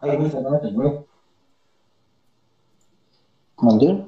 Ahí 0.00 0.16
dice 0.18 0.40
99. 0.40 1.06
¿Mandé? 3.58 4.04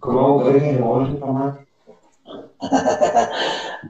¿Cómo? 0.00 0.36
Hola, 0.36 1.66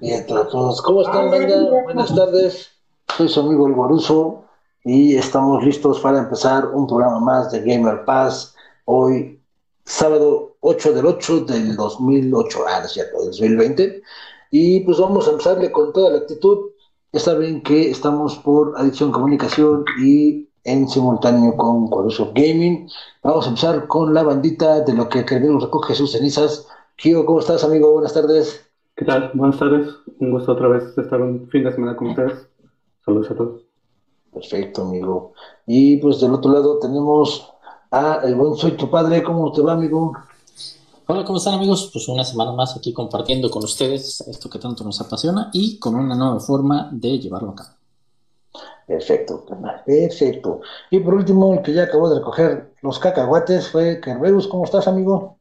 Bien, 0.00 0.26
todos. 0.26 0.82
¿Cómo 0.82 1.02
están, 1.02 1.30
banda? 1.30 1.70
Buenas 1.84 2.14
tardes. 2.14 2.72
Soy 3.16 3.28
su 3.28 3.40
amigo 3.40 3.66
El 3.66 3.74
Guaruso 3.74 4.44
y 4.84 5.16
estamos 5.16 5.64
listos 5.64 6.00
para 6.00 6.18
empezar 6.18 6.66
un 6.68 6.86
programa 6.86 7.20
más 7.20 7.50
de 7.52 7.60
Gamer 7.60 8.04
Pass. 8.04 8.54
Hoy, 8.84 9.40
sábado 9.84 10.56
8 10.60 10.92
del 10.92 11.06
8 11.06 11.40
del 11.46 11.76
2008, 11.76 12.58
ah, 12.68 12.80
no 12.80 12.86
es 12.86 12.92
cierto, 12.92 13.24
2020. 13.24 14.02
Y 14.50 14.80
pues 14.80 14.98
vamos 14.98 15.26
a 15.26 15.30
empezarle 15.30 15.72
con 15.72 15.92
toda 15.92 16.10
la 16.10 16.18
actitud. 16.18 16.73
Ya 17.14 17.20
saben 17.20 17.62
que 17.62 17.90
estamos 17.92 18.36
por 18.38 18.74
Adicción 18.76 19.12
Comunicación 19.12 19.84
y 20.02 20.48
en 20.64 20.88
simultáneo 20.88 21.56
con 21.56 21.86
Guaruso 21.86 22.32
Gaming. 22.34 22.88
Vamos 23.22 23.46
a 23.46 23.50
empezar 23.50 23.86
con 23.86 24.12
la 24.12 24.24
bandita 24.24 24.80
de 24.80 24.94
lo 24.94 25.08
que 25.08 25.24
queremos 25.24 25.62
recoge 25.62 25.94
sus 25.94 26.10
cenizas. 26.10 26.66
Kio, 26.96 27.24
¿cómo 27.24 27.38
estás, 27.38 27.62
amigo? 27.62 27.92
Buenas 27.92 28.14
tardes. 28.14 28.68
¿Qué 28.96 29.04
tal? 29.04 29.30
Buenas 29.34 29.60
tardes. 29.60 29.94
Un 30.18 30.32
gusto 30.32 30.54
otra 30.54 30.66
vez 30.66 30.98
estar 30.98 31.22
un 31.22 31.48
fin 31.50 31.62
de 31.62 31.72
semana 31.72 31.94
con 31.94 32.08
ustedes. 32.08 32.48
Saludos 33.04 33.30
a 33.30 33.36
todos. 33.36 33.62
Perfecto, 34.32 34.82
amigo. 34.82 35.34
Y 35.68 35.98
pues 35.98 36.20
del 36.20 36.32
otro 36.32 36.50
lado 36.50 36.80
tenemos 36.80 37.48
a 37.92 38.22
el 38.24 38.34
buen 38.34 38.56
Soy 38.56 38.72
tu 38.72 38.90
padre. 38.90 39.22
¿Cómo 39.22 39.52
te 39.52 39.62
va, 39.62 39.74
amigo? 39.74 40.14
Hola, 41.06 41.22
¿cómo 41.22 41.36
están 41.36 41.52
amigos? 41.52 41.90
Pues 41.92 42.08
una 42.08 42.24
semana 42.24 42.52
más 42.52 42.78
aquí 42.78 42.90
compartiendo 42.94 43.50
con 43.50 43.62
ustedes 43.62 44.22
esto 44.22 44.48
que 44.48 44.58
tanto 44.58 44.84
nos 44.84 45.02
apasiona 45.02 45.50
y 45.52 45.78
con 45.78 45.96
una 45.96 46.14
nueva 46.14 46.40
forma 46.40 46.88
de 46.92 47.18
llevarlo 47.18 47.50
a 47.50 47.54
cabo. 47.56 47.70
Perfecto, 48.86 49.44
carnal, 49.44 49.82
perfecto. 49.84 50.62
Y 50.88 51.00
por 51.00 51.12
último, 51.12 51.52
el 51.52 51.60
que 51.60 51.74
ya 51.74 51.82
acabó 51.82 52.08
de 52.08 52.20
recoger 52.20 52.72
los 52.80 52.98
cacahuates 52.98 53.68
fue 53.68 54.00
Kerbeus. 54.00 54.48
¿Cómo 54.48 54.64
estás, 54.64 54.88
amigo? 54.88 55.36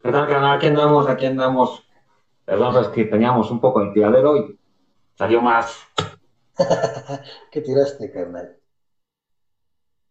¿Qué 0.00 0.12
tal, 0.12 0.28
canal? 0.28 0.58
Aquí 0.58 0.68
andamos, 0.68 1.08
aquí 1.08 1.26
andamos. 1.26 1.82
Perdón, 2.44 2.84
es 2.84 2.88
que 2.88 3.06
teníamos 3.06 3.50
un 3.50 3.60
poco 3.60 3.84
de 3.84 3.92
tiradero 3.92 4.36
y 4.36 4.60
salió 5.16 5.42
más. 5.42 5.76
¿Qué 7.50 7.62
tiraste, 7.62 8.12
carnal? 8.12 8.56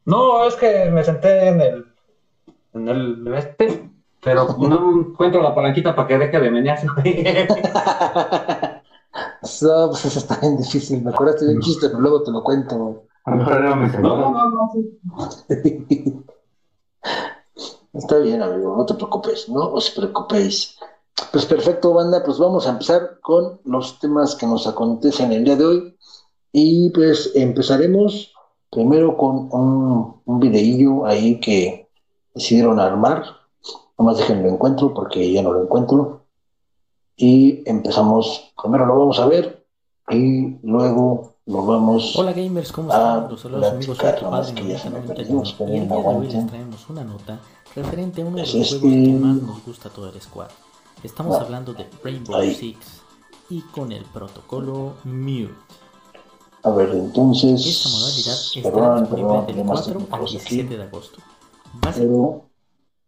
No, 0.03 0.45
es 0.45 0.55
que 0.55 0.89
me 0.91 1.05
senté 1.05 1.47
en 1.47 1.61
el. 1.61 1.85
en 2.73 2.87
el 2.89 3.33
este, 3.33 3.88
pero 4.21 4.55
no 4.57 5.01
encuentro 5.01 5.41
la 5.41 5.55
palanquita 5.55 5.95
para 5.95 6.07
que 6.07 6.17
deje 6.17 6.39
de 6.39 6.51
menearse. 6.51 6.87
No, 9.61 9.89
pues 9.89 10.05
eso 10.05 10.19
está 10.19 10.37
bien 10.39 10.57
difícil. 10.57 11.01
Me 11.03 11.09
acordaste 11.11 11.45
de 11.45 11.55
un 11.55 11.61
chiste, 11.61 11.87
pero 11.89 11.99
luego 11.99 12.23
te 12.23 12.31
lo 12.31 12.43
cuento. 12.43 13.03
A 13.25 13.31
lo 13.31 13.37
mejor 13.37 13.53
era 13.53 13.75
mi 13.75 13.87
No, 13.97 14.17
no, 14.17 14.31
no, 14.31 14.49
no. 14.49 14.71
sí. 14.71 14.99
Está 17.93 18.19
bien, 18.19 18.41
amigo, 18.41 18.77
no 18.77 18.85
te 18.85 18.93
preocupes, 18.93 19.49
no 19.49 19.71
os 19.73 19.89
preocupéis. 19.89 20.77
Pues 21.31 21.45
perfecto, 21.45 21.93
banda, 21.93 22.23
pues 22.23 22.37
vamos 22.37 22.67
a 22.67 22.71
empezar 22.71 23.19
con 23.21 23.59
los 23.65 23.99
temas 23.99 24.35
que 24.35 24.45
nos 24.45 24.67
acontecen 24.67 25.31
el 25.33 25.43
día 25.43 25.55
de 25.55 25.65
hoy. 25.65 25.97
Y 26.51 26.91
pues 26.91 27.31
empezaremos 27.35 28.33
primero 28.71 29.17
con 29.17 29.49
un, 29.51 30.21
un 30.23 30.39
videillo 30.39 31.05
ahí 31.05 31.39
que 31.39 31.89
decidieron 32.33 32.79
armar. 32.79 33.23
Nomás 33.99 34.17
déjenlo 34.17 34.47
encuentro 34.47 34.93
porque 34.93 35.29
ya 35.31 35.43
no 35.43 35.51
lo 35.51 35.63
encuentro. 35.63 36.21
Y 37.17 37.61
empezamos, 37.69 38.53
primero 38.61 38.85
lo 38.85 38.97
vamos 38.97 39.19
a 39.19 39.25
ver 39.27 39.65
y 40.09 40.55
luego 40.65 41.35
lo 41.45 41.65
vamos 41.65 42.15
Hola 42.15 42.31
gamers, 42.31 42.71
¿cómo 42.71 42.91
Ah, 42.93 43.15
están? 43.17 43.29
Los 43.31 43.41
saludos 43.41 43.65
amigos, 43.67 43.85
soy 43.85 43.95
platicar, 43.97 44.19
tu 44.19 44.25
nomás 44.25 44.47
padre 44.51 44.61
que 44.61 44.67
ya 44.69 44.79
se 44.79 44.89
me 44.89 44.99
9091 44.99 45.13
perdió, 45.15 45.75
y 45.75 45.77
el 45.77 45.87
día 45.89 45.97
de 45.97 46.05
hoy 46.05 46.27
les 46.29 46.47
traemos 46.47 46.89
una 46.89 47.03
nota 47.03 47.39
referente 47.75 48.21
a 48.21 48.25
uno 48.25 48.35
de 48.37 48.41
los 48.43 48.51
juegos 48.51 48.75
que 48.81 49.11
más 49.13 49.35
nos 49.41 49.65
gusta 49.65 49.89
a 49.89 49.91
todo 49.91 50.09
el 50.09 50.21
squad. 50.21 50.47
Estamos 51.03 51.37
No. 51.37 51.43
hablando 51.45 51.73
de 51.73 51.85
Rainbow. 52.01 52.41
Six 52.41 52.77
y 53.49 53.61
con 53.63 53.91
el 53.91 54.05
protocolo 54.05 54.93
Mute. 55.03 55.53
A 56.63 56.69
ver, 56.69 56.89
entonces. 56.91 57.65
Esta 57.65 57.89
modalidad 57.89 58.37
estará 58.55 58.99
disponible 59.01 59.33
del 59.33 59.45
problemas 59.45 59.81
4 59.81 59.91
al 59.99 60.05
técnicos 60.07 60.31
17 60.31 60.61
aquí. 60.67 60.75
de 60.77 60.83
agosto. 60.83 61.17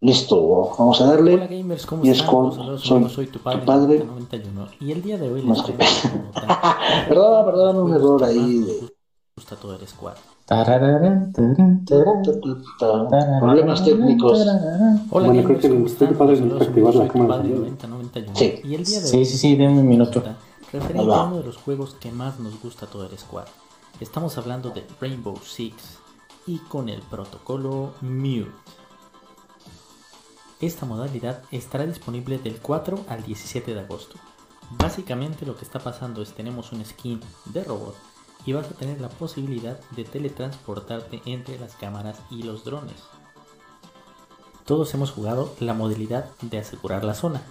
Listo, 0.01 0.72
vamos 0.78 1.00
a 1.00 1.03
Hola 1.06 1.13
darle. 1.13 1.47
gamers, 1.47 1.85
¿cómo 1.85 2.03
Y 2.03 2.09
es 2.09 2.17
están? 2.17 2.31
con- 2.31 2.79
soy 3.09 3.28
tu 3.28 3.34
tu 3.34 3.39
padre, 3.44 3.62
padre. 3.66 4.03
91 4.03 4.67
y 4.79 4.91
el 4.91 5.01
día 5.01 5.17
de 5.17 5.31
hoy 5.31 5.41
les 5.44 5.62
que- 5.62 5.73
Perdón, 7.07 7.45
perdón, 7.45 7.78
un 7.78 7.94
error 7.94 8.23
ahí 8.23 8.59
de- 8.59 8.89
gusta 9.35 9.56
todo 9.56 9.75
el 9.75 9.88
squad. 9.88 10.16
Problemas 13.39 13.85
técnicos. 13.85 14.41
Hola 14.41 15.03
Bueno, 15.09 15.28
gamers, 15.28 15.45
creo 15.47 15.59
que 15.59 15.69
¿cómo 15.69 15.85
usted 15.85 16.06
están? 16.12 16.18
padre 16.18 16.41
necesita 16.41 16.66
activar 16.66 16.94
la 16.95 17.00
soy 17.01 17.07
tu 17.07 17.13
cámara 17.13 17.29
padre 17.35 17.50
también. 17.53 17.78
9091 17.81 18.35
Sí. 18.35 18.62
y 18.63 18.75
el 18.75 18.83
día 18.83 19.00
de 19.01 19.07
Sí, 19.07 19.18
hoy 19.18 19.25
sí, 19.25 19.38
sí, 19.38 19.56
denme 19.56 19.79
un 19.79 19.88
minuto. 19.88 20.23
referente 20.73 21.13
a 21.13 21.23
uno 21.23 21.38
de 21.38 21.44
los 21.44 21.57
juegos 21.57 21.95
que 22.00 22.12
más 22.12 22.39
nos 22.39 22.62
gusta 22.62 22.85
todo 22.88 23.06
el 23.06 23.18
squad. 23.18 23.45
Estamos 24.00 24.38
hablando 24.38 24.72
de 24.72 24.83
Rainbow 25.00 25.38
Six 25.44 26.00
y 26.47 26.57
con 26.57 26.89
el 26.89 27.01
protocolo 27.01 27.91
Mute. 28.01 28.50
Esta 30.61 30.85
modalidad 30.85 31.41
estará 31.49 31.88
disponible 31.88 32.38
del 32.38 32.59
4 32.59 33.05
al 33.07 33.23
17 33.23 33.73
de 33.73 33.79
agosto. 33.79 34.17
Básicamente 34.69 35.44
lo 35.44 35.55
que 35.55 35.66
está 35.66 35.79
pasando 35.79 36.22
es 36.22 36.33
tenemos 36.33 36.72
un 36.72 36.85
skin 36.85 37.19
de 37.45 37.63
robot 37.63 37.95
y 38.45 38.53
vas 38.53 38.67
a 38.67 38.75
tener 38.75 39.01
la 39.01 39.09
posibilidad 39.09 39.79
de 39.89 40.03
teletransportarte 40.03 41.23
entre 41.25 41.57
las 41.57 41.75
cámaras 41.75 42.19
y 42.29 42.44
los 42.44 42.63
drones. 42.63 43.01
Todos 44.63 44.94
hemos 44.94 45.09
jugado 45.09 45.51
la 45.59 45.73
modalidad 45.73 46.25
de 46.41 46.59
asegurar 46.59 47.03
la 47.03 47.16
zona. 47.16 47.41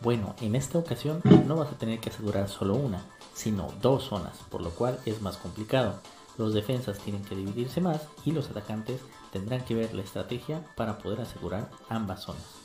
Bueno, 0.00 0.36
en 0.40 0.54
esta 0.54 0.78
ocasión 0.78 1.22
no 1.48 1.56
vas 1.56 1.72
a 1.72 1.76
tener 1.76 1.98
que 1.98 2.10
asegurar 2.10 2.48
solo 2.48 2.74
una, 2.74 3.04
sino 3.34 3.66
dos 3.82 4.04
zonas, 4.04 4.38
por 4.48 4.62
lo 4.62 4.70
cual 4.70 5.00
es 5.06 5.20
más 5.20 5.38
complicado. 5.38 6.00
Los 6.38 6.54
defensas 6.54 7.00
tienen 7.00 7.24
que 7.24 7.34
dividirse 7.34 7.80
más 7.80 8.02
y 8.24 8.30
los 8.30 8.48
atacantes 8.48 9.00
tendrán 9.32 9.64
que 9.64 9.74
ver 9.74 9.92
la 9.92 10.02
estrategia 10.02 10.64
para 10.76 10.98
poder 10.98 11.20
asegurar 11.20 11.68
ambas 11.88 12.22
zonas. 12.22 12.59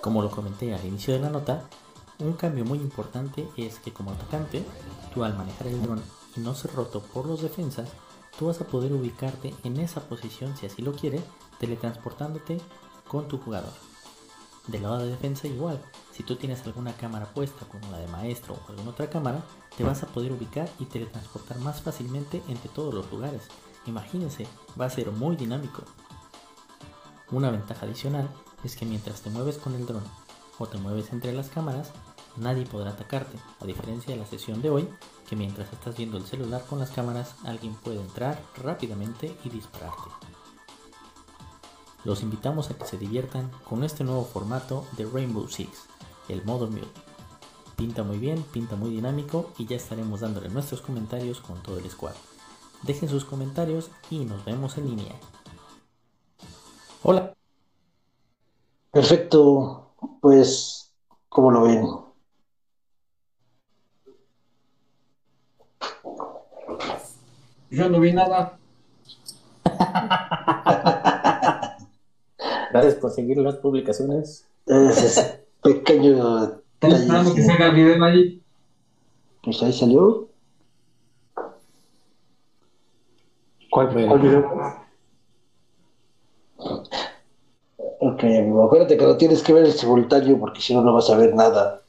Como 0.00 0.22
lo 0.22 0.30
comenté 0.30 0.74
al 0.74 0.84
inicio 0.84 1.12
de 1.12 1.20
la 1.20 1.28
nota, 1.28 1.64
un 2.20 2.32
cambio 2.32 2.64
muy 2.64 2.78
importante 2.78 3.48
es 3.56 3.78
que 3.78 3.92
como 3.92 4.12
atacante, 4.12 4.64
tú 5.12 5.24
al 5.24 5.36
manejar 5.36 5.66
el 5.66 5.82
dron 5.82 6.02
y 6.36 6.40
no 6.40 6.54
ser 6.54 6.74
roto 6.74 7.02
por 7.02 7.26
los 7.26 7.42
defensas, 7.42 7.90
tú 8.38 8.46
vas 8.46 8.60
a 8.60 8.66
poder 8.66 8.92
ubicarte 8.92 9.54
en 9.62 9.78
esa 9.78 10.00
posición 10.00 10.56
si 10.56 10.66
así 10.66 10.80
lo 10.80 10.92
quieres, 10.92 11.22
teletransportándote 11.58 12.60
con 13.08 13.28
tu 13.28 13.38
jugador. 13.38 13.72
Del 14.68 14.82
lado 14.82 14.98
de 14.98 15.08
defensa 15.08 15.48
igual, 15.48 15.80
si 16.12 16.22
tú 16.22 16.36
tienes 16.36 16.64
alguna 16.64 16.92
cámara 16.94 17.26
puesta 17.26 17.66
como 17.66 17.90
la 17.90 17.98
de 17.98 18.08
maestro 18.08 18.54
o 18.54 18.70
alguna 18.70 18.90
otra 18.90 19.10
cámara, 19.10 19.42
te 19.76 19.84
vas 19.84 20.02
a 20.02 20.06
poder 20.06 20.32
ubicar 20.32 20.68
y 20.78 20.86
teletransportar 20.86 21.58
más 21.58 21.82
fácilmente 21.82 22.42
entre 22.48 22.68
todos 22.70 22.94
los 22.94 23.10
lugares. 23.10 23.42
Imagínense, 23.86 24.46
va 24.80 24.86
a 24.86 24.90
ser 24.90 25.10
muy 25.10 25.36
dinámico. 25.36 25.82
Una 27.30 27.50
ventaja 27.50 27.86
adicional 27.86 28.28
es 28.64 28.76
que 28.76 28.86
mientras 28.86 29.22
te 29.22 29.30
mueves 29.30 29.58
con 29.58 29.74
el 29.74 29.86
dron 29.86 30.04
o 30.58 30.66
te 30.66 30.78
mueves 30.78 31.12
entre 31.12 31.32
las 31.32 31.48
cámaras, 31.48 31.90
nadie 32.36 32.66
podrá 32.66 32.90
atacarte, 32.90 33.38
a 33.60 33.64
diferencia 33.64 34.14
de 34.14 34.20
la 34.20 34.26
sesión 34.26 34.60
de 34.62 34.70
hoy, 34.70 34.88
que 35.28 35.36
mientras 35.36 35.72
estás 35.72 35.96
viendo 35.96 36.16
el 36.16 36.26
celular 36.26 36.64
con 36.68 36.78
las 36.78 36.90
cámaras, 36.90 37.34
alguien 37.44 37.74
puede 37.74 38.00
entrar 38.00 38.42
rápidamente 38.56 39.36
y 39.44 39.48
dispararte. 39.48 40.10
Los 42.04 42.22
invitamos 42.22 42.70
a 42.70 42.74
que 42.76 42.86
se 42.86 42.98
diviertan 42.98 43.50
con 43.64 43.84
este 43.84 44.04
nuevo 44.04 44.24
formato 44.24 44.86
de 44.96 45.04
Rainbow 45.04 45.48
Six, 45.48 45.86
el 46.28 46.44
modo 46.44 46.66
Mute. 46.66 46.88
Pinta 47.76 48.02
muy 48.02 48.18
bien, 48.18 48.42
pinta 48.42 48.76
muy 48.76 48.90
dinámico 48.90 49.52
y 49.58 49.66
ya 49.66 49.76
estaremos 49.76 50.20
dándole 50.20 50.48
nuestros 50.48 50.82
comentarios 50.82 51.40
con 51.40 51.62
todo 51.62 51.78
el 51.78 51.90
squad. 51.90 52.14
Dejen 52.82 53.08
sus 53.08 53.24
comentarios 53.24 53.90
y 54.10 54.24
nos 54.24 54.44
vemos 54.44 54.78
en 54.78 54.86
línea. 54.88 55.14
Hola. 57.02 57.39
Perfecto, 58.90 59.92
pues, 60.20 60.92
¿cómo 61.28 61.52
lo 61.52 61.62
ven? 61.62 61.86
Yo 67.70 67.88
no 67.88 68.00
vi 68.00 68.12
nada. 68.12 68.58
Gracias 72.72 72.94
por 72.96 73.10
seguir 73.12 73.38
las 73.38 73.56
publicaciones. 73.56 74.46
Ese 74.66 75.06
es 75.06 75.40
pequeño 75.62 76.44
Estoy 76.74 76.92
esperando 76.92 77.34
que 77.34 77.42
salga 77.42 77.66
el 77.66 77.74
video 77.74 78.04
ahí. 78.04 78.42
Pues 79.42 79.62
ahí 79.62 79.72
salió. 79.72 80.28
¿Cuál, 83.70 83.88
Bueno. 83.88 84.08
cuál 84.08 84.20
video? 84.20 84.79
Amigo, 88.18 88.64
acuérdate 88.64 88.96
que 88.96 89.04
lo 89.04 89.16
tienes 89.16 89.42
que 89.42 89.52
ver 89.52 89.64
en 89.64 89.72
simultáneo 89.72 90.38
porque 90.38 90.60
si 90.60 90.74
no, 90.74 90.82
no 90.82 90.92
vas 90.92 91.10
a 91.10 91.16
ver 91.16 91.34
nada. 91.34 91.82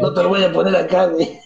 No 0.00 0.12
te 0.12 0.22
lo 0.22 0.28
voy 0.28 0.44
a 0.44 0.52
poner 0.52 0.76
acá, 0.76 1.06
güey. 1.06 1.38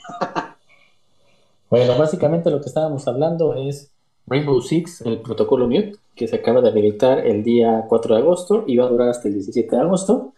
Bueno, 1.70 1.98
básicamente 1.98 2.50
lo 2.50 2.60
que 2.60 2.68
estábamos 2.68 3.06
hablando 3.06 3.54
es 3.54 3.90
Rainbow 4.26 4.60
Six, 4.60 5.02
el 5.02 5.20
protocolo 5.20 5.66
Mute, 5.66 5.96
que 6.14 6.26
se 6.26 6.36
acaba 6.36 6.60
de 6.60 6.68
habilitar 6.70 7.26
el 7.26 7.42
día 7.42 7.84
4 7.88 8.14
de 8.14 8.20
agosto 8.20 8.64
y 8.66 8.76
va 8.76 8.86
a 8.86 8.88
durar 8.88 9.08
hasta 9.10 9.28
el 9.28 9.34
17 9.34 9.76
de 9.76 9.82
agosto. 9.82 10.32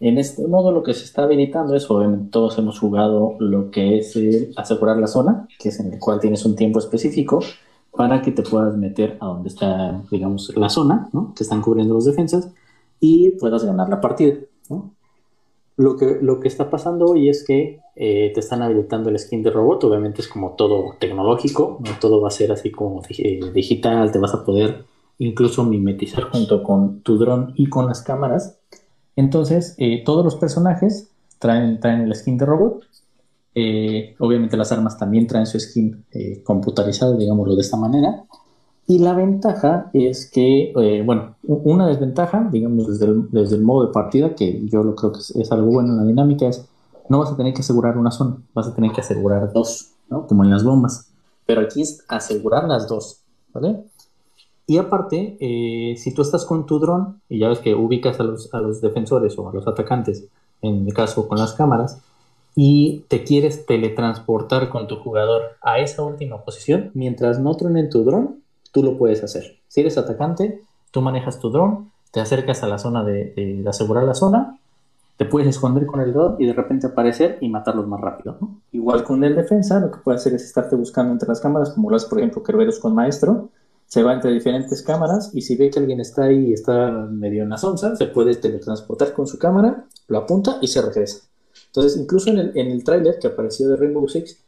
En 0.00 0.18
este 0.18 0.46
modo 0.46 0.72
lo 0.72 0.82
que 0.82 0.92
se 0.92 1.04
está 1.04 1.22
habilitando 1.22 1.76
es, 1.76 1.88
obviamente 1.90 2.30
todos 2.30 2.58
hemos 2.58 2.78
jugado 2.80 3.36
lo 3.38 3.70
que 3.70 3.98
es 3.98 4.16
el 4.16 4.52
asegurar 4.56 4.96
la 4.96 5.06
zona, 5.06 5.46
que 5.58 5.68
es 5.68 5.78
en 5.78 5.92
el 5.92 6.00
cual 6.00 6.20
tienes 6.20 6.44
un 6.44 6.56
tiempo 6.56 6.78
específico 6.78 7.40
para 7.96 8.22
que 8.22 8.32
te 8.32 8.42
puedas 8.42 8.76
meter 8.76 9.16
a 9.20 9.26
donde 9.26 9.48
está, 9.48 10.02
digamos, 10.10 10.52
la 10.56 10.68
zona, 10.68 11.08
¿no? 11.12 11.32
Que 11.34 11.44
están 11.44 11.62
cubriendo 11.62 11.94
los 11.94 12.04
defensas 12.04 12.50
y 13.00 13.30
puedas 13.30 13.64
ganar 13.64 13.88
la 13.88 14.00
partida, 14.00 14.34
¿no? 14.68 14.94
Lo 15.76 15.96
que, 15.96 16.18
lo 16.20 16.38
que 16.38 16.48
está 16.48 16.70
pasando 16.70 17.06
hoy 17.06 17.28
es 17.28 17.44
que 17.44 17.80
eh, 17.96 18.30
te 18.32 18.40
están 18.40 18.62
habilitando 18.62 19.10
el 19.10 19.18
skin 19.18 19.42
de 19.42 19.50
robot, 19.50 19.84
obviamente 19.84 20.22
es 20.22 20.28
como 20.28 20.52
todo 20.52 20.94
tecnológico, 21.00 21.78
no 21.84 21.98
todo 22.00 22.20
va 22.20 22.28
a 22.28 22.30
ser 22.30 22.52
así 22.52 22.70
como 22.70 23.02
eh, 23.08 23.40
digital, 23.52 24.12
te 24.12 24.18
vas 24.18 24.34
a 24.34 24.44
poder 24.44 24.84
incluso 25.18 25.64
mimetizar 25.64 26.24
junto 26.24 26.62
con 26.62 27.00
tu 27.00 27.18
dron 27.18 27.52
y 27.56 27.68
con 27.68 27.86
las 27.86 28.02
cámaras. 28.02 28.58
Entonces, 29.16 29.74
eh, 29.78 30.02
todos 30.04 30.24
los 30.24 30.36
personajes 30.36 31.10
traen, 31.38 31.80
traen 31.80 32.02
el 32.02 32.14
skin 32.14 32.38
de 32.38 32.46
robot. 32.46 32.84
Eh, 33.54 34.16
obviamente 34.18 34.56
las 34.56 34.72
armas 34.72 34.98
también 34.98 35.26
traen 35.26 35.46
su 35.46 35.58
skin 35.60 36.04
eh, 36.10 36.42
computarizado, 36.42 37.16
digámoslo 37.16 37.54
de 37.54 37.60
esta 37.60 37.76
manera. 37.76 38.24
Y 38.86 38.98
la 38.98 39.14
ventaja 39.14 39.90
es 39.94 40.30
que, 40.30 40.72
eh, 40.76 41.02
bueno, 41.04 41.36
una 41.42 41.86
desventaja, 41.86 42.48
digamos, 42.50 42.86
desde 42.86 43.56
el, 43.56 43.62
modo 43.62 43.86
de 43.86 43.92
partida, 43.92 44.34
que 44.34 44.66
yo 44.66 44.82
lo 44.82 44.94
creo 44.94 45.12
que 45.12 45.20
es, 45.20 45.52
algo 45.52 45.68
bueno 45.68 45.92
en 45.92 45.96
la 45.98 46.04
dinámica, 46.04 46.46
es 46.46 46.66
no 47.08 47.18
vas 47.18 47.32
a 47.32 47.36
tener 47.36 47.54
que 47.54 47.60
asegurar 47.60 47.96
una 47.96 48.10
zona, 48.10 48.36
vas 48.52 48.66
a 48.66 48.74
tener 48.74 48.92
que 48.92 49.00
asegurar 49.00 49.52
dos, 49.52 49.92
¿no? 50.10 50.26
Como 50.26 50.44
en 50.44 50.50
las 50.50 50.64
bombas. 50.64 51.10
Pero 51.46 51.62
aquí 51.62 51.80
es 51.80 52.04
asegurar 52.08 52.68
las 52.68 52.86
dos, 52.86 53.20
¿vale? 53.54 53.84
Y 54.66 54.78
aparte, 54.78 55.36
eh, 55.40 55.96
si 55.96 56.12
tú 56.12 56.22
estás 56.22 56.44
con 56.44 56.66
tu 56.66 56.78
dron 56.78 57.20
y 57.28 57.38
ya 57.38 57.48
ves 57.48 57.58
que 57.60 57.74
ubicas 57.74 58.20
a 58.20 58.22
los, 58.24 58.52
a 58.52 58.60
los 58.60 58.80
defensores 58.80 59.38
o 59.38 59.48
a 59.48 59.52
los 59.52 59.66
atacantes, 59.66 60.26
en 60.62 60.86
el 60.86 60.94
caso 60.94 61.28
con 61.28 61.38
las 61.38 61.52
cámaras, 61.54 62.02
y 62.56 63.04
te 63.08 63.24
quieres 63.24 63.66
teletransportar 63.66 64.68
con 64.68 64.86
tu 64.86 64.96
jugador 64.96 65.42
a 65.62 65.78
esa 65.80 66.02
última 66.02 66.44
posición, 66.44 66.90
mientras 66.94 67.38
no 67.40 67.54
truenen 67.56 67.90
tu 67.90 68.04
dron, 68.04 68.42
tú 68.72 68.82
lo 68.82 68.96
puedes 68.98 69.22
hacer. 69.24 69.58
Si 69.68 69.80
eres 69.80 69.98
atacante, 69.98 70.60
tú 70.90 71.00
manejas 71.00 71.38
tu 71.40 71.50
dron, 71.50 71.90
te 72.12 72.20
acercas 72.20 72.62
a 72.62 72.68
la 72.68 72.78
zona 72.78 73.02
de, 73.04 73.32
de- 73.34 73.62
de 73.62 73.68
asegurar 73.68 74.04
la 74.04 74.14
zona, 74.14 74.58
te 75.16 75.24
puedes 75.24 75.48
esconder 75.48 75.86
con 75.86 76.00
el 76.00 76.12
dron 76.12 76.36
y 76.38 76.46
de 76.46 76.52
repente 76.52 76.88
aparecer 76.88 77.38
y 77.40 77.48
matarlos 77.48 77.86
más 77.86 78.00
rápido. 78.00 78.36
¿no? 78.40 78.60
Igual 78.72 79.04
con 79.04 79.22
el 79.24 79.36
defensa, 79.36 79.78
lo 79.80 79.90
que 79.90 79.98
puede 79.98 80.16
hacer 80.16 80.34
es 80.34 80.44
estarte 80.44 80.76
buscando 80.76 81.12
entre 81.12 81.28
las 81.28 81.40
cámaras, 81.40 81.70
como 81.70 81.90
lo 81.90 81.96
hace 81.96 82.08
por 82.08 82.18
ejemplo 82.18 82.42
Kerberos 82.42 82.78
con 82.80 82.94
Maestro, 82.94 83.50
se 83.86 84.02
va 84.02 84.14
entre 84.14 84.32
diferentes 84.32 84.82
cámaras 84.82 85.30
y 85.34 85.42
si 85.42 85.56
ve 85.56 85.70
que 85.70 85.78
alguien 85.78 86.00
está 86.00 86.24
ahí 86.24 86.48
y 86.48 86.52
está 86.52 86.90
medio 87.10 87.42
en 87.44 87.50
la 87.50 87.56
onzas, 87.62 87.98
se 87.98 88.06
puede 88.06 88.34
teletransportar 88.34 89.12
con 89.12 89.26
su 89.26 89.38
cámara, 89.38 89.84
lo 90.08 90.18
apunta 90.18 90.58
y 90.60 90.66
se 90.68 90.82
regresa. 90.82 91.24
Entonces, 91.74 92.00
incluso 92.00 92.30
en 92.30 92.38
el, 92.38 92.52
en 92.54 92.70
el 92.70 92.84
tráiler 92.84 93.18
que 93.20 93.26
apareció 93.26 93.68
de 93.68 93.76
Rainbow 93.76 94.06
Six, 94.08 94.40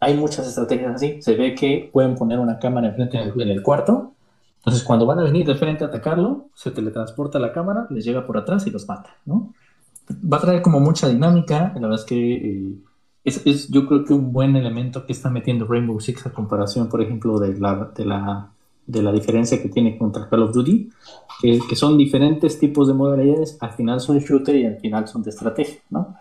hay 0.00 0.16
muchas 0.16 0.48
estrategias 0.48 0.96
así. 0.96 1.22
Se 1.22 1.36
ve 1.36 1.54
que 1.54 1.88
pueden 1.92 2.16
poner 2.16 2.40
una 2.40 2.58
cámara 2.58 2.88
enfrente 2.88 3.18
en 3.18 3.28
el, 3.28 3.40
en 3.40 3.50
el 3.50 3.62
cuarto. 3.62 4.14
Entonces, 4.56 4.82
cuando 4.82 5.06
van 5.06 5.20
a 5.20 5.22
venir 5.22 5.46
de 5.46 5.54
frente 5.54 5.84
a 5.84 5.86
atacarlo, 5.86 6.48
se 6.54 6.72
teletransporta 6.72 7.38
la 7.38 7.52
cámara, 7.52 7.86
les 7.90 8.04
llega 8.04 8.26
por 8.26 8.36
atrás 8.36 8.66
y 8.66 8.70
los 8.70 8.88
mata, 8.88 9.16
¿no? 9.26 9.54
Va 10.10 10.38
a 10.38 10.40
traer 10.40 10.60
como 10.60 10.80
mucha 10.80 11.08
dinámica. 11.08 11.72
La 11.76 11.82
verdad 11.82 12.00
es 12.00 12.04
que 12.04 12.34
eh, 12.34 12.74
es, 13.22 13.46
es, 13.46 13.68
yo 13.68 13.86
creo 13.86 14.04
que 14.04 14.12
un 14.12 14.32
buen 14.32 14.56
elemento 14.56 15.06
que 15.06 15.12
está 15.12 15.30
metiendo 15.30 15.66
Rainbow 15.66 16.00
Six 16.00 16.26
a 16.26 16.32
comparación, 16.32 16.88
por 16.88 17.00
ejemplo, 17.00 17.38
de 17.38 17.56
la, 17.60 17.92
de 17.96 18.04
la, 18.04 18.50
de 18.88 19.02
la 19.02 19.12
diferencia 19.12 19.62
que 19.62 19.68
tiene 19.68 19.96
contra 19.96 20.28
Call 20.28 20.42
of 20.42 20.52
Duty, 20.52 20.90
que, 21.40 21.60
que 21.68 21.76
son 21.76 21.96
diferentes 21.96 22.58
tipos 22.58 22.88
de 22.88 22.94
modalidades, 22.94 23.56
al 23.60 23.70
final 23.70 24.00
son 24.00 24.18
shooter 24.18 24.56
y 24.56 24.66
al 24.66 24.78
final 24.78 25.06
son 25.06 25.22
de 25.22 25.30
estrategia, 25.30 25.80
¿no? 25.88 26.16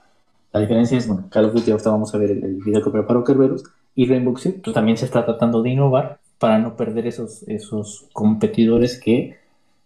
La 0.54 0.60
diferencia 0.60 0.98
es, 0.98 1.08
bueno, 1.08 1.28
Call 1.30 1.46
of 1.46 1.54
Duty, 1.54 1.72
ahorita 1.72 1.92
vamos 1.92 2.14
a 2.14 2.18
ver 2.18 2.32
el, 2.32 2.44
el 2.44 2.56
video 2.56 2.84
que 2.84 2.90
preparó 2.90 3.24
Kerberos, 3.24 3.64
y 3.96 4.06
Rainbow 4.06 4.38
Six 4.38 4.62
pues, 4.64 4.74
también 4.74 4.98
se 4.98 5.06
está 5.06 5.26
tratando 5.26 5.62
de 5.62 5.70
innovar 5.70 6.20
para 6.40 6.58
no 6.58 6.76
perder 6.76 7.08
esos, 7.08 7.44
esos 7.48 8.08
competidores 8.14 9.00
que, 9.00 9.38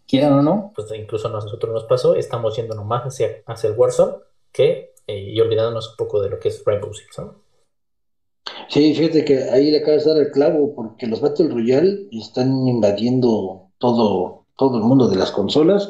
quieran 0.07 0.33
o 0.33 0.41
no, 0.41 0.71
pues 0.75 0.87
incluso 0.95 1.27
a 1.27 1.31
nosotros 1.31 1.73
nos 1.73 1.83
pasó, 1.85 2.15
estamos 2.15 2.55
yendo 2.55 2.75
nomás 2.75 3.03
hacia, 3.03 3.41
hacia 3.45 3.69
el 3.69 3.77
Warzone 3.77 4.17
que, 4.51 4.93
eh, 5.07 5.31
y 5.33 5.39
olvidándonos 5.39 5.91
un 5.91 5.95
poco 5.97 6.21
de 6.21 6.29
lo 6.29 6.39
que 6.39 6.49
es 6.49 6.63
Rainbow 6.65 6.93
Six, 6.93 7.19
¿no? 7.19 7.35
Sí, 8.69 8.93
fíjate 8.93 9.25
que 9.25 9.43
ahí 9.49 9.71
le 9.71 9.79
acabas 9.79 10.05
de 10.05 10.13
dar 10.13 10.21
el 10.21 10.31
clavo, 10.31 10.73
porque 10.75 11.07
los 11.07 11.21
Battle 11.21 11.49
Royale 11.49 12.07
están 12.11 12.67
invadiendo 12.67 13.69
todo, 13.77 14.45
todo 14.55 14.77
el 14.77 14.83
mundo 14.83 15.07
de 15.07 15.15
las 15.15 15.31
consolas, 15.31 15.89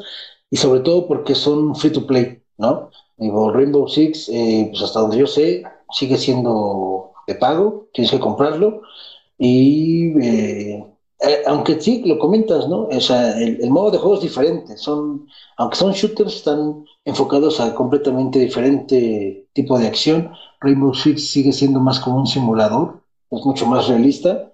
y 0.50 0.56
sobre 0.56 0.80
todo 0.80 1.06
porque 1.06 1.34
son 1.34 1.74
free 1.74 1.92
to 1.92 2.06
play, 2.06 2.35
¿no? 2.58 2.90
Digo, 3.16 3.50
Rainbow 3.52 3.88
Six, 3.88 4.28
eh, 4.28 4.68
pues 4.70 4.82
hasta 4.82 5.00
donde 5.00 5.18
yo 5.18 5.26
sé, 5.26 5.62
sigue 5.90 6.16
siendo 6.18 7.12
de 7.26 7.34
pago, 7.34 7.88
tienes 7.92 8.10
que 8.10 8.20
comprarlo, 8.20 8.82
y 9.38 10.18
eh, 10.22 10.86
eh, 11.20 11.42
aunque 11.46 11.80
sí, 11.80 12.02
lo 12.04 12.18
comentas, 12.18 12.68
¿no? 12.68 12.88
El, 12.90 13.58
el, 13.62 13.70
modo 13.70 13.90
de 13.90 13.98
juego 13.98 14.16
es 14.16 14.22
diferente, 14.22 14.76
son, 14.76 15.26
aunque 15.56 15.76
son 15.76 15.92
shooters, 15.92 16.36
están 16.36 16.84
enfocados 17.04 17.58
a 17.60 17.74
completamente 17.74 18.38
diferente 18.38 19.48
tipo 19.54 19.78
de 19.78 19.86
acción. 19.86 20.30
Rainbow 20.60 20.94
Six 20.94 21.30
sigue 21.30 21.52
siendo 21.52 21.80
más 21.80 22.00
como 22.00 22.16
un 22.16 22.26
simulador, 22.26 23.00
es 23.30 23.44
mucho 23.44 23.66
más 23.66 23.88
realista, 23.88 24.52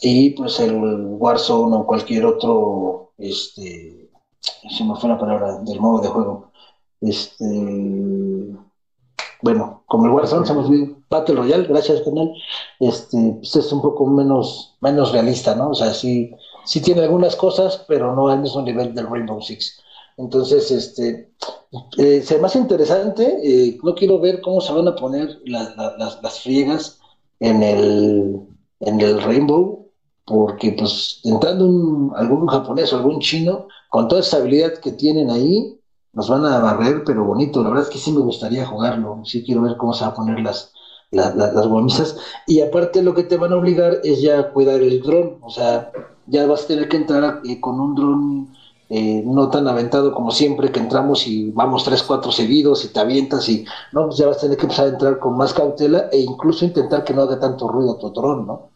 y 0.00 0.30
pues 0.30 0.60
el 0.60 0.76
Warzone 1.18 1.76
o 1.76 1.86
cualquier 1.86 2.24
otro, 2.26 3.12
este, 3.18 4.10
se 4.40 4.84
me 4.84 4.94
fue 4.96 5.08
la 5.08 5.18
palabra 5.18 5.58
del 5.60 5.80
modo 5.80 6.00
de 6.02 6.08
juego, 6.08 6.52
este, 7.00 7.44
bueno, 9.42 9.84
como 9.86 10.06
el 10.06 10.12
Warzone, 10.12 10.46
somos 10.46 10.70
Battle 11.08 11.36
Royale, 11.36 11.66
gracias 11.68 12.02
canal, 12.02 12.32
este, 12.80 13.36
pues 13.38 13.56
es 13.56 13.72
un 13.72 13.82
poco 13.82 14.06
menos, 14.06 14.76
menos 14.80 15.12
realista, 15.12 15.54
¿no? 15.54 15.70
O 15.70 15.74
sea, 15.74 15.92
sí, 15.92 16.32
sí 16.64 16.80
tiene 16.80 17.02
algunas 17.02 17.36
cosas, 17.36 17.84
pero 17.86 18.14
no 18.14 18.28
al 18.28 18.40
mismo 18.40 18.62
nivel 18.62 18.94
del 18.94 19.08
Rainbow 19.08 19.40
Six. 19.40 19.80
Entonces, 20.16 20.70
este, 20.70 21.30
eh, 21.98 22.22
se 22.22 22.38
me 22.38 22.46
hace 22.46 22.58
interesante, 22.58 23.38
eh, 23.42 23.78
no 23.82 23.94
quiero 23.94 24.18
ver 24.18 24.40
cómo 24.40 24.60
se 24.60 24.72
van 24.72 24.88
a 24.88 24.96
poner 24.96 25.40
la, 25.44 25.74
la, 25.76 25.94
las, 25.98 26.22
las, 26.22 26.40
friegas 26.40 26.98
en 27.40 27.62
el, 27.62 28.40
en 28.80 29.00
el 29.00 29.22
Rainbow, 29.22 29.90
porque 30.24 30.72
pues 30.72 31.20
entrando 31.24 32.12
algún 32.16 32.46
japonés 32.46 32.92
o 32.92 32.96
algún 32.96 33.20
chino, 33.20 33.68
con 33.90 34.08
toda 34.08 34.22
esa 34.22 34.38
habilidad 34.38 34.78
que 34.78 34.92
tienen 34.92 35.30
ahí, 35.30 35.75
nos 36.16 36.28
van 36.30 36.44
a 36.46 36.58
barrer, 36.60 37.04
pero 37.04 37.24
bonito. 37.24 37.62
La 37.62 37.68
verdad 37.70 37.84
es 37.84 37.90
que 37.90 37.98
sí 37.98 38.10
me 38.12 38.20
gustaría 38.20 38.66
jugarlo. 38.66 39.22
Sí 39.24 39.44
quiero 39.44 39.62
ver 39.62 39.76
cómo 39.76 39.92
se 39.94 40.04
van 40.04 40.12
a 40.12 40.16
poner 40.16 40.40
las, 40.40 40.72
las, 41.10 41.36
las, 41.36 41.54
las 41.54 41.66
gomisas. 41.68 42.16
Y 42.46 42.60
aparte 42.62 43.02
lo 43.02 43.14
que 43.14 43.24
te 43.24 43.36
van 43.36 43.52
a 43.52 43.56
obligar 43.56 44.00
es 44.02 44.22
ya 44.22 44.50
cuidar 44.52 44.80
el 44.82 45.02
dron. 45.02 45.38
O 45.42 45.50
sea, 45.50 45.92
ya 46.26 46.46
vas 46.46 46.64
a 46.64 46.68
tener 46.68 46.88
que 46.88 46.96
entrar 46.96 47.40
eh, 47.44 47.60
con 47.60 47.78
un 47.80 47.94
dron 47.94 48.48
eh, 48.88 49.22
no 49.26 49.50
tan 49.50 49.68
aventado 49.68 50.14
como 50.14 50.30
siempre 50.30 50.72
que 50.72 50.80
entramos 50.80 51.26
y 51.26 51.50
vamos 51.50 51.84
tres, 51.84 52.02
cuatro 52.02 52.32
seguidos 52.32 52.84
y 52.84 52.92
te 52.92 53.00
avientas 53.00 53.48
y 53.48 53.64
no, 53.92 54.06
pues 54.06 54.16
ya 54.18 54.26
vas 54.26 54.38
a 54.38 54.40
tener 54.42 54.56
que 54.56 54.62
empezar 54.64 54.86
a 54.86 54.90
entrar 54.90 55.18
con 55.18 55.36
más 55.36 55.52
cautela 55.54 56.08
e 56.12 56.20
incluso 56.20 56.64
intentar 56.64 57.04
que 57.04 57.12
no 57.14 57.22
haga 57.22 57.40
tanto 57.40 57.68
ruido 57.68 57.98
tu 57.98 58.10
dron, 58.10 58.46
¿no? 58.46 58.75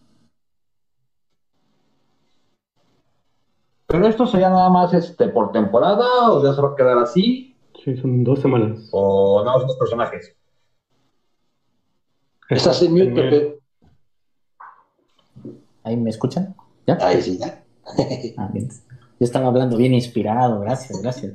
Pero 3.90 4.06
esto 4.06 4.24
sería 4.26 4.50
nada 4.50 4.70
más 4.70 4.94
este 4.94 5.28
por 5.28 5.50
temporada 5.50 6.30
o 6.30 6.44
ya 6.44 6.54
se 6.54 6.62
va 6.62 6.70
a 6.70 6.76
quedar 6.76 6.98
así. 6.98 7.56
Sí, 7.84 7.96
son 7.96 8.22
dos 8.22 8.40
semanas. 8.40 8.88
O 8.92 9.42
nada 9.44 9.58
más 9.58 9.66
los 9.66 9.76
personajes. 9.76 10.36
Estás 12.48 12.82
en 12.82 12.92
mute, 12.92 13.10
Pepe. 13.10 13.58
¿Ahí 15.82 15.96
me 15.96 16.10
escuchan? 16.10 16.54
¿Ya? 16.86 16.98
Ahí 17.00 17.20
sí, 17.20 17.38
ya. 17.38 17.64
ah, 18.36 18.48
bien. 18.52 18.68
Yo 18.68 19.24
estaba 19.24 19.48
hablando 19.48 19.76
bien 19.76 19.92
inspirado, 19.92 20.60
gracias, 20.60 21.02
gracias. 21.02 21.34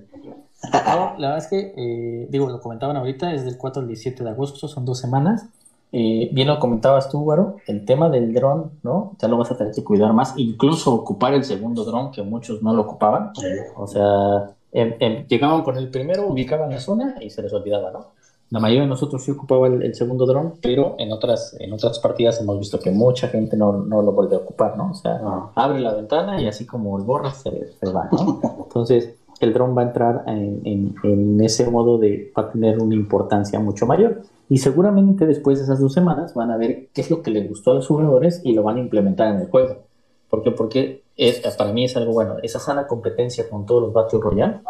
No, 0.72 1.16
la 1.18 1.30
verdad 1.30 1.38
es 1.38 1.48
que, 1.48 1.74
eh, 1.76 2.28
digo, 2.30 2.50
lo 2.50 2.62
comentaban 2.62 2.96
ahorita, 2.96 3.34
es 3.34 3.44
del 3.44 3.58
4 3.58 3.82
al 3.82 3.88
17 3.88 4.24
de 4.24 4.30
agosto, 4.30 4.68
son 4.68 4.86
dos 4.86 5.00
semanas. 5.00 5.50
Eh, 5.92 6.30
bien 6.34 6.48
lo 6.48 6.60
comentabas 6.60 7.10
tú, 7.10 7.22
Guaro, 7.22 7.58
el 7.68 7.86
tema 7.86 8.10
del 8.10 8.34
dron, 8.34 8.72
¿no? 8.84 9.14
Ya 9.20 9.28
lo 9.28 9.38
vas 9.38 9.52
a 9.52 9.58
tener 9.58 9.74
que 9.74 9.84
cuidar 9.84 10.12
más, 10.14 10.34
incluso 10.38 10.94
ocupar 10.94 11.34
el 11.34 11.44
segundo 11.44 11.86
dron, 11.86 12.12
que 12.12 12.22
muchos 12.22 12.62
no 12.62 12.74
lo 12.74 12.82
ocupaban. 12.82 13.32
O 13.78 13.88
sea, 13.88 14.52
el, 14.72 14.96
el, 15.00 15.28
llegaban 15.28 15.64
con 15.64 15.78
el 15.78 15.90
primero, 15.90 16.28
ubicaban 16.28 16.70
la 16.70 16.80
zona 16.80 17.16
y 17.22 17.30
se 17.30 17.42
les 17.42 17.54
olvidaba, 17.54 17.92
¿no? 17.92 18.08
La 18.52 18.60
mayoría 18.60 18.84
de 18.84 18.90
nosotros 18.90 19.24
sí 19.24 19.32
ocupaba 19.32 19.68
el, 19.68 19.82
el, 19.82 19.96
segundo 19.96 20.26
dron, 20.26 20.54
pero 20.62 20.96
en 21.00 21.12
otras, 21.12 21.56
en 21.60 21.74
otras 21.74 21.98
partidas 22.00 22.40
hemos 22.40 22.60
visto 22.60 22.80
que 22.80 22.92
mucha 22.92 23.28
gente 23.28 23.58
no, 23.58 23.74
no 23.74 24.04
lo 24.04 24.12
vuelve 24.12 24.36
a 24.36 24.40
ocupar, 24.40 24.78
¿no? 24.78 24.92
O 24.92 24.94
sea, 24.94 25.18
no. 25.18 25.52
abre 25.56 25.80
la 25.80 25.94
ventana 25.94 26.40
y 26.40 26.48
así 26.48 26.66
como 26.66 26.98
el 26.98 27.06
borra 27.06 27.32
se, 27.32 27.74
se 27.74 27.92
va, 27.92 28.08
¿no? 28.12 28.40
Entonces, 28.64 29.16
el 29.40 29.52
dron 29.52 29.76
va 29.76 29.82
a 29.82 29.86
entrar 29.86 30.24
en, 30.28 30.62
en, 30.64 30.96
en, 31.04 31.42
ese 31.42 31.70
modo 31.70 31.98
de, 31.98 32.32
va 32.38 32.44
a 32.44 32.52
tener 32.52 32.80
una 32.80 32.96
importancia 32.96 33.60
mucho 33.60 33.86
mayor. 33.86 34.22
Y 34.50 34.60
seguramente 34.60 35.26
después 35.26 35.58
de 35.58 35.66
esas 35.66 35.80
dos 35.80 35.94
semanas 35.94 36.34
van 36.34 36.52
a 36.52 36.58
ver 36.58 36.90
qué 36.94 37.02
es 37.02 37.10
lo 37.10 37.22
que 37.22 37.32
les 37.32 37.48
gustó 37.50 37.72
a 37.72 37.76
los 37.76 37.88
jugadores 37.88 38.42
y 38.44 38.54
lo 38.54 38.64
van 38.64 38.78
a 38.78 38.80
implementar 38.80 39.34
en 39.34 39.42
el 39.42 39.48
juego. 39.50 39.84
¿Por 40.30 40.44
qué? 40.44 40.52
Porque 40.52 41.04
es, 41.18 41.40
para 41.56 41.72
mí 41.72 41.86
es 41.86 41.96
algo 41.98 42.14
bueno. 42.14 42.36
Esa 42.44 42.60
sana 42.60 42.88
competencia 42.88 43.50
con 43.50 43.66
todos 43.66 43.82
los 43.82 43.94
Battle 43.94 44.20
Royale 44.22 44.62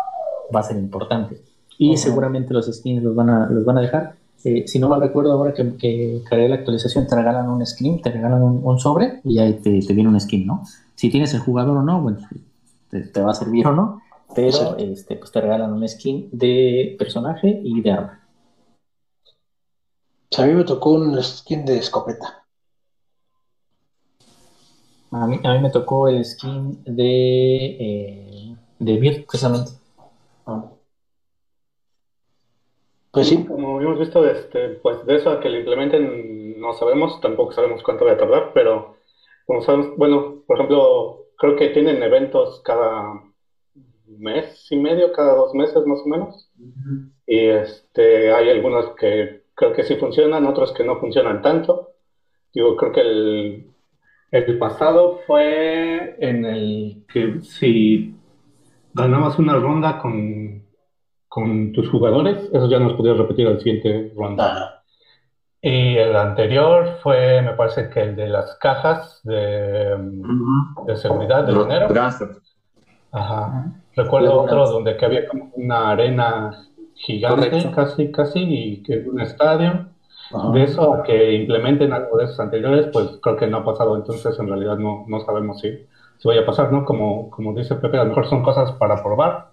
va 0.54 0.60
a 0.60 0.64
ser 0.64 0.78
importante. 0.78 1.42
Y 1.78 1.98
seguramente 1.98 2.54
los 2.54 2.68
skins 2.68 3.04
los 3.04 3.16
van 3.16 3.30
a, 3.30 3.50
los 3.50 3.66
van 3.66 3.78
a 3.78 3.82
dejar. 3.82 4.16
Eh, 4.44 4.68
si 4.68 4.80
no 4.80 4.88
mal 4.88 5.02
recuerdo, 5.02 5.32
ahora 5.34 5.54
que, 5.54 5.76
que 5.76 6.22
cargué 6.30 6.48
la 6.48 6.56
actualización, 6.56 7.08
te 7.08 7.16
regalan 7.16 7.50
un 7.50 7.66
skin, 7.66 8.02
te 8.02 8.12
regalan 8.12 8.42
un, 8.44 8.80
sobre 8.80 9.20
y 9.24 9.40
ahí 9.40 9.54
te, 9.54 9.82
te, 9.82 9.94
viene 9.94 10.10
un 10.10 10.20
skin, 10.20 10.46
¿no? 10.46 10.64
Si 10.94 11.10
tienes 11.10 11.34
el 11.34 11.40
jugador 11.40 11.78
o 11.78 11.82
no, 11.82 12.00
bueno, 12.02 12.20
te, 12.90 13.22
va 13.22 13.32
a 13.32 13.34
servir 13.34 13.66
o 13.68 13.74
no, 13.74 14.02
pero 14.36 14.78
este, 14.78 15.16
pues 15.16 15.32
te 15.32 15.42
regalan 15.42 15.74
un 15.74 15.88
skin 15.88 16.30
de 16.32 16.96
personaje 17.00 17.60
y 17.64 17.82
de 17.82 17.92
arma. 17.92 18.25
A 20.38 20.46
mí 20.46 20.54
me 20.54 20.64
tocó 20.64 20.92
un 20.92 21.22
skin 21.22 21.66
de 21.66 21.78
escopeta. 21.78 22.46
A 25.12 25.28
mí, 25.28 25.40
a 25.44 25.54
mí 25.54 25.60
me 25.60 25.70
tocó 25.70 26.08
el 26.08 26.26
skin 26.26 26.84
de, 26.84 27.66
eh, 27.80 28.56
de 28.80 29.00
Beard, 29.00 29.26
precisamente. 29.26 29.72
Ah. 30.46 30.66
Pues 33.12 33.30
sí. 33.30 33.46
Como 33.46 33.82
hemos 33.82 33.98
visto, 33.98 34.28
este, 34.30 34.70
pues 34.82 35.06
de 35.06 35.16
eso 35.16 35.30
a 35.30 35.40
que 35.40 35.50
lo 35.50 35.60
implementen 35.60 36.60
no 36.60 36.74
sabemos, 36.74 37.22
tampoco 37.22 37.54
sabemos 37.54 37.82
cuánto 37.84 38.06
va 38.06 38.14
a 38.14 38.18
tardar, 38.18 38.52
pero 38.54 38.98
como 39.46 39.62
sabemos, 39.62 39.96
bueno, 39.96 40.44
por 40.46 40.58
ejemplo, 40.58 41.28
creo 41.38 41.56
que 41.56 41.70
tienen 41.70 42.02
eventos 42.04 42.62
cada 42.62 43.24
mes 44.06 44.68
y 44.72 44.78
medio, 44.78 45.14
cada 45.14 45.36
dos 45.36 45.54
meses 45.54 45.86
más 45.86 46.00
o 46.02 46.08
menos. 46.08 46.50
Y 47.26 47.40
este, 47.40 48.34
hay 48.34 48.50
algunos 48.50 48.96
que 48.96 49.45
creo 49.56 49.74
que 49.74 49.84
sí 49.84 49.96
funcionan, 49.96 50.46
otros 50.46 50.74
que 50.74 50.84
no 50.84 51.00
funcionan 51.00 51.42
tanto. 51.42 51.94
Digo, 52.54 52.76
creo 52.76 52.92
que 52.92 53.02
el, 53.02 53.72
el 54.32 54.58
pasado 54.58 55.22
fue 55.26 56.16
en 56.20 56.46
el 56.46 57.06
que 57.12 57.42
si 57.42 58.16
ganabas 58.94 59.40
una 59.40 59.56
ronda 59.58 59.98
con 60.00 60.66
con 61.36 61.74
tus 61.74 61.90
jugadores, 61.90 62.50
eso 62.54 62.70
ya 62.70 62.80
nos 62.80 62.94
podías 62.94 63.18
repetir 63.18 63.46
al 63.46 63.60
siguiente 63.60 64.14
ronda. 64.16 64.84
Y 65.62 65.98
el 65.98 66.16
anterior 66.16 67.00
fue, 67.04 67.42
me 67.42 67.52
parece 67.56 67.90
que 67.90 68.04
el 68.04 68.16
de 68.16 68.30
las 68.30 68.56
cajas 68.58 69.20
de, 69.26 69.98
de 70.86 70.96
seguridad 70.96 71.44
de 71.44 71.52
dinero. 71.52 71.88
Ajá. 73.12 73.66
Recuerdo 73.98 74.44
otro 74.44 74.66
donde 74.70 74.96
que 74.96 75.06
había 75.06 75.28
como 75.28 75.52
una 75.56 75.90
arena 75.90 76.52
gigante, 76.96 77.72
casi, 77.74 78.12
casi, 78.12 78.40
y 78.44 78.84
que 78.84 79.00
un 79.08 79.22
estadio. 79.22 79.88
De 80.54 80.64
eso 80.64 80.92
a 80.92 81.04
que 81.04 81.34
implementen 81.34 81.94
algo 81.94 82.18
de 82.18 82.26
esos 82.26 82.40
anteriores, 82.40 82.88
pues 82.92 83.20
creo 83.22 83.38
que 83.38 83.46
no 83.46 83.58
ha 83.58 83.66
pasado, 83.66 83.96
entonces 83.96 84.38
en 84.40 84.48
realidad 84.48 84.76
no, 84.78 85.06
no 85.08 85.20
sabemos 85.20 85.62
si, 85.62 85.86
si 86.18 86.28
vaya 86.28 86.42
a 86.42 86.46
pasar, 86.46 86.72
¿no? 86.72 86.84
Como, 86.84 87.30
como 87.30 87.54
dice 87.54 87.76
Pepe, 87.76 87.98
a 87.98 88.04
lo 88.04 88.10
mejor 88.10 88.28
son 88.28 88.42
cosas 88.42 88.72
para 88.74 89.04
probar, 89.04 89.50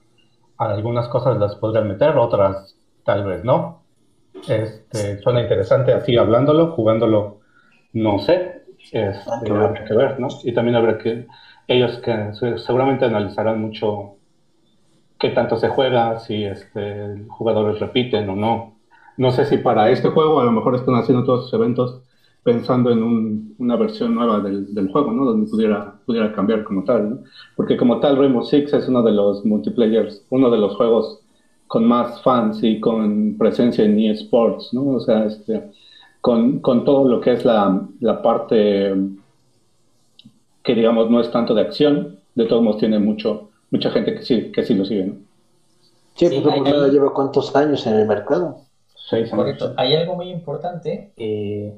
algunas 0.56 1.08
cosas 1.08 1.37
las 1.38 1.56
podrían 1.56 1.88
meter, 1.88 2.16
otras 2.16 2.75
tal 3.04 3.25
vez 3.25 3.44
no. 3.44 3.82
Este, 4.49 5.20
suena 5.20 5.42
interesante 5.42 5.92
así 5.92 6.16
hablándolo, 6.16 6.72
jugándolo, 6.72 7.40
no 7.92 8.18
sé. 8.20 8.62
Este, 8.90 9.50
habrá 9.50 9.84
que 9.84 9.94
ver, 9.94 10.18
¿no? 10.18 10.28
Y 10.42 10.52
también 10.52 10.76
habrá 10.76 10.99
que, 10.99 11.26
ellos 11.68 11.99
que 11.99 12.32
seguramente 12.56 13.04
analizarán 13.04 13.61
mucho 13.61 14.16
qué 15.23 15.31
tanto 15.31 15.57
se 15.57 15.69
juega, 15.69 16.19
si 16.19 16.43
este, 16.43 17.25
jugadores 17.29 17.79
repiten 17.79 18.29
o 18.29 18.35
no. 18.35 18.75
No 19.17 19.31
sé 19.31 19.45
si 19.45 19.59
para 19.59 19.88
este 19.88 20.09
juego 20.09 20.41
a 20.41 20.45
lo 20.45 20.50
mejor 20.50 20.75
están 20.75 20.97
haciendo 20.97 21.25
todos 21.25 21.45
sus 21.45 21.55
eventos 21.55 22.02
pensando 22.43 22.91
en 22.91 23.55
una 23.57 23.76
versión 23.76 24.17
nueva 24.17 24.41
del, 24.41 24.91
juego, 24.91 25.12
¿no? 25.12 25.25
Donde 25.25 25.49
pudiera, 25.49 26.33
cambiar 26.35 26.64
como 26.64 26.83
tal, 26.83 27.11
¿no? 27.11 27.19
Porque 27.55 27.76
como 27.76 28.00
tal 28.00 28.17
Rainbow 28.17 28.43
Six 28.43 28.73
es 28.73 28.88
uno 28.88 29.00
de 29.05 29.12
los 29.12 29.45
multiplayers, 29.45 30.26
uno 30.31 30.50
de 30.50 30.59
los 30.59 30.75
juegos 30.75 31.21
con 31.69 31.85
más 31.87 32.21
fans 32.23 32.59
y 32.64 32.81
con 32.81 33.37
presencia 33.38 33.85
en 33.85 34.00
eSports, 34.00 34.75
¿no? 34.75 34.88
O 34.88 35.00
sea, 35.00 35.25
este, 35.26 35.71
con, 36.21 36.61
todo 36.62 37.09
lo 37.09 37.21
que 37.21 37.35
es 37.35 37.45
la, 37.45 37.88
parte 38.25 38.93
que 40.64 40.75
digamos 40.75 41.09
no 41.11 41.21
es 41.21 41.31
tanto 41.31 41.55
de 41.55 41.61
acción, 41.61 42.19
de 42.35 42.47
todos 42.47 42.62
modos 42.62 42.81
tiene 42.81 42.99
mucho, 42.99 43.51
mucha 43.73 43.91
gente 43.91 44.14
que 44.14 44.23
sí, 44.23 44.52
que 44.52 44.62
sí 44.62 44.75
lo 44.75 44.85
sigue, 44.85 45.07
¿no? 45.07 45.14
Sí, 46.14 46.29
sí 46.29 46.41
pues 46.41 46.93
lleva 46.93 47.12
cuántos 47.12 47.57
años 47.57 47.85
en 47.87 47.95
el 47.95 48.07
mercado. 48.07 48.61
Correcto. 49.31 49.75
Hay 49.76 49.95
algo 49.95 50.14
muy 50.17 50.31
importante. 50.31 51.12
Eh, 51.17 51.75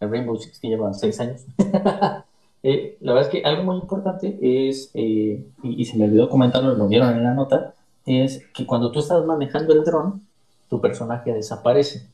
el 0.00 0.10
Rainbow 0.10 0.36
Six 0.36 0.58
que 0.58 0.68
lleva 0.68 0.92
seis 0.92 1.20
años. 1.20 1.44
Eh, 2.66 2.96
la 3.02 3.12
verdad 3.12 3.28
es 3.30 3.42
que 3.42 3.46
algo 3.46 3.62
muy 3.62 3.76
importante 3.76 4.38
es, 4.40 4.90
eh, 4.94 5.44
y, 5.62 5.84
se 5.84 5.98
me 5.98 6.06
olvidó 6.06 6.30
comentarlo, 6.30 6.74
lo 6.74 6.88
vieron 6.88 7.10
en 7.10 7.22
la 7.22 7.34
nota, 7.34 7.74
es 8.06 8.42
que 8.54 8.64
cuando 8.64 8.90
tú 8.90 9.00
estás 9.00 9.22
manejando 9.26 9.74
el 9.74 9.84
dron, 9.84 10.22
tu 10.70 10.80
personaje 10.80 11.30
desaparece. 11.34 12.06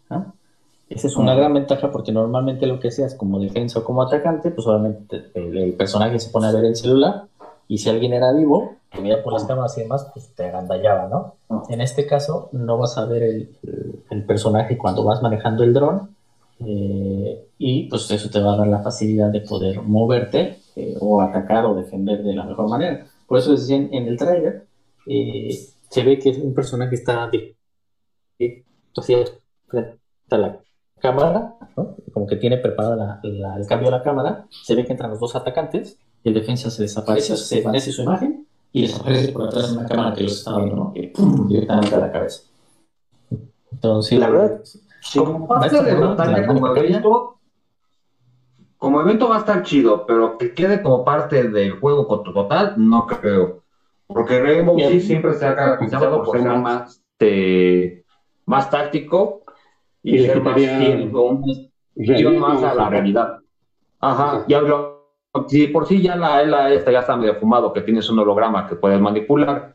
Esa 0.88 1.06
es 1.06 1.14
una 1.14 1.36
gran 1.36 1.54
ventaja 1.54 1.92
porque 1.92 2.10
normalmente 2.10 2.66
lo 2.66 2.80
que 2.80 2.90
seas 2.90 3.14
como 3.14 3.38
defensa 3.38 3.78
o 3.78 3.84
como 3.84 4.02
atacante, 4.02 4.50
pues 4.50 4.66
obviamente 4.66 5.30
el, 5.34 5.72
personaje 5.74 6.18
se 6.18 6.30
pone 6.30 6.48
a 6.48 6.52
ver 6.52 6.64
el 6.64 6.74
celular 6.74 7.26
y 7.70 7.78
si 7.78 7.88
alguien 7.88 8.12
era 8.12 8.32
vivo, 8.32 8.78
que 8.90 9.00
veía 9.00 9.22
por 9.22 9.32
las 9.32 9.44
cámaras 9.44 9.78
y 9.78 9.82
demás, 9.82 10.10
pues 10.12 10.34
te 10.34 10.44
agandallaba, 10.44 11.08
¿no? 11.08 11.36
En 11.68 11.80
este 11.80 12.04
caso, 12.04 12.48
no 12.50 12.76
vas 12.78 12.98
a 12.98 13.04
ver 13.04 13.22
el, 13.22 13.56
el 14.10 14.24
personaje 14.24 14.76
cuando 14.76 15.04
vas 15.04 15.22
manejando 15.22 15.62
el 15.62 15.72
dron 15.72 16.10
eh, 16.58 17.46
y 17.58 17.88
pues 17.88 18.10
eso 18.10 18.28
te 18.28 18.40
va 18.40 18.54
a 18.54 18.56
dar 18.56 18.66
la 18.66 18.82
facilidad 18.82 19.30
de 19.30 19.42
poder 19.42 19.82
moverte 19.82 20.58
eh, 20.74 20.96
o 20.98 21.20
atacar 21.20 21.64
o 21.64 21.76
defender 21.76 22.24
de 22.24 22.34
la 22.34 22.42
mejor 22.42 22.68
manera. 22.68 23.06
Por 23.28 23.38
eso 23.38 23.52
decían 23.52 23.88
en 23.92 24.08
el 24.08 24.16
trailer, 24.16 24.66
eh, 25.06 25.56
se 25.88 26.02
ve 26.02 26.18
que 26.18 26.30
un 26.30 26.52
personaje 26.52 26.96
está 26.96 27.30
frente 27.30 28.64
a 30.28 30.38
la 30.38 30.60
cámara, 30.98 31.54
como 32.12 32.26
que 32.26 32.34
tiene 32.34 32.56
preparada 32.56 33.20
el 33.22 33.66
cambio 33.68 33.92
de 33.92 33.96
la 33.96 34.02
cámara, 34.02 34.48
se 34.50 34.74
ve 34.74 34.84
que 34.84 34.90
entran 34.90 35.10
los 35.10 35.20
dos 35.20 35.36
atacantes, 35.36 36.00
el 36.24 36.34
defensa 36.34 36.70
se 36.70 36.82
desaparece, 36.82 37.36
se 37.36 37.56
desvanece 37.56 37.92
su 37.92 38.02
imagen 38.02 38.46
y 38.72 38.82
desaparece 38.82 39.32
por 39.32 39.46
atrás 39.46 39.70
de 39.70 39.78
una 39.78 39.88
cámara 39.88 40.14
que 40.14 40.22
los 40.24 40.38
está 40.38 40.56
viendo, 40.58 40.92
y 40.94 41.06
¡pum! 41.08 41.48
directamente 41.48 41.94
a 41.94 41.98
la 41.98 42.12
cabeza. 42.12 42.42
Entonces, 43.72 44.18
la 44.18 44.30
verdad, 44.30 44.60
como 45.16 45.48
parte 45.48 45.82
de 45.82 46.46
como 46.46 46.76
evento, 46.76 47.38
como 48.76 49.00
evento 49.00 49.28
va 49.28 49.36
a 49.36 49.40
estar 49.40 49.62
chido, 49.62 50.06
pero 50.06 50.38
que 50.38 50.54
quede 50.54 50.82
como 50.82 51.04
parte 51.04 51.48
del 51.48 51.72
juego 51.78 52.06
total, 52.22 52.74
no 52.76 53.06
creo. 53.06 53.62
Porque 54.06 54.40
Rainbow 54.40 54.78
Six 54.78 55.06
siempre 55.06 55.34
se 55.34 55.46
ha 55.46 55.54
caracterizado 55.54 56.24
por 56.24 56.40
ser 56.40 56.58
más, 56.58 57.02
este, 57.12 58.04
más 58.46 58.70
táctico 58.70 59.42
y, 60.02 60.18
ser 60.18 60.42
más 60.42 60.56
más 62.38 62.62
a 62.62 62.74
la 62.74 62.88
realidad. 62.88 63.38
Ajá, 64.00 64.44
y 64.48 64.54
hablo, 64.54 64.99
si 65.48 65.68
por 65.68 65.86
sí 65.86 66.02
ya 66.02 66.16
la, 66.16 66.42
la 66.44 66.72
esta 66.72 66.90
ya 66.90 67.00
está 67.00 67.16
medio 67.16 67.36
fumado, 67.36 67.72
que 67.72 67.82
tienes 67.82 68.08
un 68.10 68.18
holograma 68.18 68.66
que 68.66 68.76
puedes 68.76 69.00
manipular, 69.00 69.74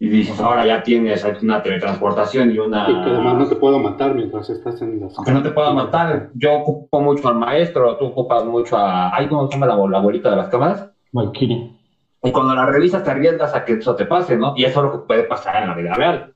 y 0.00 0.08
dices, 0.08 0.38
ahora 0.40 0.64
ya 0.64 0.82
tienes 0.82 1.24
una 1.42 1.60
teletransportación 1.60 2.52
y 2.52 2.58
una... 2.58 2.88
Y 2.88 2.94
que 3.02 3.10
además 3.10 3.34
no 3.34 3.48
te 3.48 3.56
puedo 3.56 3.80
matar 3.80 4.14
mientras 4.14 4.48
estás 4.48 4.80
en 4.80 5.00
las... 5.00 5.16
Que 5.24 5.32
no 5.32 5.42
te 5.42 5.50
puedo 5.50 5.74
matar. 5.74 6.30
Yo 6.34 6.52
ocupo 6.52 7.00
mucho 7.00 7.28
al 7.28 7.34
maestro, 7.34 7.96
tú 7.96 8.06
ocupas 8.06 8.44
mucho 8.44 8.76
a... 8.78 9.12
¿Cómo 9.28 9.48
se 9.48 9.54
llama 9.54 9.66
la, 9.66 9.98
abuelita 9.98 10.30
de 10.30 10.36
las 10.36 10.48
cámaras? 10.50 10.88
Valkyrie. 11.10 11.76
Y 12.22 12.30
cuando 12.30 12.54
la 12.54 12.66
revisas 12.66 13.02
te 13.02 13.10
arriesgas 13.10 13.54
a 13.56 13.64
que 13.64 13.72
eso 13.72 13.96
te 13.96 14.04
pase, 14.04 14.36
¿no? 14.36 14.54
Y 14.56 14.64
eso 14.64 14.80
es 14.80 14.84
lo 14.86 14.92
que 14.92 15.06
puede 15.06 15.24
pasar 15.24 15.62
en 15.62 15.68
la 15.68 15.74
vida 15.74 15.94
real. 15.94 16.32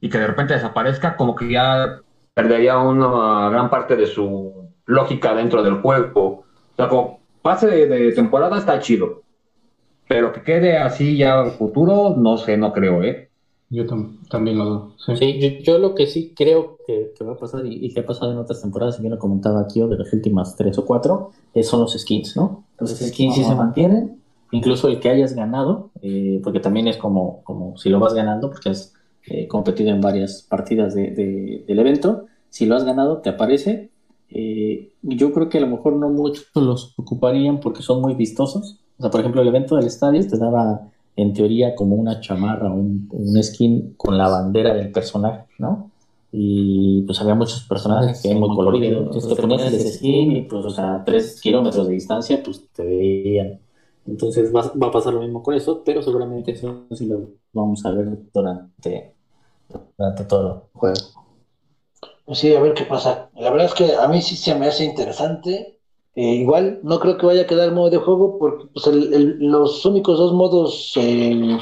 Y 0.00 0.10
que 0.10 0.18
de 0.18 0.26
repente 0.26 0.52
desaparezca, 0.52 1.16
como 1.16 1.34
que 1.34 1.50
ya 1.50 2.00
perdería 2.34 2.78
una 2.78 3.48
gran 3.48 3.70
parte 3.70 3.96
de 3.96 4.06
su 4.06 4.70
lógica 4.84 5.34
dentro 5.34 5.62
del 5.62 5.80
juego. 5.80 6.43
O 6.74 6.76
sea, 6.76 6.88
como 6.88 7.20
pase 7.42 7.66
de 7.66 8.12
temporada 8.12 8.58
está 8.58 8.78
chido 8.80 9.24
pero 10.08 10.32
que 10.32 10.42
quede 10.42 10.76
así 10.78 11.16
ya 11.16 11.40
en 11.40 11.52
futuro, 11.52 12.14
no 12.16 12.36
sé, 12.36 12.56
no 12.56 12.72
creo, 12.72 13.02
¿eh? 13.02 13.30
Yo 13.70 13.86
también 14.28 14.58
lo 14.58 14.64
dudo. 14.64 14.92
Sí, 15.16 15.60
yo, 15.64 15.78
lo 15.78 15.94
que 15.94 16.06
sí 16.06 16.32
creo 16.36 16.78
que, 16.86 17.12
va 17.24 17.32
a 17.32 17.36
pasar 17.36 17.62
y, 17.64 17.92
que 17.92 18.00
ha 18.00 18.06
pasado 18.06 18.30
en 18.30 18.38
otras 18.38 18.60
temporadas, 18.60 18.98
y 18.98 19.00
bien 19.00 19.12
lo 19.12 19.18
comentaba 19.18 19.60
aquí, 19.60 19.80
o 19.80 19.88
de 19.88 19.96
las 19.96 20.12
últimas 20.12 20.54
tres 20.56 20.78
o 20.78 20.84
cuatro, 20.84 21.30
son 21.62 21.80
los 21.80 21.98
skins, 21.98 22.36
¿no? 22.36 22.64
Los 22.78 22.90
skins 22.90 23.34
sí 23.34 23.42
se 23.42 23.54
mantienen, 23.54 24.20
incluso 24.52 24.88
el 24.88 25.00
que 25.00 25.08
hayas 25.08 25.34
ganado, 25.34 25.90
eh, 26.02 26.40
porque 26.44 26.60
también 26.60 26.86
es 26.86 26.98
como, 26.98 27.42
como 27.42 27.76
si 27.78 27.88
lo 27.88 27.98
vas 27.98 28.14
ganando, 28.14 28.50
porque 28.50 28.68
has 28.68 28.92
eh, 29.26 29.48
competido 29.48 29.90
en 29.90 30.00
varias 30.00 30.42
partidas 30.42 30.94
del 30.94 31.64
evento, 31.66 32.26
si 32.50 32.66
lo 32.66 32.76
has 32.76 32.84
ganado, 32.84 33.18
te 33.18 33.30
aparece. 33.30 33.90
Eh, 34.30 34.92
yo 35.02 35.32
creo 35.32 35.48
que 35.48 35.58
a 35.58 35.60
lo 35.60 35.68
mejor 35.68 35.94
no 35.96 36.08
muchos 36.08 36.46
los 36.54 36.94
ocuparían 36.98 37.60
porque 37.60 37.82
son 37.82 38.00
muy 38.00 38.14
vistosos 38.14 38.80
o 38.98 39.02
sea, 39.02 39.10
por 39.10 39.20
ejemplo, 39.20 39.42
el 39.42 39.48
evento 39.48 39.76
del 39.76 39.86
estadio 39.86 40.26
te 40.26 40.38
daba, 40.38 40.88
en 41.16 41.32
teoría, 41.32 41.74
como 41.74 41.96
una 41.96 42.20
chamarra, 42.20 42.70
un, 42.70 43.08
un 43.10 43.42
skin 43.42 43.94
con 43.96 44.16
la 44.16 44.28
bandera 44.28 44.74
del 44.74 44.92
personaje, 44.92 45.46
¿no? 45.58 45.90
y 46.36 47.02
pues 47.02 47.20
había 47.20 47.36
muchos 47.36 47.62
personajes 47.62 48.20
que 48.20 48.28
eran 48.28 48.40
muy 48.40 48.56
coloridos. 48.56 49.04
Entonces 49.04 49.36
te 49.36 49.40
ponías 49.40 49.72
el 49.72 49.80
skin 49.80 50.32
y 50.32 50.42
pues 50.42 50.76
a 50.80 51.04
tres 51.04 51.40
kilómetros 51.40 51.86
de 51.86 51.94
distancia 51.94 52.42
pues 52.44 52.60
te 52.72 52.84
veían. 52.84 53.60
Entonces 54.04 54.52
va, 54.52 54.62
va, 54.82 54.88
a 54.88 54.90
pasar 54.90 55.14
lo 55.14 55.20
mismo 55.20 55.44
con 55.44 55.54
eso, 55.54 55.82
pero 55.84 56.02
seguramente 56.02 56.50
eso 56.50 56.86
sí 56.90 57.06
lo 57.06 57.28
vamos 57.52 57.86
a 57.86 57.92
ver 57.92 58.18
durante, 58.32 59.14
durante 59.96 60.24
todo 60.24 60.54
el 60.74 60.78
juego. 60.80 60.96
Pues 62.24 62.38
sí, 62.38 62.54
a 62.54 62.60
ver 62.60 62.74
qué 62.74 62.84
pasa. 62.84 63.30
La 63.34 63.50
verdad 63.50 63.66
es 63.66 63.74
que 63.74 63.94
a 63.96 64.08
mí 64.08 64.22
sí 64.22 64.36
se 64.36 64.54
me 64.54 64.66
hace 64.66 64.84
interesante. 64.84 65.78
Eh, 66.14 66.22
igual 66.36 66.80
no 66.82 67.00
creo 67.00 67.18
que 67.18 67.26
vaya 67.26 67.42
a 67.42 67.46
quedar 67.46 67.72
modo 67.72 67.90
de 67.90 67.98
juego 67.98 68.38
porque 68.38 68.66
pues, 68.72 68.86
el, 68.86 69.12
el, 69.12 69.36
los 69.40 69.84
únicos 69.84 70.16
dos 70.18 70.32
modos 70.32 70.92
eh, 70.96 71.58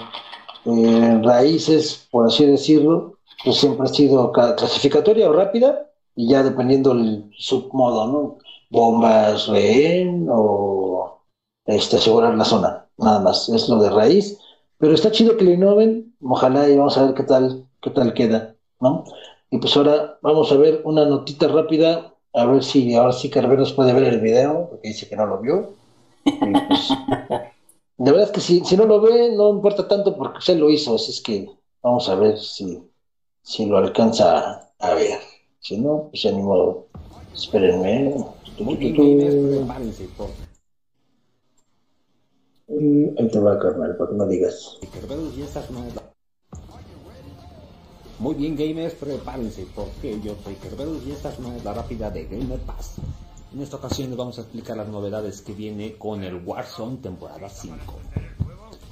eh, 0.66 1.20
raíces, 1.22 2.06
por 2.10 2.26
así 2.26 2.44
decirlo, 2.46 3.18
pues 3.44 3.56
siempre 3.56 3.86
ha 3.86 3.88
sido 3.92 4.30
clasificatoria 4.32 5.30
o 5.30 5.32
rápida 5.32 5.90
y 6.14 6.28
ya 6.28 6.42
dependiendo 6.42 6.92
el 6.92 7.30
submodo, 7.36 8.06
¿no? 8.06 8.38
Bombas, 8.70 9.48
rehén 9.48 10.26
o 10.30 11.22
este, 11.66 11.96
asegurar 11.96 12.34
la 12.36 12.44
zona, 12.44 12.86
nada 12.98 13.20
más, 13.20 13.48
es 13.48 13.68
lo 13.68 13.78
de 13.80 13.90
raíz. 13.90 14.38
Pero 14.78 14.94
está 14.94 15.10
chido 15.10 15.36
que 15.36 15.44
lo 15.44 15.52
innoven, 15.52 16.14
ojalá 16.20 16.68
y 16.68 16.76
vamos 16.76 16.98
a 16.98 17.04
ver 17.06 17.14
qué 17.14 17.22
tal, 17.24 17.66
qué 17.80 17.90
tal 17.90 18.14
queda, 18.14 18.56
¿no? 18.80 19.04
Y 19.52 19.58
pues 19.58 19.76
ahora 19.76 20.18
vamos 20.22 20.50
a 20.50 20.56
ver 20.56 20.80
una 20.84 21.04
notita 21.04 21.46
rápida, 21.46 22.14
a 22.32 22.46
ver 22.46 22.64
si 22.64 22.94
ahora 22.94 23.12
sí 23.12 23.28
Carveros 23.28 23.74
puede 23.74 23.92
ver 23.92 24.04
el 24.04 24.18
video, 24.18 24.68
porque 24.70 24.88
dice 24.88 25.06
que 25.06 25.14
no 25.14 25.26
lo 25.26 25.40
vio. 25.40 25.74
Pues, 26.24 26.88
de 27.98 28.10
verdad 28.10 28.28
es 28.28 28.30
que 28.30 28.40
si, 28.40 28.64
si 28.64 28.78
no 28.78 28.86
lo 28.86 29.02
ve, 29.02 29.30
no 29.36 29.50
importa 29.50 29.86
tanto 29.86 30.16
porque 30.16 30.38
usted 30.38 30.56
lo 30.56 30.70
hizo, 30.70 30.94
así 30.94 31.10
es 31.10 31.20
que 31.20 31.50
vamos 31.82 32.08
a 32.08 32.14
ver 32.14 32.38
si, 32.38 32.82
si 33.42 33.66
lo 33.66 33.76
alcanza 33.76 34.70
a 34.78 34.94
ver. 34.94 35.20
Si 35.60 35.76
no, 35.76 36.08
pues 36.08 36.22
ya 36.22 36.32
ni 36.32 36.42
modo. 36.42 36.86
Espérenme. 37.34 38.24
Mm, 42.68 43.18
ahí 43.18 43.28
te 43.28 43.38
va, 43.38 43.58
carnal, 43.58 43.96
para 43.98 44.10
que 44.10 44.16
no 44.16 44.26
digas. 44.26 44.78
Muy 48.18 48.34
bien 48.34 48.56
gamers, 48.56 48.94
prepárense 48.94 49.66
porque 49.74 50.20
yo 50.20 50.36
soy 50.44 50.54
Kerberos 50.54 51.02
y 51.06 51.12
esta 51.12 51.30
es 51.30 51.38
una 51.38 51.56
la 51.62 51.74
rápida 51.74 52.10
de 52.10 52.24
Gamer 52.26 52.60
Pass. 52.60 52.94
En 53.52 53.60
esta 53.60 53.76
ocasión 53.76 54.08
les 54.08 54.16
vamos 54.16 54.38
a 54.38 54.42
explicar 54.42 54.76
las 54.76 54.88
novedades 54.88 55.42
que 55.42 55.52
viene 55.52 55.94
con 55.94 56.22
el 56.24 56.36
Warzone 56.36 56.98
temporada 56.98 57.48
5. 57.48 57.76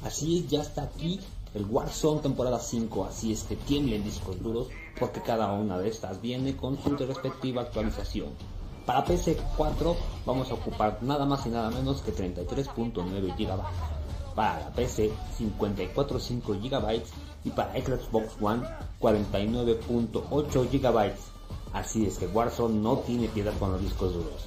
Así 0.04 0.38
es, 0.38 0.48
ya 0.48 0.62
está 0.62 0.82
aquí 0.82 1.20
el 1.54 1.64
Warzone 1.64 2.20
temporada 2.20 2.58
5, 2.58 3.04
así 3.04 3.32
es 3.32 3.42
que 3.44 3.56
tiemblen 3.56 4.04
discos 4.04 4.40
duros 4.42 4.68
porque 4.98 5.20
cada 5.20 5.52
una 5.52 5.78
de 5.78 5.88
estas 5.88 6.20
viene 6.20 6.56
con 6.56 6.80
su 6.82 6.96
respectiva 6.96 7.62
actualización. 7.62 8.28
Para 8.86 9.04
PC4 9.04 9.96
vamos 10.26 10.50
a 10.50 10.54
ocupar 10.54 11.02
nada 11.02 11.24
más 11.24 11.46
y 11.46 11.50
nada 11.50 11.70
menos 11.70 12.02
que 12.02 12.12
33.9 12.12 13.36
GB. 13.36 14.34
Para 14.34 14.60
la 14.60 14.70
PC 14.70 15.10
54.5 15.38 16.60
GB 16.60 17.02
y 17.44 17.50
para 17.50 17.72
Xbox 17.72 18.34
One 18.40 18.62
49.8 19.00 20.70
GB. 20.70 21.12
Así 21.72 22.06
es 22.06 22.18
que 22.18 22.26
Warzone 22.26 22.80
no 22.80 22.98
tiene 22.98 23.28
piedad 23.28 23.52
con 23.58 23.72
los 23.72 23.80
discos 23.80 24.12
duros. 24.12 24.46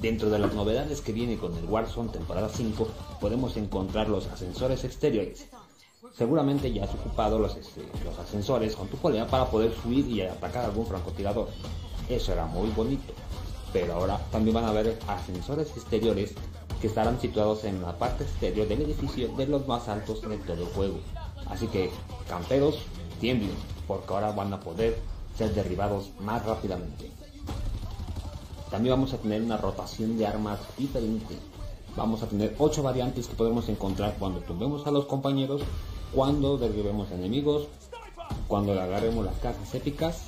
Dentro 0.00 0.28
de 0.28 0.38
las 0.38 0.52
novedades 0.52 1.00
que 1.00 1.12
viene 1.12 1.38
con 1.38 1.56
el 1.56 1.64
Warzone 1.64 2.10
temporada 2.10 2.48
5 2.48 2.88
podemos 3.20 3.56
encontrar 3.56 4.08
los 4.08 4.26
ascensores 4.26 4.84
exteriores. 4.84 5.48
Seguramente 6.12 6.72
ya 6.72 6.84
has 6.84 6.94
ocupado 6.94 7.38
los, 7.38 7.56
este, 7.56 7.82
los 8.04 8.18
ascensores 8.18 8.76
con 8.76 8.88
tu 8.88 8.96
polea 8.96 9.26
para 9.26 9.46
poder 9.46 9.74
subir 9.74 10.06
y 10.06 10.20
atacar 10.22 10.66
algún 10.66 10.86
francotirador. 10.86 11.48
Eso 12.08 12.32
era 12.32 12.46
muy 12.46 12.68
bonito. 12.70 13.14
Pero 13.72 13.94
ahora 13.94 14.20
también 14.30 14.54
van 14.54 14.64
a 14.64 14.68
haber 14.68 14.98
ascensores 15.08 15.70
exteriores 15.76 16.34
que 16.80 16.86
estarán 16.86 17.18
situados 17.20 17.64
en 17.64 17.80
la 17.80 17.96
parte 17.98 18.24
exterior 18.24 18.68
del 18.68 18.82
edificio 18.82 19.34
de 19.36 19.46
los 19.46 19.66
más 19.66 19.88
altos 19.88 20.20
de 20.20 20.36
todo 20.38 20.62
el 20.62 20.68
juego. 20.74 21.00
Así 21.50 21.66
que, 21.68 21.90
camperos, 22.28 22.78
tiemblen, 23.20 23.54
porque 23.86 24.12
ahora 24.12 24.32
van 24.32 24.52
a 24.52 24.60
poder 24.60 24.98
ser 25.36 25.54
derribados 25.54 26.10
más 26.20 26.44
rápidamente. 26.44 27.10
También 28.70 28.94
vamos 28.94 29.12
a 29.12 29.18
tener 29.18 29.42
una 29.42 29.56
rotación 29.56 30.16
de 30.18 30.26
armas 30.26 30.58
diferente. 30.76 31.36
Vamos 31.96 32.22
a 32.22 32.26
tener 32.26 32.54
8 32.58 32.82
variantes 32.82 33.28
que 33.28 33.36
podemos 33.36 33.68
encontrar 33.68 34.16
cuando 34.18 34.40
tumbemos 34.40 34.86
a 34.86 34.90
los 34.90 35.04
compañeros, 35.06 35.62
cuando 36.12 36.56
derribemos 36.56 37.10
enemigos, 37.12 37.68
cuando 38.48 38.72
agarremos 38.72 39.24
las 39.24 39.36
cajas 39.36 39.74
épicas. 39.74 40.22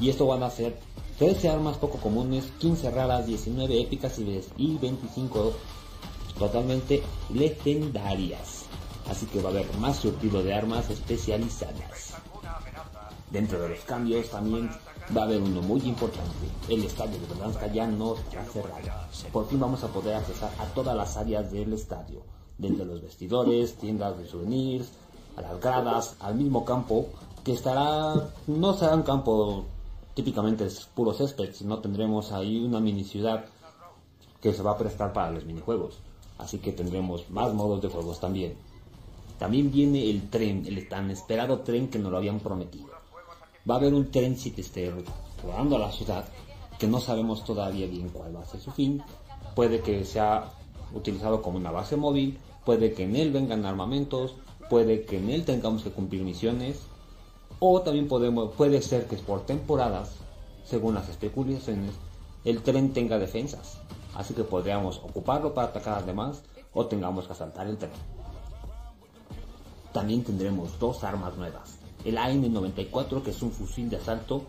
Y 0.00 0.08
esto 0.08 0.26
van 0.26 0.42
a 0.42 0.50
ser 0.50 0.78
13 1.18 1.48
armas 1.48 1.76
poco 1.76 1.98
comunes, 1.98 2.44
15 2.58 2.90
raras, 2.90 3.26
19 3.26 3.80
épicas 3.80 4.18
y 4.18 4.78
25 4.78 5.52
totalmente 6.38 7.02
legendarias 7.32 8.59
así 9.10 9.26
que 9.26 9.42
va 9.42 9.48
a 9.48 9.52
haber 9.52 9.66
más 9.78 9.96
surtido 9.96 10.42
de 10.42 10.54
armas 10.54 10.88
especializadas. 10.88 12.14
Dentro 13.30 13.60
de 13.60 13.70
los 13.70 13.80
cambios 13.80 14.30
también 14.30 14.70
va 15.16 15.22
a 15.22 15.24
haber 15.24 15.42
uno 15.42 15.60
muy 15.62 15.80
importante. 15.82 16.46
El 16.68 16.84
estadio 16.84 17.18
de 17.18 17.26
Verdanska 17.26 17.66
ya 17.66 17.86
no 17.86 18.14
está 18.14 18.44
cerrado. 18.44 18.88
Por 19.32 19.48
fin 19.48 19.60
vamos 19.60 19.82
a 19.84 19.88
poder 19.88 20.14
accesar 20.14 20.50
a 20.58 20.64
todas 20.66 20.96
las 20.96 21.16
áreas 21.16 21.50
del 21.50 21.72
estadio, 21.72 22.22
desde 22.58 22.84
los 22.84 23.02
vestidores, 23.02 23.74
tiendas 23.74 24.16
de 24.16 24.26
souvenirs, 24.26 24.90
a 25.36 25.42
las 25.42 25.60
gradas, 25.60 26.16
al 26.20 26.36
mismo 26.36 26.64
campo, 26.64 27.06
que 27.44 27.52
estará, 27.52 28.14
no 28.46 28.74
será 28.74 28.94
un 28.94 29.02
campo 29.02 29.64
típicamente 30.14 30.66
es 30.66 30.84
puro 30.86 31.12
césped, 31.12 31.54
sino 31.54 31.78
tendremos 31.78 32.32
ahí 32.32 32.62
una 32.62 32.80
mini 32.80 33.04
ciudad 33.04 33.46
que 34.40 34.52
se 34.52 34.62
va 34.62 34.72
a 34.72 34.78
prestar 34.78 35.12
para 35.12 35.30
los 35.30 35.44
minijuegos. 35.44 35.98
Así 36.38 36.58
que 36.58 36.72
tendremos 36.72 37.28
más 37.30 37.52
modos 37.54 37.80
de 37.82 37.88
juegos 37.88 38.20
también. 38.20 38.56
También 39.40 39.72
viene 39.72 40.10
el 40.10 40.28
tren, 40.28 40.66
el 40.66 40.86
tan 40.86 41.10
esperado 41.10 41.60
tren 41.60 41.88
que 41.88 41.98
nos 41.98 42.12
lo 42.12 42.18
habían 42.18 42.40
prometido. 42.40 42.90
Va 43.68 43.76
a 43.76 43.78
haber 43.78 43.94
un 43.94 44.10
tren 44.10 44.36
si 44.36 44.50
te 44.50 44.60
esté 44.60 44.92
rodando 45.42 45.76
a 45.76 45.78
la 45.78 45.90
ciudad, 45.90 46.26
que 46.78 46.86
no 46.86 47.00
sabemos 47.00 47.42
todavía 47.42 47.86
bien 47.86 48.10
cuál 48.10 48.36
va 48.36 48.42
a 48.42 48.44
ser 48.44 48.60
su 48.60 48.70
fin. 48.70 49.02
Puede 49.56 49.80
que 49.80 50.04
sea 50.04 50.50
utilizado 50.92 51.40
como 51.40 51.56
una 51.56 51.70
base 51.70 51.96
móvil, 51.96 52.38
puede 52.66 52.92
que 52.92 53.04
en 53.04 53.16
él 53.16 53.32
vengan 53.32 53.64
armamentos, 53.64 54.34
puede 54.68 55.06
que 55.06 55.16
en 55.16 55.30
él 55.30 55.46
tengamos 55.46 55.84
que 55.84 55.90
cumplir 55.90 56.22
misiones, 56.22 56.80
o 57.60 57.80
también 57.80 58.08
podemos, 58.08 58.52
puede 58.54 58.82
ser 58.82 59.06
que 59.06 59.16
por 59.16 59.46
temporadas, 59.46 60.16
según 60.66 60.94
las 60.94 61.08
especulaciones, 61.08 61.94
el 62.44 62.62
tren 62.62 62.92
tenga 62.92 63.18
defensas. 63.18 63.78
Así 64.14 64.34
que 64.34 64.44
podríamos 64.44 64.98
ocuparlo 64.98 65.54
para 65.54 65.68
atacar 65.68 65.96
a 65.96 66.02
demás 66.02 66.42
o 66.74 66.84
tengamos 66.84 67.26
que 67.26 67.32
asaltar 67.32 67.66
el 67.68 67.78
tren. 67.78 68.19
También 69.92 70.22
tendremos 70.22 70.78
dos 70.78 71.04
armas 71.04 71.36
nuevas. 71.36 71.78
El 72.04 72.16
AN-94 72.16 73.22
que 73.22 73.30
es 73.30 73.42
un 73.42 73.50
fusil 73.50 73.90
de 73.90 73.96
asalto 73.96 74.44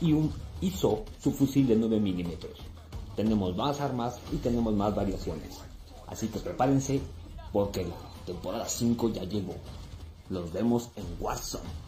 y 0.00 0.12
un 0.12 0.32
ISO, 0.60 1.04
su 1.20 1.32
fusil 1.32 1.66
de 1.66 1.76
9 1.76 2.00
milímetros. 2.00 2.58
Tenemos 3.16 3.56
más 3.56 3.80
armas 3.80 4.18
y 4.32 4.36
tenemos 4.36 4.74
más 4.74 4.94
variaciones. 4.94 5.58
Así 6.06 6.28
que 6.28 6.38
prepárense 6.38 7.00
porque 7.52 7.84
la 7.84 7.94
temporada 8.26 8.68
5 8.68 9.10
ya 9.10 9.24
llegó. 9.24 9.54
Los 10.28 10.52
vemos 10.52 10.90
en 10.96 11.04
Warzone. 11.20 11.86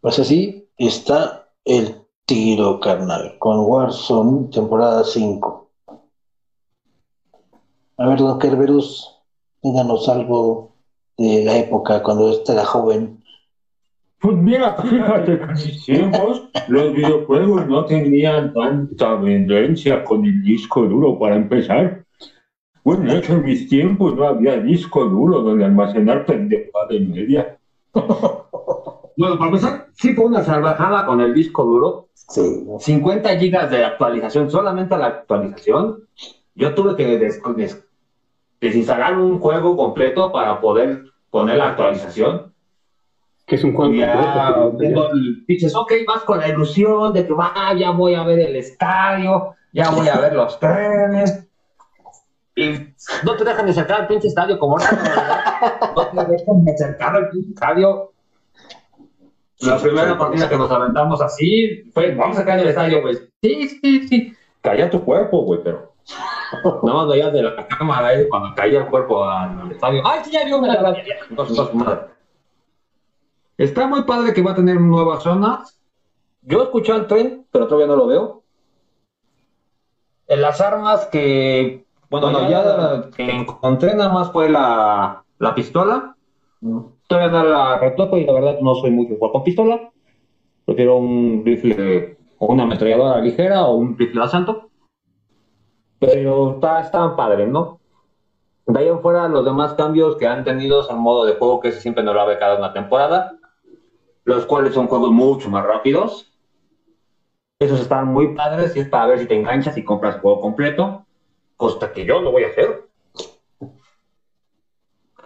Pues 0.00 0.18
así 0.18 0.68
está 0.76 1.48
el 1.64 2.02
tiro 2.26 2.80
carnal 2.80 3.38
con 3.38 3.60
Warzone 3.60 4.48
temporada 4.48 5.04
5. 5.04 5.70
A 7.98 8.06
ver, 8.06 8.18
don 8.18 8.38
Kerberus, 8.38 9.20
díganos 9.62 10.08
algo 10.08 10.74
de 11.18 11.44
la 11.44 11.58
época 11.58 12.02
cuando 12.02 12.30
usted 12.30 12.54
era 12.54 12.64
joven. 12.64 13.22
Pues 14.20 14.36
mira, 14.36 14.76
fíjate 14.82 15.38
que 15.38 15.44
en 15.44 15.52
mis 15.52 15.84
tiempos 15.84 16.42
los 16.68 16.92
videojuegos 16.94 17.66
no 17.66 17.84
tenían 17.84 18.52
tanta 18.54 19.20
tendencia 19.20 20.04
con 20.04 20.24
el 20.24 20.42
disco 20.42 20.82
duro 20.82 21.18
para 21.18 21.36
empezar. 21.36 22.04
Bueno, 22.84 23.12
de 23.12 23.18
hecho, 23.18 23.34
en 23.34 23.44
mis 23.44 23.68
tiempos 23.68 24.16
no 24.16 24.26
había 24.26 24.56
disco 24.56 25.04
duro 25.04 25.42
donde 25.42 25.64
almacenar 25.64 26.24
pendejada 26.24 26.86
de 26.88 27.00
media. 27.00 27.58
Bueno, 29.14 29.36
para 29.36 29.50
empezar, 29.50 29.88
sí 29.92 30.14
fue 30.14 30.24
una 30.24 30.42
salvajada 30.42 31.04
con 31.04 31.20
el 31.20 31.34
disco 31.34 31.64
duro. 31.64 32.08
Sí. 32.14 32.64
50 32.78 33.36
gigas 33.36 33.70
de 33.70 33.84
actualización, 33.84 34.50
solamente 34.50 34.96
la 34.96 35.06
actualización. 35.06 36.08
Yo 36.54 36.74
tuve 36.74 36.96
que 36.96 37.18
des 37.18 37.40
desinstalar 38.60 39.18
un 39.18 39.40
juego 39.40 39.76
completo 39.76 40.30
para 40.30 40.60
poder 40.60 41.04
poner 41.30 41.56
la 41.56 41.70
actualización. 41.70 42.52
Que 43.44 43.56
es 43.56 43.64
un 43.64 43.74
juego 43.74 43.92
ya, 43.92 44.54
completo. 44.54 45.10
Dices, 45.48 45.74
ok, 45.74 45.92
vas 46.06 46.22
con 46.22 46.38
la 46.38 46.48
ilusión 46.48 47.12
de 47.12 47.26
que 47.26 47.32
va, 47.32 47.74
ya 47.76 47.90
voy 47.90 48.14
a 48.14 48.22
ver 48.22 48.38
el 48.38 48.54
estadio, 48.54 49.56
ya 49.72 49.90
voy 49.90 50.08
a 50.08 50.20
ver 50.20 50.34
los 50.34 50.60
trenes. 50.60 51.44
y 52.54 52.94
no 53.24 53.36
te 53.36 53.44
dejan 53.44 53.64
de 53.64 53.72
acercar 53.72 54.02
al 54.02 54.06
pinche 54.06 54.28
estadio 54.28 54.58
como 54.58 54.78
ahora, 54.78 55.90
no 56.14 56.24
te 56.24 56.32
dejan 56.32 56.64
de 56.64 56.72
acercar 56.72 57.16
al 57.16 57.30
pinche 57.30 57.50
estadio. 57.50 58.12
La 59.58 59.78
primera 59.78 60.18
partida 60.18 60.48
que 60.48 60.56
nos 60.56 60.70
aventamos 60.70 61.20
así 61.20 61.84
fue, 61.92 62.14
vamos 62.14 62.36
a 62.36 62.40
sacar 62.40 62.58
el 62.60 62.68
estadio, 62.68 63.00
güey. 63.00 63.16
Sí, 63.42 63.68
sí, 63.68 64.08
sí. 64.08 64.36
Caía 64.60 64.90
tu 64.90 65.04
cuerpo, 65.04 65.42
güey, 65.42 65.60
pero 65.62 65.92
nada 66.82 66.98
más 66.98 67.08
veías 67.08 67.32
de 67.32 67.42
la 67.42 67.66
cámara 67.68 68.08
ahí 68.08 68.28
cuando 68.28 68.54
caía 68.54 68.80
el 68.80 68.86
cuerpo 68.86 69.24
al 69.24 69.70
estadio. 69.72 70.02
¡Ay, 70.04 70.20
sí, 70.24 70.30
ya 70.30 70.44
vio! 70.44 70.60
Entonces, 71.30 71.74
madre. 71.74 72.00
Está 73.58 73.86
muy 73.86 74.02
padre 74.02 74.32
que 74.32 74.42
va 74.42 74.52
a 74.52 74.56
tener 74.56 74.80
nuevas 74.80 75.22
zonas. 75.22 75.80
Yo 76.42 76.62
escuché 76.62 76.92
al 76.92 77.06
tren, 77.06 77.46
pero 77.50 77.66
todavía 77.66 77.86
no 77.86 77.96
lo 77.96 78.06
veo. 78.06 78.42
En 80.26 80.42
las 80.42 80.60
armas 80.60 81.06
que, 81.06 81.84
bueno, 82.10 82.48
ya 82.48 83.10
que 83.14 83.30
encontré 83.30 83.94
nada 83.94 84.12
más 84.12 84.32
fue 84.32 84.48
la, 84.48 85.22
la 85.38 85.54
pistola. 85.54 86.16
Todavía 87.06 87.30
no 87.30 87.44
la 87.44 87.78
retoco 87.78 88.16
y 88.16 88.24
la 88.24 88.32
verdad 88.32 88.58
no 88.60 88.74
soy 88.74 88.90
mucho 88.90 89.14
jugar 89.16 89.32
con 89.32 89.44
pistola. 89.44 89.90
Prefiero 90.64 90.96
un 90.96 91.42
rifle 91.44 92.16
o 92.38 92.46
una 92.46 92.62
ametralladora 92.64 93.20
ligera 93.20 93.64
o 93.64 93.76
un 93.76 93.96
rifle 93.98 94.20
de 94.20 94.26
asalto. 94.26 94.70
Pero 96.02 96.54
está, 96.54 96.80
están 96.80 97.14
padres, 97.14 97.48
¿no? 97.48 97.78
De 98.66 98.80
ahí 98.80 98.88
en 98.88 99.00
fuera, 99.00 99.28
los 99.28 99.44
demás 99.44 99.74
cambios 99.74 100.16
que 100.16 100.26
han 100.26 100.42
tenido 100.42 100.82
son 100.82 100.98
modo 100.98 101.24
de 101.24 101.34
juego 101.34 101.60
que 101.60 101.68
ese 101.68 101.80
siempre 101.80 102.02
no 102.02 102.12
lo 102.12 102.20
ha 102.20 102.24
becado 102.24 102.58
una 102.58 102.72
temporada, 102.72 103.36
los 104.24 104.44
cuales 104.46 104.74
son 104.74 104.88
juegos 104.88 105.12
mucho 105.12 105.48
más 105.48 105.64
rápidos. 105.64 106.32
Esos 107.60 107.78
están 107.80 108.08
muy 108.08 108.34
padres 108.34 108.74
y 108.74 108.80
es 108.80 108.88
para 108.88 109.06
ver 109.06 109.20
si 109.20 109.26
te 109.26 109.36
enganchas 109.36 109.76
y 109.76 109.84
compras 109.84 110.16
el 110.16 110.20
juego 110.20 110.40
completo, 110.40 111.04
cosa 111.56 111.92
que 111.92 112.04
yo 112.04 112.20
no 112.20 112.32
voy 112.32 112.42
a 112.42 112.48
hacer. 112.48 112.82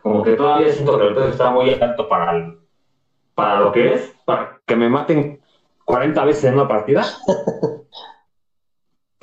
Como 0.02 0.22
que 0.22 0.32
todavía 0.36 0.68
siento 0.72 0.98
que 0.98 1.04
el 1.06 1.14
precio 1.14 1.30
está 1.30 1.50
muy 1.50 1.70
alto 1.80 2.06
para, 2.06 2.32
el- 2.36 2.58
para 3.34 3.60
lo 3.60 3.72
que 3.72 3.94
es, 3.94 4.14
para 4.26 4.60
que 4.66 4.76
me 4.76 4.88
maten 4.90 5.40
40 5.86 6.24
veces 6.24 6.44
en 6.44 6.54
una 6.54 6.68
partida. 6.68 7.02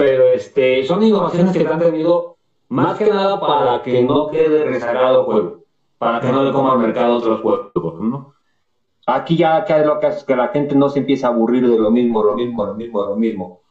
Pero 0.03 0.27
este, 0.27 0.83
son 0.83 1.01
innovaciones 1.01 1.53
que 1.55 1.65
han 1.65 1.79
tenido 1.79 2.35
más 2.67 2.97
que 2.97 3.09
nada 3.09 3.39
para 3.39 3.81
que 3.81 4.03
no 4.03 4.27
quede 4.27 4.65
rezagado 4.65 5.23
juego, 5.23 5.63
para 5.97 6.19
que 6.19 6.29
no 6.29 6.43
le 6.43 6.51
coma 6.51 6.73
al 6.73 6.79
mercado 6.79 7.15
otros 7.15 7.39
juegos, 7.39 8.01
¿no? 8.01 8.33
Aquí 9.05 9.37
ya 9.37 9.63
que 9.63 9.79
lo 9.79 9.99
que 9.99 10.07
es 10.07 10.25
que 10.25 10.35
la 10.35 10.49
gente 10.49 10.75
no 10.75 10.89
se 10.89 10.99
empieza 10.99 11.27
a 11.27 11.29
aburrir 11.29 11.69
de 11.69 11.77
lo 11.77 11.89
mismo, 11.89 12.21
lo 12.21 12.35
mismo, 12.35 12.65
lo 12.65 12.73
mismo, 12.73 13.05
lo 13.05 13.15
mismo. 13.15 13.61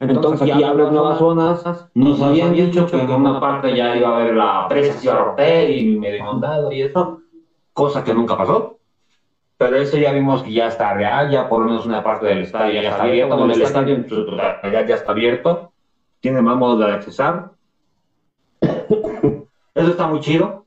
Entonces 0.00 0.50
aquí 0.50 0.64
abres 0.64 0.90
nuevas 0.90 1.18
zonas. 1.18 1.64
Nos 1.94 2.20
habían 2.20 2.54
dicho 2.54 2.86
que 2.86 3.00
en 3.00 3.10
una 3.10 3.38
parte 3.38 3.76
ya 3.76 3.96
iba 3.96 4.08
a 4.08 4.16
haber 4.16 4.34
la 4.34 4.66
presa 4.68 4.98
se 4.98 5.06
iba 5.06 5.14
a 5.14 5.24
romper 5.26 5.70
y 5.70 5.96
medio 5.96 6.18
inundado 6.18 6.72
y 6.72 6.82
eso, 6.82 7.20
cosa 7.72 8.02
que 8.02 8.14
nunca 8.14 8.36
pasó. 8.36 8.77
Pero 9.58 9.76
eso 9.76 9.98
ya 9.98 10.12
vimos 10.12 10.44
que 10.44 10.52
ya 10.52 10.68
está 10.68 10.94
real, 10.94 11.30
ya 11.30 11.48
por 11.48 11.60
lo 11.60 11.66
menos 11.66 11.84
una 11.84 12.02
parte 12.02 12.26
del 12.26 12.42
estadio 12.42 12.80
ya 12.80 12.90
está 12.90 13.02
abierto, 13.02 13.36
bueno, 13.36 13.52
el 13.52 13.62
estadio. 13.62 13.94
en 13.96 14.08
su 14.08 14.24
totalidad 14.24 14.86
ya 14.86 14.94
está 14.94 15.10
abierto, 15.10 15.72
tiene 16.20 16.40
más 16.40 16.56
modos 16.56 16.78
de 16.78 16.92
accesar. 16.92 17.50
Eso 18.60 19.90
está 19.90 20.06
muy 20.06 20.20
chido. 20.20 20.64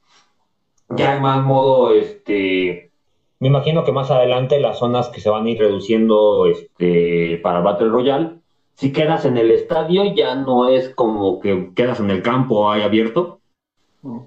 Ya 0.89 1.13
hay 1.13 1.21
más 1.21 1.41
modo, 1.41 1.93
este, 1.93 2.91
me 3.39 3.47
imagino 3.47 3.85
que 3.85 3.93
más 3.93 4.11
adelante 4.11 4.59
las 4.59 4.79
zonas 4.79 5.07
que 5.07 5.21
se 5.21 5.29
van 5.29 5.45
a 5.45 5.49
ir 5.49 5.59
reduciendo, 5.59 6.47
este, 6.47 7.39
para 7.41 7.61
Battle 7.61 7.87
Royale, 7.87 8.41
si 8.75 8.91
quedas 8.91 9.25
en 9.25 9.37
el 9.37 9.51
estadio 9.51 10.13
ya 10.15 10.35
no 10.35 10.67
es 10.67 10.89
como 10.89 11.39
que 11.39 11.71
quedas 11.75 11.99
en 11.99 12.09
el 12.09 12.21
campo 12.21 12.69
ahí 12.69 12.81
abierto, 12.81 13.40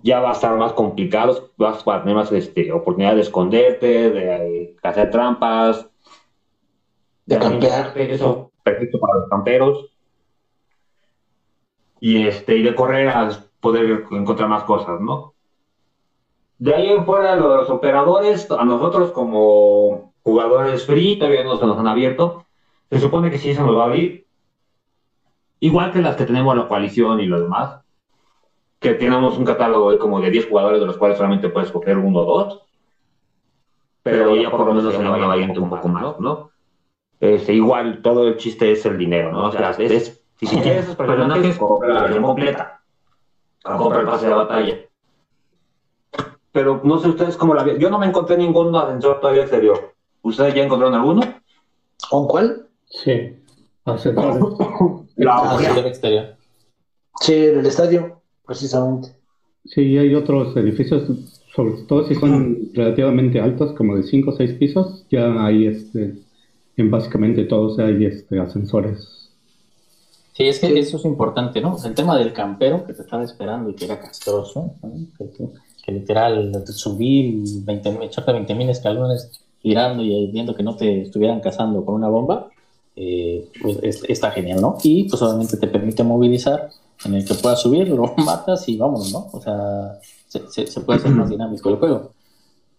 ya 0.03 0.21
va 0.21 0.31
a 0.31 0.33
estar 0.33 0.57
más 0.57 0.73
complicado, 0.73 1.51
vas 1.57 1.87
a 1.87 2.01
tener 2.01 2.15
más 2.15 2.31
este, 2.33 2.71
oportunidad 2.73 3.15
de 3.15 3.23
esconderte, 3.23 4.11
de 4.11 4.77
hacer 4.83 5.11
trampas, 5.11 5.89
De 7.27 7.39
campear. 7.39 7.93
Eso 7.97 8.53
perfecto 8.63 8.99
para 9.01 9.21
los 9.21 9.29
camperos. 9.29 9.91
Y 12.01 12.27
este, 12.27 12.57
y 12.57 12.63
de 12.63 12.75
correr 12.75 13.09
a 13.09 13.31
poder 13.61 14.05
encontrar 14.11 14.49
más 14.49 14.65
cosas, 14.65 15.01
¿no? 15.01 15.35
De 16.59 16.75
ahí 16.75 16.89
en 16.89 17.05
fuera, 17.05 17.35
lo 17.35 17.51
de 17.51 17.57
los 17.57 17.71
operadores, 17.71 18.51
a 18.51 18.65
nosotros 18.65 19.11
como 19.11 20.13
jugadores 20.23 20.87
free, 20.87 21.19
todavía 21.19 21.45
no 21.45 21.57
se 21.57 21.67
nos 21.67 21.79
han 21.79 21.89
abierto. 21.89 22.47
Se 22.91 23.01
supone 23.01 23.31
que 23.31 23.39
sí 23.39 23.55
se 23.55 23.61
nos 23.61 23.77
va 23.77 23.83
a 23.83 23.87
abrir. 23.87 24.27
Igual 25.61 25.93
que 25.93 26.03
las 26.03 26.17
que 26.17 26.27
tenemos 26.27 26.57
la 26.57 26.69
coalición 26.69 27.21
y 27.21 27.27
los 27.27 27.41
demás. 27.41 27.84
Que 28.85 28.93
tenemos 28.93 29.39
un 29.39 29.47
catálogo 29.47 29.93
de 29.93 29.99
como 29.99 30.21
de 30.21 30.29
10 30.29 30.51
jugadores, 30.51 30.79
de 30.79 30.85
los 30.85 30.99
cuales 30.99 31.17
solamente 31.17 31.49
puedes 31.49 31.71
coger 31.71 31.97
uno 31.97 32.19
o 32.19 32.25
dos. 32.27 32.63
Pero 34.03 34.37
ya 34.37 34.51
por 34.51 34.61
lo 34.61 34.75
menos 34.75 34.93
se 34.93 35.03
nos 35.03 35.19
va 35.19 35.33
a 35.33 35.37
ir 35.39 35.59
un 35.59 35.71
poco 35.71 35.89
más, 35.89 36.21
¿no? 36.21 36.51
Este, 37.19 37.55
igual, 37.55 38.03
todo 38.03 38.29
el 38.29 38.37
chiste 38.37 38.73
es 38.73 38.85
el 38.85 38.99
dinero, 38.99 39.33
¿no? 39.33 39.47
O 39.47 39.53
sea, 39.53 39.71
es, 39.71 40.23
si 40.39 40.47
quieres 40.47 40.85
esos 40.85 40.97
personajes, 40.97 41.57
compra 41.57 41.95
la 41.95 42.03
versión 42.03 42.25
completa. 42.25 42.83
Compra 43.63 44.01
el 44.01 44.07
pase 44.07 44.27
de 44.27 44.35
batalla. 44.35 44.79
Pero 46.53 46.83
no 46.85 46.99
sé 46.99 47.09
ustedes 47.09 47.39
cómo 47.39 47.55
la 47.55 47.63
vieron. 47.63 47.81
Yo 47.81 47.89
no 47.89 47.99
me 47.99 48.05
encontré 48.05 48.37
ningún 48.37 48.77
ascensor 48.77 49.19
todavía 49.19 49.45
exterior. 49.45 49.95
¿Ustedes 50.21 50.53
ya 50.53 50.65
encontraron 50.65 50.95
alguno? 50.95 51.23
¿Con 52.11 52.29
cuál? 52.29 52.69
Sí. 52.85 53.43
Ascensores. 53.87 54.37
La 55.17 55.37
Ah, 55.37 55.57
sí, 55.59 55.75
del 55.75 55.87
exterior. 55.87 56.37
Sí, 57.21 57.35
del 57.35 57.65
estadio, 57.65 58.14
precisamente. 58.47 59.09
Sí, 59.65 59.97
hay 59.97 60.15
otros 60.15 60.57
edificios, 60.57 61.05
sobre 61.55 61.83
todo 61.89 62.07
si 62.07 62.15
son 62.17 62.69
relativamente 62.75 63.41
altos, 63.41 63.73
como 63.73 63.97
de 63.97 64.03
5 64.03 64.31
o 64.31 64.37
6 64.37 64.53
pisos, 64.55 65.05
ya 65.11 65.45
hay 65.45 65.67
este, 65.67 66.15
en 66.77 66.91
básicamente 66.91 67.45
todos 67.45 67.79
hay 67.79 68.05
este, 68.05 68.39
ascensores. 68.39 69.31
Sí, 70.33 70.45
es 70.45 70.59
que 70.59 70.67
Sí. 70.67 70.79
eso 70.79 70.97
es 70.97 71.05
importante, 71.05 71.61
¿no? 71.61 71.77
El 71.85 71.95
tema 71.95 72.19
del 72.19 72.33
campero 72.33 72.85
que 72.87 72.93
te 72.93 73.03
estaba 73.03 73.23
esperando 73.23 73.71
y 73.71 73.75
que 73.75 73.85
era 73.85 74.01
castroso, 74.01 74.75
¿no? 74.83 74.91
que, 75.17 75.31
que- 75.31 75.49
que 75.85 75.93
literal 75.93 76.65
subir 76.69 77.43
20, 77.65 77.91
mil- 77.93 78.03
echarte 78.03 78.33
20 78.33 78.55
mil 78.55 78.69
escalones 78.71 79.31
girando 79.61 80.03
y 80.03 80.27
viendo 80.33 80.55
que 80.55 80.63
no 80.63 80.77
te 80.77 81.03
estuvieran 81.03 81.41
cazando 81.41 81.85
con 81.85 81.95
una 81.95 82.09
bomba, 82.09 82.49
eh, 82.97 83.49
pues 83.63 83.79
es- 83.83 84.03
está 84.09 84.31
genial, 84.31 84.61
¿no? 84.61 84.77
Y 84.83 85.09
pues 85.09 85.21
obviamente 85.23 85.57
te 85.57 85.69
permite 85.69 86.03
movilizar 86.03 86.71
en 87.05 87.15
el 87.15 87.25
que 87.25 87.35
puedas 87.35 87.61
subir, 87.63 87.89
lo 87.89 88.15
matas 88.19 88.69
y 88.69 88.77
vámonos, 88.77 89.13
¿no? 89.13 89.29
O 89.33 89.41
sea, 89.41 89.99
se, 90.29 90.49
se- 90.51 90.67
se 90.67 90.81
puede 90.83 90.99
hacer 91.01 91.13
más 91.13 91.29
dinámico 91.31 91.69
el 91.71 91.77
juego. 91.77 92.13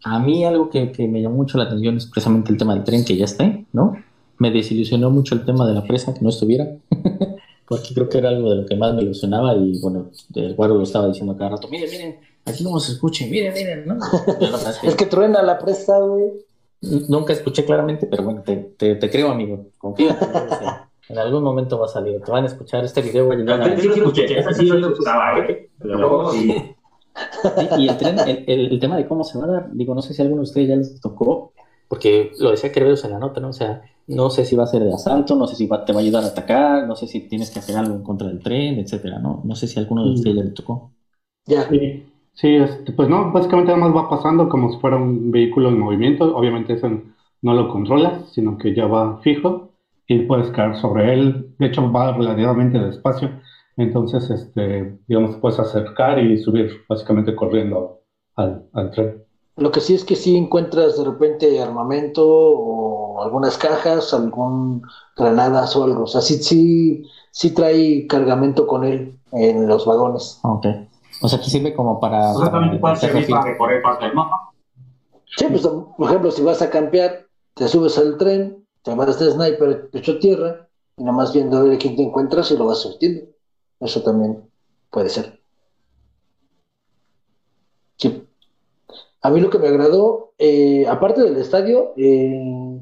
A 0.04 0.20
mí 0.20 0.46
algo 0.46 0.70
que, 0.70 0.92
que 0.92 1.08
me 1.08 1.22
llamó 1.22 1.38
mucho 1.38 1.58
la 1.58 1.66
atención 1.66 1.98
es 1.98 2.06
precisamente 2.06 2.52
el 2.52 2.58
tema 2.58 2.76
del 2.76 2.84
tren 2.84 3.04
que 3.06 3.18
ya 3.18 3.26
está, 3.26 3.52
¿no? 3.74 3.94
Me 4.38 4.52
desilusionó 4.52 5.10
mucho 5.10 5.34
el 5.36 5.46
tema 5.46 5.66
de 5.68 5.74
la 5.74 5.84
presa 5.84 6.14
que 6.14 6.22
no 6.22 6.30
estuviera, 6.30 6.68
porque 7.68 7.94
creo 7.94 8.10
que 8.10 8.18
era 8.20 8.30
algo 8.30 8.50
de 8.52 8.58
lo 8.58 8.66
que 8.68 8.76
más 8.76 8.94
me 8.94 9.02
ilusionaba 9.02 9.56
y 9.56 9.80
bueno, 9.80 10.12
el 10.36 10.56
guardo 10.56 10.76
lo 10.76 10.84
estaba 10.84 11.08
diciendo 11.08 11.36
cada 11.38 11.52
rato, 11.52 11.68
miren, 11.70 11.90
miren, 11.90 12.16
aquí 12.46 12.64
no 12.64 12.80
se 12.80 12.92
escuche, 12.94 13.28
miren, 13.28 13.54
miren, 13.54 13.88
¿no? 13.88 13.98
Es 14.84 14.96
que 14.96 15.06
truena 15.08 15.42
la 15.42 15.58
presa, 15.58 15.98
güey. 16.00 16.32
nunca 17.10 17.34
escuché 17.34 17.66
claramente, 17.66 18.06
pero 18.06 18.24
bueno, 18.24 18.44
te, 18.44 18.58
te, 18.78 18.96
te 18.96 19.10
creo, 19.10 19.32
amigo, 19.32 19.68
confía. 19.80 20.16
En 21.10 21.18
algún 21.20 21.44
momento 21.44 21.80
va 21.80 21.86
a 21.86 21.90
salir, 21.90 22.22
te 22.24 22.32
van 22.32 22.44
a 22.46 22.48
escuchar 22.48 22.84
este 22.86 23.02
video, 23.02 23.46
escuché. 23.90 24.38
Esa 24.40 24.54
sí 24.54 24.68
yo 24.68 24.76
lo 24.76 24.88
escuchaba, 24.90 25.40
¿eh? 25.40 25.70
Pero 25.92 26.26
sí. 26.26 26.72
Sí, 27.56 27.70
y 27.74 27.88
el, 27.88 27.98
tren, 27.98 28.22
el, 28.28 28.44
el- 28.48 28.72
el 28.74 28.80
tema 28.80 28.98
de 28.98 29.08
cómo 29.08 29.24
se 29.24 29.38
va 29.40 29.46
a 29.46 29.48
dar, 29.48 29.72
digo, 29.74 29.96
no 29.96 30.02
sé 30.02 30.14
si 30.14 30.22
alguno 30.22 30.42
de 30.42 30.46
ustedes 30.50 30.68
ya 30.70 30.76
les 30.76 31.00
tocó, 31.00 31.54
porque 31.88 32.32
lo 32.40 32.52
decía 32.52 32.72
Kerberos 32.72 33.04
en 33.06 33.12
la 33.12 33.20
nota, 33.20 33.40
¿no? 33.40 33.50
O 33.50 33.54
sea, 33.54 33.82
no 34.08 34.30
sé 34.30 34.46
si 34.46 34.56
va 34.56 34.64
a 34.64 34.68
ser 34.68 34.84
de 34.84 34.94
asalto, 34.94 35.36
no 35.36 35.48
sé 35.48 35.56
si 35.56 35.68
va- 35.68 35.86
te 35.86 35.94
va 35.94 36.00
a 36.00 36.04
ayudar 36.04 36.24
a 36.24 36.28
atacar, 36.28 36.88
no 36.88 36.96
sé 36.96 37.08
si 37.08 37.22
tienes 37.28 37.52
que 37.52 37.60
hacer 37.60 37.78
algo 37.78 37.96
en 37.96 38.04
contra 38.04 38.28
del 38.28 38.40
tren, 38.42 38.80
etcétera, 38.80 39.20
¿no? 39.20 39.42
No 39.46 39.56
sé 39.56 39.68
si 39.68 39.80
alguno 39.80 40.06
de 40.06 40.12
ustedes 40.14 40.36
ya 40.38 40.44
les 40.44 40.54
tocó. 40.54 40.92
Ya. 41.46 41.70
Sí, 41.70 42.04
sí, 42.34 42.56
este, 42.56 42.92
pues 42.94 43.08
no, 43.10 43.32
básicamente 43.32 43.72
nada 43.74 43.86
más 43.88 43.96
va 43.96 44.10
pasando 44.10 44.50
como 44.50 44.72
si 44.72 44.80
fuera 44.80 44.98
un 44.98 45.32
vehículo 45.32 45.70
en 45.70 45.80
movimiento. 45.80 46.36
Obviamente 46.36 46.74
eso 46.74 46.90
no 47.42 47.54
lo 47.54 47.70
controlas, 47.70 48.32
sino 48.34 48.58
que 48.58 48.74
ya 48.76 48.88
va 48.88 49.20
fijo 49.22 49.70
y 50.08 50.20
puedes 50.20 50.50
caer 50.52 50.76
sobre 50.78 51.14
él. 51.14 51.56
De 51.58 51.68
hecho, 51.68 51.92
va 51.92 52.14
relativamente 52.14 52.80
despacio. 52.80 53.30
Entonces, 53.78 54.30
este, 54.30 54.98
digamos, 55.08 55.36
puedes 55.38 55.60
acercar 55.60 56.20
y 56.20 56.38
subir 56.38 56.72
básicamente 56.88 57.36
corriendo 57.36 58.02
al, 58.36 58.68
al 58.74 58.92
tren. 58.92 59.24
Lo 59.58 59.72
que 59.72 59.80
sí 59.80 59.96
es 59.96 60.04
que 60.04 60.16
sí 60.16 60.36
encuentras 60.36 60.98
de 60.98 61.06
repente 61.06 61.62
armamento 61.62 62.26
o 62.28 63.24
algunas 63.24 63.58
cajas, 63.58 64.14
algún 64.14 64.82
granadas 65.16 65.76
o 65.76 65.84
algo. 65.84 66.04
O 66.04 66.08
sea, 66.08 66.22
sí, 66.22 66.36
sí, 66.36 67.04
sí 67.32 67.54
trae 67.54 68.06
cargamento 68.08 68.68
con 68.68 68.84
él 68.84 69.18
en 69.32 69.68
los 69.68 69.86
vagones. 69.86 70.40
Ok. 70.44 70.66
O 71.22 71.30
sea, 71.30 71.40
que 71.40 71.46
sirve 71.46 71.74
como 71.74 72.00
para... 72.00 72.34
O 72.34 72.40
sea, 72.40 72.52
también 72.52 72.80
puede 72.80 72.98
servir 72.98 73.30
para 73.30 73.44
recorrer 73.44 73.82
parte 73.82 74.06
del 74.06 74.16
mapa. 74.16 74.52
Sí, 75.38 75.46
pues 75.50 75.66
por 75.66 76.10
ejemplo, 76.10 76.32
si 76.32 76.44
vas 76.44 76.62
a 76.62 76.70
campear, 76.70 77.26
te 77.54 77.68
subes 77.68 77.98
al 77.98 78.18
tren, 78.18 78.65
te 78.86 78.94
vas 78.94 79.20
de 79.20 79.32
sniper 79.32 79.90
pecho 79.90 80.20
tierra 80.20 80.70
y 80.96 81.04
nomás 81.04 81.34
viendo 81.34 81.58
a 81.58 81.78
quién 81.78 81.96
te 81.96 82.04
encuentras 82.04 82.52
y 82.52 82.58
lo 82.58 82.68
vas 82.68 82.80
surtiendo. 82.80 83.26
Eso 83.80 84.04
también 84.04 84.44
puede 84.92 85.10
ser. 85.10 85.40
Sí. 87.98 88.28
A 89.22 89.30
mí 89.32 89.42
lo 89.42 89.50
que 89.50 89.58
me 89.58 89.68
agradó, 89.68 90.34
eh, 90.38 90.86
aparte 90.88 91.24
del 91.24 91.36
estadio, 91.38 91.94
eh, 91.98 92.80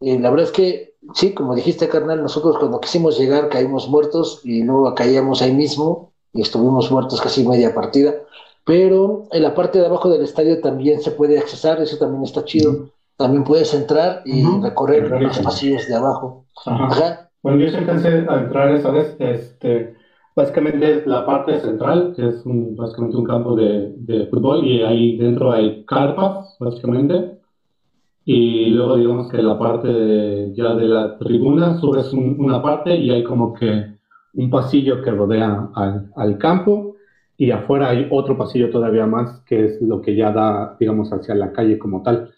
eh, 0.00 0.18
la 0.18 0.30
verdad 0.30 0.46
es 0.46 0.52
que, 0.52 0.94
sí, 1.14 1.32
como 1.32 1.54
dijiste, 1.54 1.88
carnal, 1.88 2.20
nosotros 2.22 2.58
cuando 2.58 2.80
quisimos 2.80 3.16
llegar 3.16 3.48
caímos 3.48 3.88
muertos 3.88 4.40
y 4.42 4.64
luego 4.64 4.92
caíamos 4.96 5.42
ahí 5.42 5.52
mismo 5.52 6.12
y 6.32 6.42
estuvimos 6.42 6.90
muertos 6.90 7.20
casi 7.20 7.46
media 7.46 7.72
partida. 7.72 8.14
Pero 8.64 9.28
en 9.30 9.42
la 9.44 9.54
parte 9.54 9.78
de 9.78 9.86
abajo 9.86 10.10
del 10.10 10.24
estadio 10.24 10.60
también 10.60 11.00
se 11.00 11.12
puede 11.12 11.38
accesar, 11.38 11.80
eso 11.80 11.98
también 11.98 12.24
está 12.24 12.44
chido. 12.44 12.90
También 13.20 13.44
puedes 13.44 13.74
entrar 13.74 14.22
y 14.24 14.42
recorrer 14.62 15.10
los 15.20 15.38
pasillos 15.40 15.86
de 15.86 15.94
abajo. 15.94 16.46
Bueno, 17.42 17.58
yo 17.58 17.76
alcancé 17.76 18.24
a 18.26 18.40
entrar 18.40 18.70
esa 18.70 18.90
vez. 18.90 19.14
Este, 19.18 19.94
básicamente 20.34 21.02
la 21.04 21.26
parte 21.26 21.60
central, 21.60 22.14
que 22.16 22.28
es 22.28 22.46
un, 22.46 22.74
básicamente 22.76 23.18
un 23.18 23.24
campo 23.24 23.54
de, 23.54 23.92
de, 23.94 24.26
fútbol, 24.28 24.66
y 24.66 24.82
ahí 24.82 25.18
dentro 25.18 25.52
hay 25.52 25.84
carpas, 25.84 26.56
básicamente. 26.58 27.32
Y 28.24 28.70
luego 28.70 28.96
digamos 28.96 29.30
que 29.30 29.42
la 29.42 29.58
parte 29.58 30.54
ya 30.54 30.74
de 30.74 30.86
la 30.86 31.18
tribuna 31.18 31.78
subes 31.78 32.14
una 32.14 32.62
parte 32.62 32.96
y 32.96 33.10
hay 33.10 33.22
como 33.22 33.52
que 33.52 33.98
un 34.32 34.48
pasillo 34.48 35.02
que 35.02 35.10
rodea 35.10 35.68
al, 35.74 36.10
al, 36.16 36.38
campo 36.38 36.96
y 37.36 37.50
afuera 37.50 37.90
hay 37.90 38.06
otro 38.10 38.38
pasillo 38.38 38.70
todavía 38.70 39.04
más 39.04 39.40
que 39.40 39.66
es 39.66 39.82
lo 39.82 40.00
que 40.00 40.16
ya 40.16 40.32
da, 40.32 40.76
digamos, 40.80 41.12
hacia 41.12 41.34
la 41.34 41.52
calle 41.52 41.78
como 41.78 42.02
tal. 42.02 42.30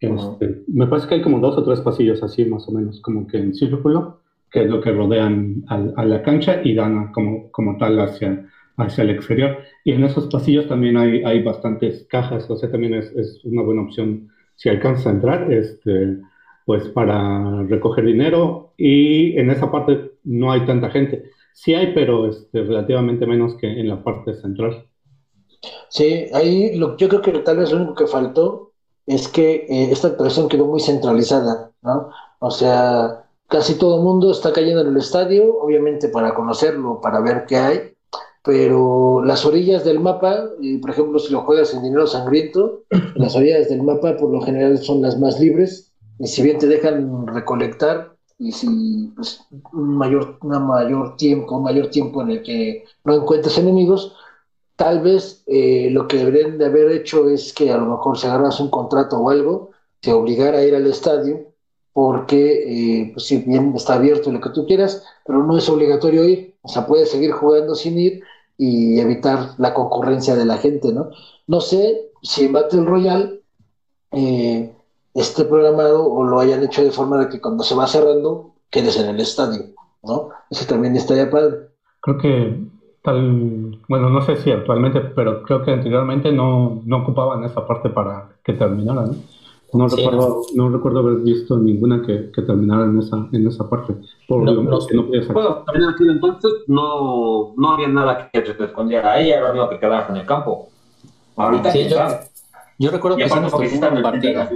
Este, 0.00 0.62
me 0.68 0.86
parece 0.86 1.08
que 1.08 1.14
hay 1.16 1.22
como 1.22 1.40
dos 1.40 1.56
o 1.56 1.64
tres 1.64 1.80
pasillos 1.80 2.22
así 2.22 2.44
más 2.44 2.68
o 2.68 2.72
menos, 2.72 3.00
como 3.00 3.26
que 3.26 3.38
en 3.38 3.54
círculo 3.54 4.20
que 4.50 4.62
es 4.62 4.70
lo 4.70 4.80
que 4.80 4.92
rodean 4.92 5.64
a, 5.68 6.04
la 6.04 6.22
cancha 6.22 6.60
y 6.62 6.74
dan 6.74 7.12
como, 7.12 7.50
como 7.50 7.76
tal 7.76 7.98
hacia, 8.00 8.46
hacia 8.76 9.04
el 9.04 9.10
exterior. 9.10 9.58
Y 9.84 9.92
en 9.92 10.04
esos 10.04 10.28
pasillos 10.28 10.68
también 10.68 10.96
hay, 10.96 11.22
hay 11.24 11.42
bastantes 11.42 12.06
cajas, 12.08 12.48
o 12.48 12.56
sea, 12.56 12.70
también 12.70 12.94
es, 12.94 13.12
es 13.12 13.44
una 13.44 13.62
buena 13.62 13.82
opción 13.82 14.30
si 14.54 14.68
alcanza 14.68 15.10
a 15.10 15.12
entrar, 15.12 15.52
este, 15.52 16.18
pues 16.64 16.88
para 16.88 17.64
recoger 17.64 18.06
dinero. 18.06 18.72
Y 18.76 19.38
en 19.38 19.50
esa 19.50 19.70
parte 19.70 20.12
no 20.24 20.52
hay 20.52 20.64
tanta 20.64 20.90
gente. 20.90 21.30
Sí 21.52 21.74
hay, 21.74 21.92
pero 21.92 22.26
este, 22.26 22.62
relativamente 22.62 23.26
menos 23.26 23.56
que 23.56 23.66
en 23.66 23.88
la 23.88 24.02
parte 24.02 24.34
central. 24.34 24.86
Sí, 25.88 26.26
ahí 26.32 26.76
lo, 26.76 26.96
yo 26.96 27.08
creo 27.08 27.22
que 27.22 27.32
tal 27.40 27.58
vez 27.58 27.70
lo 27.72 27.78
único 27.78 27.94
que 27.94 28.06
faltó 28.06 28.72
es 29.06 29.28
que 29.28 29.66
eh, 29.68 29.90
esta 29.90 30.08
actuación 30.08 30.48
quedó 30.48 30.66
muy 30.66 30.80
centralizada, 30.80 31.70
¿no? 31.82 32.10
O 32.40 32.50
sea, 32.50 33.24
casi 33.48 33.74
todo 33.74 33.96
el 33.96 34.02
mundo 34.02 34.30
está 34.30 34.52
cayendo 34.52 34.82
en 34.82 34.88
el 34.88 34.96
estadio, 34.96 35.58
obviamente 35.58 36.08
para 36.08 36.34
conocerlo, 36.34 37.00
para 37.00 37.20
ver 37.20 37.46
qué 37.46 37.56
hay, 37.56 37.92
pero 38.42 39.22
las 39.24 39.44
orillas 39.44 39.84
del 39.84 40.00
mapa, 40.00 40.44
y 40.60 40.78
por 40.78 40.90
ejemplo, 40.90 41.18
si 41.18 41.32
lo 41.32 41.42
juegas 41.42 41.72
en 41.74 41.82
dinero 41.82 42.06
sangriento, 42.06 42.82
las 43.14 43.36
orillas 43.36 43.68
del 43.68 43.82
mapa 43.82 44.16
por 44.16 44.30
lo 44.30 44.40
general 44.40 44.78
son 44.78 45.02
las 45.02 45.18
más 45.18 45.40
libres, 45.40 45.92
y 46.18 46.26
si 46.26 46.42
bien 46.42 46.58
te 46.58 46.66
dejan 46.66 47.26
recolectar, 47.26 48.16
y 48.38 48.52
si 48.52 49.12
pues, 49.16 49.40
un 49.72 49.96
mayor, 49.96 50.38
una 50.42 50.58
mayor 50.58 51.16
tiempo, 51.16 51.56
un 51.56 51.64
mayor 51.64 51.88
tiempo 51.88 52.22
en 52.22 52.30
el 52.30 52.42
que 52.42 52.84
no 53.04 53.14
encuentres 53.14 53.56
enemigos, 53.58 54.14
tal 54.76 55.00
vez 55.00 55.42
eh, 55.46 55.88
lo 55.90 56.06
que 56.06 56.18
deberían 56.18 56.58
de 56.58 56.66
haber 56.66 56.92
hecho 56.92 57.28
es 57.28 57.52
que 57.52 57.72
a 57.72 57.78
lo 57.78 57.86
mejor 57.86 58.18
se 58.18 58.28
agarras 58.28 58.60
un 58.60 58.70
contrato 58.70 59.18
o 59.18 59.30
algo, 59.30 59.70
te 60.00 60.12
obligara 60.12 60.58
a 60.58 60.62
ir 60.62 60.74
al 60.74 60.86
estadio 60.86 61.52
porque, 61.92 63.00
eh, 63.00 63.10
pues 63.14 63.26
si 63.26 63.38
bien 63.38 63.72
está 63.74 63.94
abierto 63.94 64.30
lo 64.30 64.40
que 64.40 64.50
tú 64.50 64.66
quieras, 64.66 65.02
pero 65.24 65.42
no 65.42 65.56
es 65.56 65.66
obligatorio 65.70 66.24
ir, 66.24 66.54
o 66.60 66.68
sea, 66.68 66.86
puedes 66.86 67.10
seguir 67.10 67.32
jugando 67.32 67.74
sin 67.74 67.98
ir 67.98 68.22
y 68.58 69.00
evitar 69.00 69.54
la 69.56 69.72
concurrencia 69.72 70.36
de 70.36 70.44
la 70.44 70.58
gente, 70.58 70.92
¿no? 70.92 71.08
No 71.46 71.60
sé 71.62 72.10
si 72.22 72.44
en 72.44 72.52
Battle 72.52 72.84
Royale 72.84 73.40
eh, 74.12 74.74
esté 75.14 75.46
programado 75.46 76.06
o 76.06 76.22
lo 76.24 76.38
hayan 76.38 76.62
hecho 76.62 76.84
de 76.84 76.90
forma 76.90 77.18
de 77.18 77.30
que 77.30 77.40
cuando 77.40 77.64
se 77.64 77.74
va 77.74 77.86
cerrando, 77.86 78.54
quedes 78.68 78.98
en 78.98 79.08
el 79.08 79.20
estadio, 79.20 79.64
¿no? 80.02 80.28
Eso 80.50 80.66
también 80.66 80.94
estaría 80.96 81.30
padre. 81.30 81.68
Creo 82.02 82.18
que 82.18 82.66
tal, 83.06 83.78
bueno, 83.88 84.10
no 84.10 84.20
sé 84.20 84.36
si 84.36 84.50
actualmente, 84.50 85.00
pero 85.00 85.42
creo 85.42 85.62
que 85.62 85.70
anteriormente 85.70 86.32
no, 86.32 86.82
no 86.84 86.98
ocupaban 86.98 87.44
esa 87.44 87.64
parte 87.64 87.88
para 87.88 88.30
que 88.44 88.52
terminara, 88.52 89.06
¿no? 89.06 89.14
No, 89.72 89.88
recuerdo, 89.88 90.42
no. 90.54 90.70
recuerdo 90.70 91.00
haber 91.00 91.16
visto 91.18 91.56
ninguna 91.58 92.00
que, 92.00 92.30
que, 92.30 92.42
terminara 92.42 92.84
en 92.84 92.98
esa, 92.98 93.28
en 93.32 93.46
esa 93.46 93.68
parte. 93.68 93.94
Por 94.26 94.42
no, 94.42 94.54
no, 94.54 94.78
bueno, 95.32 95.62
también 95.64 95.84
en 95.84 95.90
aquel 95.90 96.10
entonces 96.10 96.52
no, 96.66 97.52
no 97.56 97.72
había 97.72 97.88
nada 97.88 98.30
que 98.32 98.40
te 98.40 98.64
escondiera 98.64 99.12
ahí, 99.12 99.30
era 99.30 99.52
lo 99.52 99.68
que 99.68 99.78
quedabas 99.78 100.08
en 100.10 100.16
el 100.16 100.26
campo. 100.26 100.68
Ahorita 101.36 101.70
sí, 101.70 101.88
yo, 101.88 101.98
yo, 102.78 102.90
recuerdo 102.90 103.18
que 103.18 103.28
sí 103.28 103.40
nos 103.40 103.52
tocó 103.52 103.64
una 103.76 104.02
partida. 104.02 104.50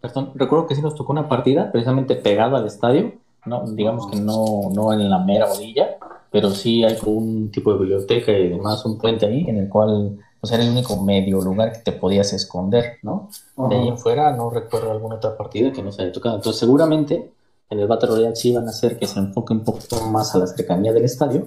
Perdón, 0.00 0.32
recuerdo 0.34 0.66
que 0.66 0.74
sí 0.74 0.82
nos 0.82 0.94
tocó 0.94 1.12
una 1.12 1.28
partida 1.28 1.70
precisamente 1.70 2.16
pegado 2.16 2.56
al 2.56 2.66
estadio, 2.66 3.12
no, 3.46 3.64
digamos 3.70 4.10
que 4.10 4.16
no, 4.16 4.70
no 4.74 4.92
en 4.92 5.08
la 5.08 5.18
mera 5.18 5.46
orilla, 5.52 5.98
pero 6.30 6.50
sí 6.50 6.84
hay 6.84 6.96
un 7.04 7.50
tipo 7.50 7.72
de 7.72 7.80
biblioteca 7.80 8.32
y 8.32 8.46
además 8.46 8.84
un 8.84 8.98
puente 8.98 9.26
ahí 9.26 9.44
en 9.48 9.58
el 9.58 9.68
cual 9.68 10.18
pues 10.40 10.52
era 10.52 10.62
el 10.62 10.70
único 10.70 10.96
medio 11.02 11.40
lugar 11.42 11.72
que 11.72 11.78
te 11.80 11.92
podías 11.92 12.32
esconder, 12.32 12.98
¿no? 13.02 13.28
De 13.68 13.76
ahí 13.76 13.88
en 13.88 13.98
fuera 13.98 14.34
no 14.34 14.48
recuerdo 14.48 14.90
alguna 14.90 15.16
otra 15.16 15.36
partida 15.36 15.70
que 15.70 15.82
no 15.82 15.92
se 15.92 16.02
haya 16.02 16.12
tocado. 16.12 16.36
Entonces 16.36 16.60
seguramente 16.60 17.30
en 17.68 17.78
el 17.78 17.86
Battle 17.86 18.08
Royale 18.08 18.36
sí 18.36 18.52
van 18.52 18.66
a 18.66 18.70
hacer 18.70 18.98
que 18.98 19.06
se 19.06 19.18
enfoque 19.18 19.52
un 19.52 19.64
poco 19.64 19.80
más 20.10 20.34
a 20.34 20.38
la 20.38 20.46
cercanía 20.46 20.92
del 20.92 21.04
estadio, 21.04 21.46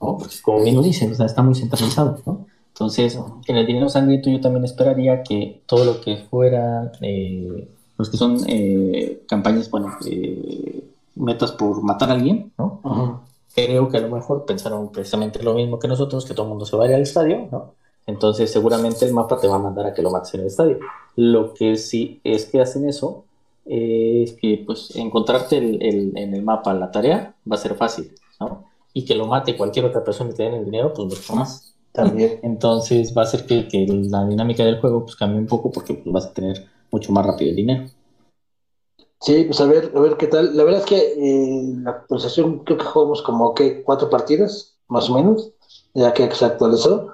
¿no? 0.00 0.18
Porque 0.18 0.34
como 0.42 0.62
bien 0.62 0.74
lo 0.74 0.82
dicen, 0.82 1.12
o 1.12 1.14
sea, 1.14 1.26
está 1.26 1.42
muy 1.42 1.54
centralizado, 1.54 2.18
¿no? 2.26 2.46
Entonces, 2.68 3.18
en 3.46 3.56
el 3.56 3.66
dinero 3.66 3.88
sangriento 3.88 4.30
yo 4.30 4.40
también 4.40 4.64
esperaría 4.64 5.22
que 5.22 5.62
todo 5.66 5.84
lo 5.84 6.00
que 6.00 6.16
fuera, 6.16 6.90
eh, 7.00 7.68
los 7.98 8.10
que 8.10 8.16
son 8.16 8.38
eh, 8.48 9.22
campañas, 9.28 9.70
bueno, 9.70 9.94
eh, 10.06 10.82
metas 11.14 11.52
por 11.52 11.82
matar 11.82 12.10
a 12.10 12.14
alguien, 12.14 12.50
¿no? 12.56 13.22
Creo 13.54 13.88
que 13.88 13.98
a 13.98 14.00
lo 14.00 14.08
mejor 14.08 14.44
pensaron 14.44 14.90
precisamente 14.90 15.42
lo 15.42 15.54
mismo 15.54 15.78
que 15.78 15.88
nosotros, 15.88 16.24
que 16.24 16.34
todo 16.34 16.44
el 16.44 16.50
mundo 16.50 16.64
se 16.64 16.76
vaya 16.76 16.96
al 16.96 17.02
estadio, 17.02 17.48
¿no? 17.50 17.74
Entonces 18.06 18.50
seguramente 18.50 19.04
el 19.04 19.12
mapa 19.12 19.38
te 19.38 19.46
va 19.46 19.56
a 19.56 19.58
mandar 19.58 19.86
a 19.86 19.94
que 19.94 20.02
lo 20.02 20.10
mates 20.10 20.34
en 20.34 20.40
el 20.40 20.46
estadio. 20.46 20.78
Lo 21.16 21.54
que 21.54 21.76
sí 21.76 22.20
es 22.24 22.46
que 22.46 22.60
hacen 22.60 22.88
eso 22.88 23.24
es 23.64 24.32
que 24.32 24.62
pues 24.66 24.96
encontrarte 24.96 25.58
el, 25.58 26.12
en 26.16 26.34
el 26.34 26.42
mapa 26.42 26.74
la 26.74 26.90
tarea 26.90 27.34
va 27.50 27.56
a 27.56 27.58
ser 27.58 27.74
fácil, 27.74 28.12
¿no? 28.40 28.64
Y 28.92 29.04
que 29.04 29.14
lo 29.14 29.26
mate 29.26 29.56
cualquier 29.56 29.84
otra 29.84 30.02
persona 30.02 30.30
que 30.30 30.36
te 30.36 30.42
den 30.42 30.54
el 30.54 30.64
dinero, 30.64 30.92
pues 30.92 31.08
mucho 31.08 31.34
más. 31.34 31.74
También. 31.92 32.40
Entonces 32.42 33.14
va 33.16 33.22
a 33.22 33.24
hacer 33.24 33.46
que, 33.46 33.68
la 33.86 34.26
dinámica 34.26 34.64
del 34.64 34.80
juego 34.80 35.04
pues 35.04 35.16
cambie 35.16 35.38
un 35.38 35.46
poco 35.46 35.70
porque 35.70 35.94
pues, 35.94 36.12
vas 36.12 36.26
a 36.26 36.32
tener 36.32 36.66
mucho 36.90 37.12
más 37.12 37.24
rápido 37.24 37.50
el 37.50 37.56
dinero. 37.56 37.84
Sí, 39.22 39.44
pues 39.44 39.60
a 39.60 39.66
ver, 39.66 39.92
a 39.94 40.00
ver 40.00 40.16
qué 40.16 40.26
tal. 40.26 40.56
La 40.56 40.64
verdad 40.64 40.80
es 40.80 40.86
que 40.86 40.96
eh, 40.98 41.62
la 41.82 41.90
actualización 41.92 42.64
creo 42.64 42.78
que 42.78 42.84
jugamos 42.84 43.22
como 43.22 43.54
que 43.54 43.82
cuatro 43.84 44.10
partidas, 44.10 44.76
más 44.88 45.08
o 45.10 45.14
menos, 45.14 45.52
ya 45.94 46.12
que 46.12 46.28
se 46.34 46.44
actualizó 46.44 47.08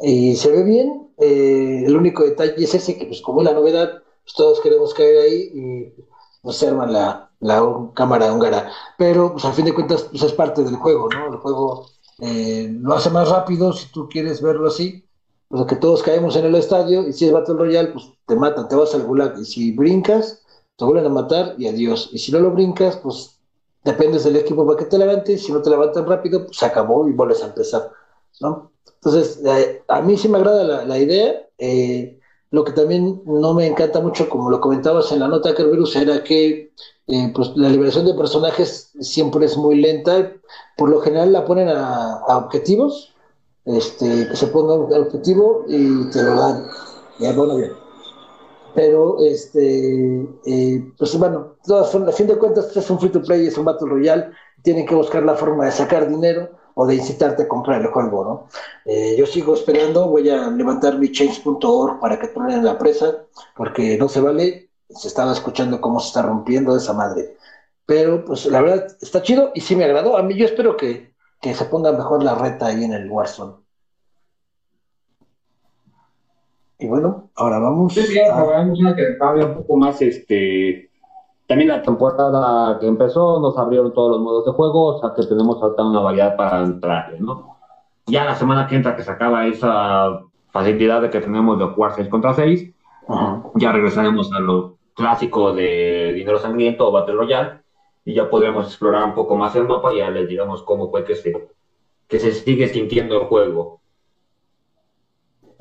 y 0.00 0.34
se 0.36 0.50
ve 0.50 0.64
bien. 0.64 1.10
Eh, 1.18 1.84
el 1.86 1.96
único 1.96 2.24
detalle 2.24 2.54
es 2.64 2.74
ese 2.74 2.98
que, 2.98 3.06
pues, 3.06 3.20
como 3.22 3.42
es 3.42 3.46
la 3.46 3.54
novedad, 3.54 4.02
pues, 4.24 4.34
todos 4.36 4.60
queremos 4.60 4.92
caer 4.94 5.18
ahí 5.18 5.50
y 5.54 6.02
nos 6.42 6.58
pues, 6.58 6.62
arman 6.64 6.92
la, 6.92 7.30
la 7.38 7.62
cámara 7.94 8.32
húngara. 8.32 8.70
Pero, 8.98 9.32
pues, 9.32 9.44
al 9.44 9.52
fin 9.54 9.66
de 9.66 9.74
cuentas, 9.74 10.02
pues, 10.10 10.22
es 10.24 10.32
parte 10.32 10.64
del 10.64 10.76
juego, 10.76 11.08
¿no? 11.10 11.32
El 11.32 11.38
juego 11.38 11.86
eh, 12.20 12.68
lo 12.80 12.94
hace 12.94 13.10
más 13.10 13.28
rápido 13.28 13.72
si 13.72 13.86
tú 13.92 14.08
quieres 14.08 14.42
verlo 14.42 14.66
así. 14.68 15.04
Pues, 15.48 15.64
que 15.66 15.76
todos 15.76 16.02
caemos 16.02 16.34
en 16.36 16.46
el 16.46 16.54
estadio 16.56 17.06
y 17.06 17.12
si 17.12 17.26
es 17.26 17.32
Battle 17.32 17.54
Royale, 17.54 17.90
pues 17.92 18.06
te 18.26 18.34
matan, 18.34 18.68
te 18.68 18.74
vas 18.74 18.94
al 18.94 19.04
gulag. 19.04 19.38
Y 19.38 19.44
si 19.44 19.70
brincas, 19.72 20.41
te 20.76 20.84
vuelven 20.84 21.06
a 21.06 21.10
matar 21.10 21.54
y 21.58 21.68
adiós. 21.68 22.10
Y 22.12 22.18
si 22.18 22.32
no 22.32 22.40
lo 22.40 22.50
brincas, 22.50 22.96
pues 22.96 23.38
dependes 23.84 24.24
del 24.24 24.36
equipo 24.36 24.66
para 24.66 24.78
que 24.78 24.86
te 24.86 24.98
levantes. 24.98 25.44
Si 25.44 25.52
no 25.52 25.62
te 25.62 25.70
levantan 25.70 26.06
rápido, 26.06 26.46
pues 26.46 26.56
se 26.56 26.66
acabó 26.66 27.08
y 27.08 27.12
vuelves 27.12 27.42
a 27.42 27.46
empezar. 27.46 27.90
Entonces, 28.40 29.40
eh, 29.44 29.82
a 29.88 30.00
mí 30.00 30.16
sí 30.16 30.28
me 30.28 30.38
agrada 30.38 30.84
la, 30.84 30.98
idea. 30.98 31.46
Eh, 31.58 32.18
lo 32.50 32.64
que 32.64 32.72
también 32.72 33.22
no 33.24 33.54
me 33.54 33.66
encanta 33.66 34.00
mucho, 34.00 34.28
como 34.28 34.50
lo 34.50 34.60
comentabas 34.60 35.10
en 35.12 35.20
la 35.20 35.28
nota, 35.28 35.54
Kerberus, 35.54 35.96
era 35.96 36.22
que 36.22 36.72
eh, 37.06 37.32
pues, 37.34 37.52
la 37.56 37.68
liberación 37.68 38.06
de 38.06 38.14
personajes 38.14 38.92
siempre 39.00 39.46
es 39.46 39.56
muy 39.56 39.80
lenta. 39.80 40.32
Por 40.76 40.90
lo 40.90 41.00
general 41.00 41.32
la 41.32 41.44
ponen 41.44 41.68
a, 41.68 42.22
objetivos, 42.28 43.14
este, 43.64 44.28
que 44.28 44.36
se 44.36 44.46
ponga 44.48 44.74
un 44.74 44.92
objetivo 44.92 45.64
y 45.66 46.10
te 46.10 46.22
lo 46.22 46.36
dan. 46.36 46.66
Ya, 47.18 47.32
bueno, 47.32 47.56
bien. 47.56 47.81
Pero, 48.74 49.18
este, 49.24 50.26
pues 50.96 51.18
bueno, 51.18 51.56
a 51.68 52.12
fin 52.12 52.26
de 52.26 52.38
cuentas, 52.38 52.74
es 52.76 52.90
un 52.90 52.98
free 52.98 53.10
to 53.10 53.22
play, 53.22 53.46
es 53.46 53.58
un 53.58 53.64
Battle 53.64 53.88
Royale, 53.88 54.30
tienen 54.62 54.86
que 54.86 54.94
buscar 54.94 55.22
la 55.22 55.34
forma 55.34 55.66
de 55.66 55.72
sacar 55.72 56.08
dinero 56.08 56.50
o 56.74 56.86
de 56.86 56.94
incitarte 56.94 57.42
a 57.42 57.48
comprar 57.48 57.82
el 57.82 57.88
juego, 57.88 58.24
¿no? 58.24 58.48
Eh, 58.86 59.14
yo 59.18 59.26
sigo 59.26 59.54
esperando, 59.54 60.08
voy 60.08 60.30
a 60.30 60.48
levantar 60.48 60.98
mi 60.98 61.12
change.org 61.12 62.00
para 62.00 62.18
que 62.18 62.28
ponen 62.28 62.64
la 62.64 62.78
presa, 62.78 63.26
porque 63.56 63.98
no 63.98 64.08
se 64.08 64.20
vale, 64.20 64.70
se 64.88 65.08
estaba 65.08 65.32
escuchando 65.32 65.80
cómo 65.80 66.00
se 66.00 66.08
está 66.08 66.22
rompiendo 66.22 66.76
esa 66.76 66.94
madre. 66.94 67.36
Pero, 67.84 68.24
pues, 68.24 68.46
la 68.46 68.62
verdad, 68.62 68.86
está 69.00 69.22
chido 69.22 69.50
y 69.54 69.60
sí 69.60 69.76
me 69.76 69.84
agradó. 69.84 70.16
A 70.16 70.22
mí 70.22 70.34
yo 70.34 70.46
espero 70.46 70.76
que, 70.76 71.14
que 71.40 71.54
se 71.54 71.64
ponga 71.66 71.92
mejor 71.92 72.22
la 72.22 72.34
reta 72.34 72.66
ahí 72.66 72.84
en 72.84 72.92
el 72.94 73.10
Warzone. 73.10 73.61
Y 76.82 76.88
bueno, 76.88 77.30
ahora 77.36 77.60
vamos. 77.60 77.94
Sí, 77.94 78.02
sí, 78.02 78.18
a... 78.18 78.94
que 78.96 79.16
cambia 79.18 79.46
un 79.46 79.54
poco 79.54 79.76
más 79.76 80.02
este. 80.02 80.90
También 81.46 81.68
la 81.68 81.82
temporada 81.82 82.78
que 82.80 82.86
empezó 82.86 83.38
nos 83.40 83.56
abrieron 83.56 83.92
todos 83.92 84.12
los 84.12 84.20
modos 84.20 84.46
de 84.46 84.52
juego, 84.52 84.96
o 84.96 85.00
sea 85.00 85.12
que 85.14 85.24
tenemos 85.26 85.62
ahorita 85.62 85.84
una 85.84 86.00
variedad 86.00 86.36
para 86.36 86.62
entrar, 86.62 87.14
¿no? 87.20 87.56
Ya 88.06 88.24
la 88.24 88.34
semana 88.34 88.66
que 88.66 88.76
entra 88.76 88.96
que 88.96 89.02
se 89.02 89.10
acaba 89.10 89.46
esa 89.46 90.22
facilidad 90.50 91.02
de 91.02 91.10
que 91.10 91.20
tenemos 91.20 91.58
de 91.58 91.66
jugar 91.66 91.92
6 91.94 92.08
contra 92.08 92.34
6, 92.34 92.72
ya 93.56 93.72
regresaremos 93.72 94.32
a 94.32 94.40
lo 94.40 94.76
clásico 94.94 95.52
de 95.52 96.12
dinero 96.14 96.38
sangriento 96.38 96.88
o 96.88 96.92
Battle 96.92 97.14
Royale 97.14 97.60
y 98.04 98.14
ya 98.14 98.28
podremos 98.28 98.66
explorar 98.66 99.04
un 99.04 99.14
poco 99.14 99.36
más 99.36 99.54
el 99.54 99.68
mapa 99.68 99.92
y 99.92 99.98
ya 99.98 100.10
les 100.10 100.28
digamos 100.28 100.62
cómo 100.62 100.90
fue 100.90 101.04
que 101.04 101.14
se, 101.14 101.48
que 102.08 102.18
se 102.18 102.32
sigue 102.32 102.68
sintiendo 102.68 103.20
el 103.20 103.26
juego. 103.26 103.81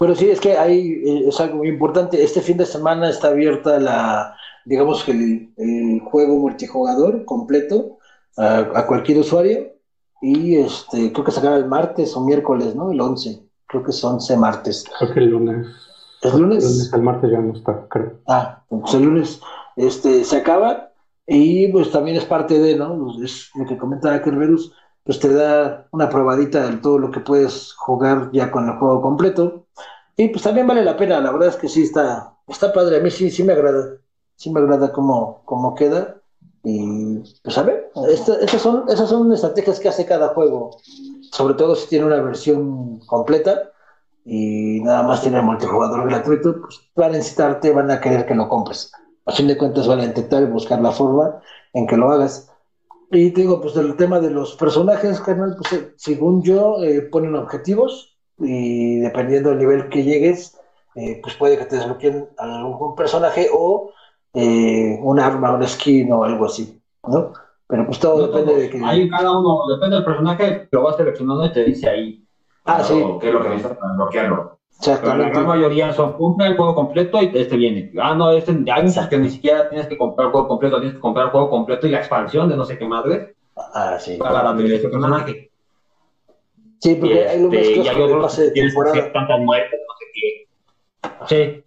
Pero 0.01 0.15
sí, 0.15 0.31
es 0.31 0.41
que 0.41 0.57
hay, 0.57 0.93
eh, 1.05 1.25
es 1.27 1.39
algo 1.39 1.57
muy 1.57 1.67
importante. 1.67 2.23
Este 2.23 2.41
fin 2.41 2.57
de 2.57 2.65
semana 2.65 3.07
está 3.07 3.27
abierta 3.27 3.79
la, 3.79 4.35
digamos 4.65 5.03
que 5.03 5.11
el, 5.11 6.01
juego 6.05 6.39
multijugador 6.39 7.23
completo 7.23 7.99
a, 8.35 8.87
cualquier 8.87 9.19
usuario. 9.19 9.73
Y 10.19 10.55
este, 10.55 11.13
creo 11.13 11.23
que 11.23 11.31
se 11.31 11.39
acaba 11.39 11.55
el 11.55 11.67
martes 11.67 12.15
o 12.17 12.25
miércoles, 12.25 12.73
¿no? 12.73 12.91
El 12.91 12.99
11. 12.99 13.43
Creo 13.67 13.83
que 13.83 13.91
es 13.91 14.03
11 14.03 14.37
martes. 14.37 14.85
Creo 14.97 15.13
que 15.13 15.19
el 15.19 15.29
lunes. 15.29 15.67
¿El 16.23 16.41
lunes? 16.41 16.91
El, 16.91 17.01
martes 17.03 17.29
ya 17.29 17.37
no 17.39 17.53
está, 17.53 17.85
creo. 17.87 18.21
Ah, 18.27 18.63
pues 18.69 18.95
el 18.95 19.03
lunes 19.03 19.39
este, 19.75 20.23
se 20.23 20.37
acaba. 20.37 20.93
Y 21.27 21.67
pues 21.67 21.91
también 21.91 22.17
es 22.17 22.25
parte 22.25 22.57
de, 22.57 22.75
¿no? 22.75 22.97
Pues, 22.97 23.31
es 23.31 23.51
lo 23.53 23.67
que 23.67 23.77
comentaba 23.77 24.23
Kerberus, 24.23 24.73
pues 25.03 25.19
te 25.19 25.33
da 25.33 25.87
una 25.91 26.09
probadita 26.09 26.69
de 26.69 26.77
todo 26.77 26.99
lo 26.99 27.11
que 27.11 27.19
puedes 27.19 27.73
jugar 27.73 28.29
ya 28.31 28.51
con 28.51 28.67
el 28.67 28.77
juego 28.77 29.01
completo. 29.01 29.65
Y 30.17 30.29
pues 30.29 30.43
también 30.43 30.67
vale 30.67 30.83
la 30.83 30.97
pena, 30.97 31.19
la 31.19 31.31
verdad 31.31 31.49
es 31.49 31.55
que 31.55 31.69
sí 31.69 31.83
está, 31.83 32.35
está 32.47 32.71
padre, 32.73 32.97
a 32.97 32.99
mí 32.99 33.09
sí, 33.09 33.31
sí 33.31 33.43
me 33.43 33.53
agrada, 33.53 33.97
sí 34.35 34.51
me 34.51 34.59
agrada 34.59 34.91
cómo, 34.91 35.41
cómo 35.45 35.73
queda. 35.73 36.17
Y 36.63 37.19
pues 37.43 37.57
a 37.57 37.63
ver, 37.63 37.91
esas, 38.09 38.61
son, 38.61 38.85
esas 38.87 39.09
son 39.09 39.33
estrategias 39.33 39.79
que 39.79 39.89
hace 39.89 40.05
cada 40.05 40.29
juego, 40.29 40.77
sobre 41.31 41.55
todo 41.55 41.75
si 41.75 41.87
tiene 41.89 42.05
una 42.05 42.21
versión 42.21 42.99
completa 43.07 43.71
y 44.25 44.79
nada 44.81 45.01
más 45.01 45.23
tiene 45.23 45.41
multijugador 45.41 46.07
gratuito, 46.07 46.61
pues 46.61 46.79
van 46.95 47.09
a 47.09 47.13
necesitarte, 47.13 47.71
van 47.71 47.89
a 47.89 47.99
querer 47.99 48.27
que 48.27 48.35
lo 48.35 48.47
compres. 48.47 48.91
A 49.25 49.31
fin 49.31 49.47
de 49.47 49.57
cuentas 49.57 49.87
van 49.87 50.01
a 50.01 50.05
intentar 50.05 50.45
buscar 50.47 50.79
la 50.81 50.91
forma 50.91 51.41
en 51.73 51.87
que 51.87 51.97
lo 51.97 52.11
hagas. 52.11 52.50
Y 53.11 53.31
te 53.31 53.41
digo, 53.41 53.59
pues 53.59 53.73
del 53.73 53.95
tema 53.97 54.19
de 54.21 54.31
los 54.31 54.55
personajes, 54.55 55.19
carnal, 55.19 55.55
pues 55.57 55.73
eh, 55.73 55.93
según 55.97 56.41
yo, 56.41 56.81
eh, 56.81 57.01
ponen 57.01 57.35
objetivos 57.35 58.17
y 58.39 58.99
dependiendo 58.99 59.49
del 59.49 59.59
nivel 59.59 59.89
que 59.89 60.03
llegues, 60.03 60.57
eh, 60.95 61.19
pues 61.21 61.35
puede 61.35 61.57
que 61.57 61.65
te 61.65 61.75
desbloqueen 61.75 62.29
algún 62.37 62.95
personaje 62.95 63.49
o 63.53 63.91
eh, 64.33 64.97
un 65.01 65.19
arma, 65.19 65.53
un 65.53 65.67
skin 65.67 66.11
o 66.11 66.23
algo 66.23 66.45
así, 66.45 66.81
¿no? 67.05 67.33
Pero 67.67 67.85
pues 67.85 67.99
todo 67.99 68.27
depende 68.27 68.55
de 68.55 68.69
que... 68.69 68.81
Ahí 68.83 69.09
cada 69.09 69.37
uno, 69.37 69.59
depende 69.73 69.97
del 69.97 70.05
personaje, 70.05 70.69
lo 70.71 70.83
vas 70.83 70.95
seleccionando 70.95 71.45
y 71.45 71.51
te 71.51 71.65
dice 71.65 71.89
ahí 71.89 72.25
ah, 72.65 72.81
sí. 72.83 73.03
qué 73.19 73.27
es 73.27 73.33
lo 73.33 73.41
que 73.41 73.49
necesitas 73.49 73.77
para 73.77 73.89
desbloquearlo. 73.89 74.60
Pero 74.83 75.15
la 75.15 75.29
gran 75.29 75.45
mayoría 75.45 75.93
son 75.93 76.13
compra 76.13 76.47
el 76.47 76.55
juego 76.55 76.73
completo 76.73 77.21
y 77.21 77.31
este 77.33 77.55
viene. 77.55 77.91
Ah, 77.99 78.15
no, 78.15 78.31
este, 78.31 78.51
hay 78.71 78.83
muchas 78.83 79.07
que 79.07 79.17
ni 79.17 79.29
siquiera 79.29 79.69
tienes 79.69 79.87
que 79.87 79.97
comprar 79.97 80.27
el 80.27 80.31
juego 80.31 80.47
completo, 80.47 80.77
tienes 80.77 80.95
que 80.95 81.01
comprar 81.01 81.27
el 81.27 81.31
juego 81.31 81.49
completo 81.49 81.87
y 81.87 81.91
la 81.91 81.99
expansión 81.99 82.49
de 82.49 82.57
no 82.57 82.65
sé 82.65 82.77
qué 82.77 82.85
madre. 82.85 83.35
Ah, 83.55 83.97
sí. 83.99 84.17
Para 84.17 84.55
tener 84.55 84.73
ese 84.73 84.89
personaje. 84.89 85.51
Sí, 86.79 86.95
porque 86.95 87.27
hay 87.27 87.43
este, 87.43 87.57
mezclas 87.57 87.95
con 87.95 88.09
el 88.09 88.17
pase 88.19 88.43
de 88.43 88.51
temporada. 88.51 89.13
Tantas 89.13 89.39
muertes, 89.39 89.79
no 89.87 89.93
sé 89.99 90.05
qué. 90.13 90.47
Sí. 91.27 91.63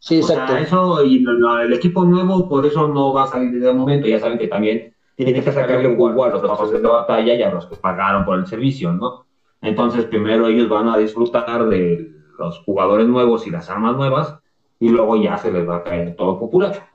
Sí, 0.00 0.16
exacto. 0.18 0.44
O 0.44 0.56
sea, 0.56 0.60
eso, 0.60 1.04
y 1.04 1.24
el 1.62 1.72
equipo 1.72 2.04
nuevo, 2.04 2.48
por 2.48 2.64
eso 2.66 2.86
no 2.88 3.12
va 3.14 3.24
a 3.24 3.26
salir 3.28 3.50
desde 3.52 3.70
el 3.70 3.76
momento. 3.76 4.06
Ya 4.06 4.20
saben 4.20 4.38
que 4.38 4.48
también 4.48 4.94
tienen 5.16 5.42
que 5.42 5.52
sacarle 5.52 5.88
un 5.88 5.96
juego 5.96 6.24
a 6.24 6.28
los 6.28 6.42
pasos 6.42 6.70
de 6.70 6.80
batalla 6.80 7.34
y 7.34 7.42
a 7.42 7.50
los 7.50 7.66
que 7.66 7.76
pagaron 7.76 8.24
por 8.24 8.38
el 8.38 8.46
servicio, 8.46 8.92
¿no? 8.92 9.26
Entonces, 9.60 10.04
primero 10.04 10.46
ellos 10.46 10.68
van 10.68 10.88
a 10.88 10.96
disfrutar 10.96 11.68
de 11.68 12.12
los 12.38 12.62
jugadores 12.64 13.08
nuevos 13.08 13.46
y 13.46 13.50
las 13.50 13.68
armas 13.68 13.96
nuevas, 13.96 14.34
y 14.78 14.88
luego 14.88 15.16
ya 15.16 15.36
se 15.38 15.50
les 15.50 15.68
va 15.68 15.76
a 15.76 15.84
caer 15.84 16.14
todo 16.16 16.38
popular. 16.38 16.88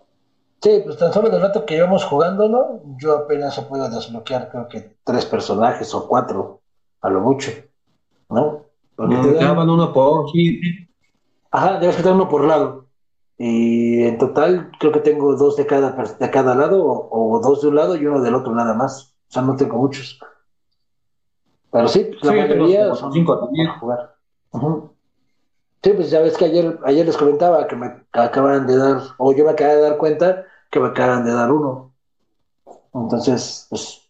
Sí, 0.62 0.82
pues 0.86 0.98
tan 0.98 1.12
solo 1.12 1.30
del 1.30 1.42
rato 1.42 1.66
que 1.66 1.76
íbamos 1.76 2.06
jugando, 2.06 2.48
¿no? 2.48 2.82
Yo 2.98 3.18
apenas 3.18 3.58
he 3.58 3.64
podido 3.64 3.90
desbloquear, 3.90 4.50
creo 4.50 4.68
que 4.70 4.96
tres 5.04 5.26
personajes 5.26 5.94
o 5.94 6.08
cuatro 6.08 6.62
a 7.02 7.10
lo 7.10 7.20
mucho, 7.20 7.52
¿no? 8.30 8.64
Porque 8.96 9.16
te 9.16 9.34
daban 9.34 9.70
uno 9.70 9.92
por 9.92 10.32
sí. 10.32 10.62
Ajá, 11.52 11.80
debes 11.80 11.98
que 11.98 12.08
uno 12.08 12.30
por 12.30 12.46
lado. 12.46 12.86
Y 13.38 14.04
en 14.04 14.18
total 14.18 14.72
creo 14.80 14.92
que 14.92 15.02
tengo 15.02 15.36
dos 15.36 15.58
de 15.58 15.66
cada, 15.66 15.92
de 15.92 16.32
cada 16.32 16.56
lado, 16.56 16.82
o, 16.86 17.40
dos 17.44 17.62
de 17.62 17.68
un 17.68 17.76
lado 17.76 17.96
y 17.98 18.06
uno 18.06 18.22
del 18.22 18.36
otro 18.36 18.56
nada 18.56 18.74
más. 18.74 19.14
O 19.30 19.34
sea, 19.34 19.42
no 19.42 19.56
tengo 19.58 19.78
muchos. 19.78 20.20
Pero 21.74 21.88
sí, 21.88 22.04
pues, 22.04 22.24
la 22.24 22.32
mayoría 22.32 22.94
son 22.94 23.12
cinco 23.12 23.40
también. 23.40 23.68
jugar. 23.80 24.14
Sí, 25.82 25.92
pues 25.92 26.12
ya 26.12 26.22
ves 26.22 26.38
que 26.38 26.46
ayer, 26.46 26.80
ayer 26.86 27.06
les 27.06 27.18
comentaba 27.18 27.68
que 27.68 27.76
me 27.76 27.92
acaban 28.14 28.68
de 28.68 28.78
dar, 28.78 29.02
o 29.18 29.34
yo 29.34 29.44
me 29.44 29.52
acabé 29.52 29.76
de 29.76 29.82
dar 29.82 29.98
cuenta 29.98 30.46
que 30.70 30.80
me 30.80 30.90
acaban 30.90 31.26
de 31.26 31.34
dar 31.34 31.52
uno. 31.52 31.92
Entonces, 32.94 33.66
pues 33.72 34.08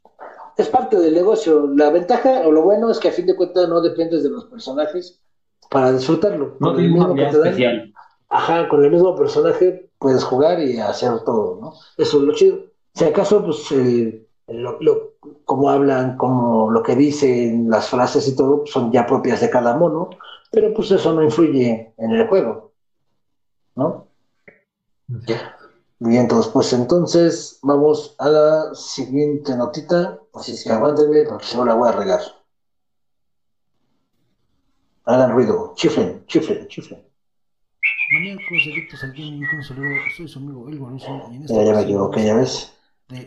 es 0.58 0.68
parte 0.68 1.00
del 1.00 1.14
negocio. 1.14 1.68
La 1.74 1.90
ventaja 1.90 2.42
o 2.46 2.52
lo 2.52 2.64
bueno 2.64 2.92
es 2.92 3.00
que 3.00 3.08
a 3.08 3.14
fin 3.14 3.26
de 3.26 3.36
cuentas 3.36 3.68
no 3.70 3.82
dependes 3.82 4.24
de 4.24 4.30
los 4.30 4.46
personajes 4.46 5.22
para 5.70 5.94
disfrutarlo. 5.94 6.58
No 6.60 6.76
tienes 6.76 6.92
mismo 6.92 7.16
que 7.16 7.28
especial. 7.28 7.94
ajá, 8.28 8.68
con 8.68 8.84
el 8.84 8.92
mismo 8.92 9.16
personaje 9.16 9.90
puedes 9.98 10.24
jugar 10.26 10.60
y 10.60 10.80
hacer 10.80 11.22
todo, 11.24 11.60
¿no? 11.62 11.74
Eso 11.98 12.18
es 12.18 12.24
lo 12.24 12.34
chido. 12.34 12.60
Si 12.94 13.06
acaso, 13.06 13.44
pues, 13.44 13.72
el, 13.72 14.28
lo, 14.48 15.13
como 15.46 15.70
hablan, 15.70 16.18
como 16.18 16.70
lo 16.72 16.84
que 16.84 16.96
dicen, 16.96 17.70
las 17.70 17.90
frases 17.90 18.28
y 18.28 18.36
todo, 18.36 18.66
son 18.66 18.92
ya 18.92 19.06
propias 19.06 19.42
de 19.42 19.50
cada 19.50 19.76
mono, 19.78 20.10
pero 20.52 20.74
pues 20.74 20.92
eso 20.92 21.14
no 21.14 21.24
influye 21.24 21.94
en 21.98 22.12
el 22.12 22.28
juego, 22.28 22.72
¿no? 23.76 24.08
Bien, 26.06 26.24
entonces, 26.24 26.52
pues 26.52 26.74
entonces 26.74 27.60
vamos 27.62 28.16
a 28.20 28.28
la 28.28 28.76
siguiente 28.76 29.56
notita. 29.56 30.20
Así 30.34 30.56
que 30.62 30.72
aguántenme 30.72 31.24
porque 31.24 31.46
si 31.46 31.56
no 31.56 31.66
la 31.66 31.76
voy 31.76 31.90
a 31.90 31.94
regar. 31.94 32.20
Hagan 35.06 35.32
ruido, 35.32 35.74
chiflen, 35.76 36.26
chiflen, 36.26 36.68
chiflen. 36.68 37.04
Maníacos, 38.14 38.64
adictos 38.66 39.04
al 39.04 39.12
gaming, 39.12 39.48
consolero, 39.50 40.02
soy 40.16 40.28
su 40.28 40.40
amigo 40.40 40.68
El 40.70 40.80
Boruso 40.80 41.08
y 41.32 41.36
en 41.36 41.44
esta 41.44 41.64
ya, 41.64 41.74
me 41.74 41.82
equivoqué, 41.82 42.26
ya 42.26 42.36
ves. 42.36 42.74
De 43.10 43.24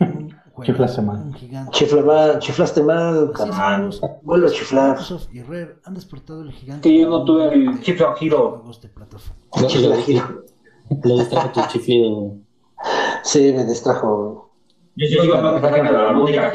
Chiflaste 0.63 1.03
mal. 1.03 1.17
Un 1.17 1.35
gigante. 1.35 1.71
Chifla 1.73 2.03
mal, 2.03 2.39
chiflaste 2.39 2.83
mal, 2.83 3.33
carnal. 3.33 3.91
Vuelvo 4.23 4.47
a 4.47 4.51
chiflar. 4.51 4.91
Microsoft 4.91 5.29
y 5.33 5.43
Rare 5.43 5.77
han 5.85 5.95
despertado 5.95 6.43
el 6.43 6.53
gigante. 6.53 6.89
Que 6.89 7.01
yo 7.01 7.11
no 7.11 7.25
tuve 7.25 7.53
el 7.53 7.81
chifla 7.83 8.15
giro. 8.17 8.51
Juegos 8.51 8.81
de 8.81 8.89
plataforma. 8.89 9.69
Chifla 9.69 9.97
giro. 9.97 10.45
Lo 11.05 11.19
distrajo 11.19 11.51
tu 11.51 11.61
chiflido. 11.69 12.37
Sí, 13.23 13.53
me 13.53 13.65
distrajo. 13.65 14.51
Yo 14.97 15.07
sí 15.07 15.21
digo 15.21 15.37
no 15.37 15.59
me 15.59 15.93
la 15.93 16.13
música 16.13 16.53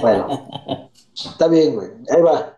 Bueno, 0.00 0.50
está 1.14 1.48
bien, 1.48 1.74
güey. 1.76 1.88
Ahí 2.10 2.20
va. 2.20 2.53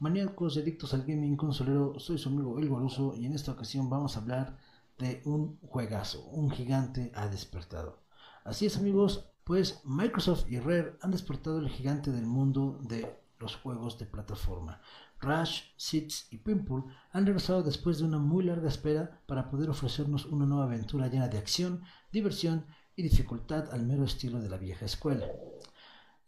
Maníacos 0.00 0.56
adictos 0.56 0.94
al 0.94 1.02
gaming 1.02 1.36
consolero, 1.36 1.98
soy 1.98 2.16
su 2.16 2.30
amigo 2.30 2.58
El 2.58 2.70
Guaruso 2.70 3.14
y 3.14 3.26
en 3.26 3.34
esta 3.34 3.52
ocasión 3.52 3.90
vamos 3.90 4.16
a 4.16 4.20
hablar 4.20 4.56
de 4.96 5.20
un 5.26 5.58
juegazo, 5.60 6.24
un 6.30 6.50
gigante 6.50 7.12
ha 7.14 7.28
despertado. 7.28 7.98
Así 8.42 8.64
es 8.64 8.78
amigos, 8.78 9.26
pues 9.44 9.82
Microsoft 9.84 10.50
y 10.50 10.58
Rare 10.58 10.96
han 11.02 11.10
despertado 11.10 11.58
el 11.58 11.68
gigante 11.68 12.12
del 12.12 12.24
mundo 12.24 12.78
de 12.80 13.14
los 13.38 13.56
juegos 13.56 13.98
de 13.98 14.06
plataforma. 14.06 14.80
Rush, 15.20 15.64
Seeds 15.76 16.32
y 16.32 16.38
Pimple 16.38 16.84
han 17.12 17.26
regresado 17.26 17.62
después 17.62 17.98
de 17.98 18.04
una 18.04 18.18
muy 18.18 18.44
larga 18.44 18.70
espera 18.70 19.20
para 19.26 19.50
poder 19.50 19.68
ofrecernos 19.68 20.24
una 20.24 20.46
nueva 20.46 20.64
aventura 20.64 21.08
llena 21.08 21.28
de 21.28 21.36
acción, 21.36 21.82
diversión 22.10 22.64
y 22.96 23.02
dificultad 23.02 23.70
al 23.70 23.84
mero 23.84 24.04
estilo 24.04 24.40
de 24.40 24.48
la 24.48 24.56
vieja 24.56 24.86
escuela. 24.86 25.26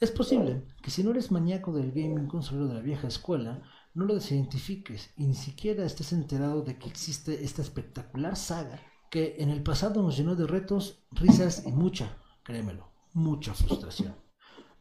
Es 0.02 0.10
posible 0.10 0.64
que 0.82 0.90
si 0.90 1.04
no 1.04 1.12
eres 1.12 1.30
maníaco 1.30 1.72
del 1.72 1.92
gaming 1.92 2.26
consolero 2.26 2.66
de 2.66 2.74
la 2.74 2.80
vieja 2.80 3.06
escuela, 3.06 3.62
no 3.94 4.04
lo 4.04 4.16
desidentifiques 4.16 5.12
y 5.16 5.28
ni 5.28 5.36
siquiera 5.36 5.84
estés 5.84 6.12
enterado 6.12 6.62
de 6.62 6.76
que 6.76 6.88
existe 6.88 7.44
esta 7.44 7.62
espectacular 7.62 8.34
saga 8.34 8.80
que 9.12 9.36
en 9.38 9.48
el 9.48 9.62
pasado 9.62 10.02
nos 10.02 10.16
llenó 10.16 10.34
de 10.34 10.48
retos, 10.48 11.04
risas 11.12 11.62
y 11.66 11.70
mucha, 11.70 12.16
créemelo, 12.42 12.90
mucha 13.12 13.54
frustración. 13.54 14.16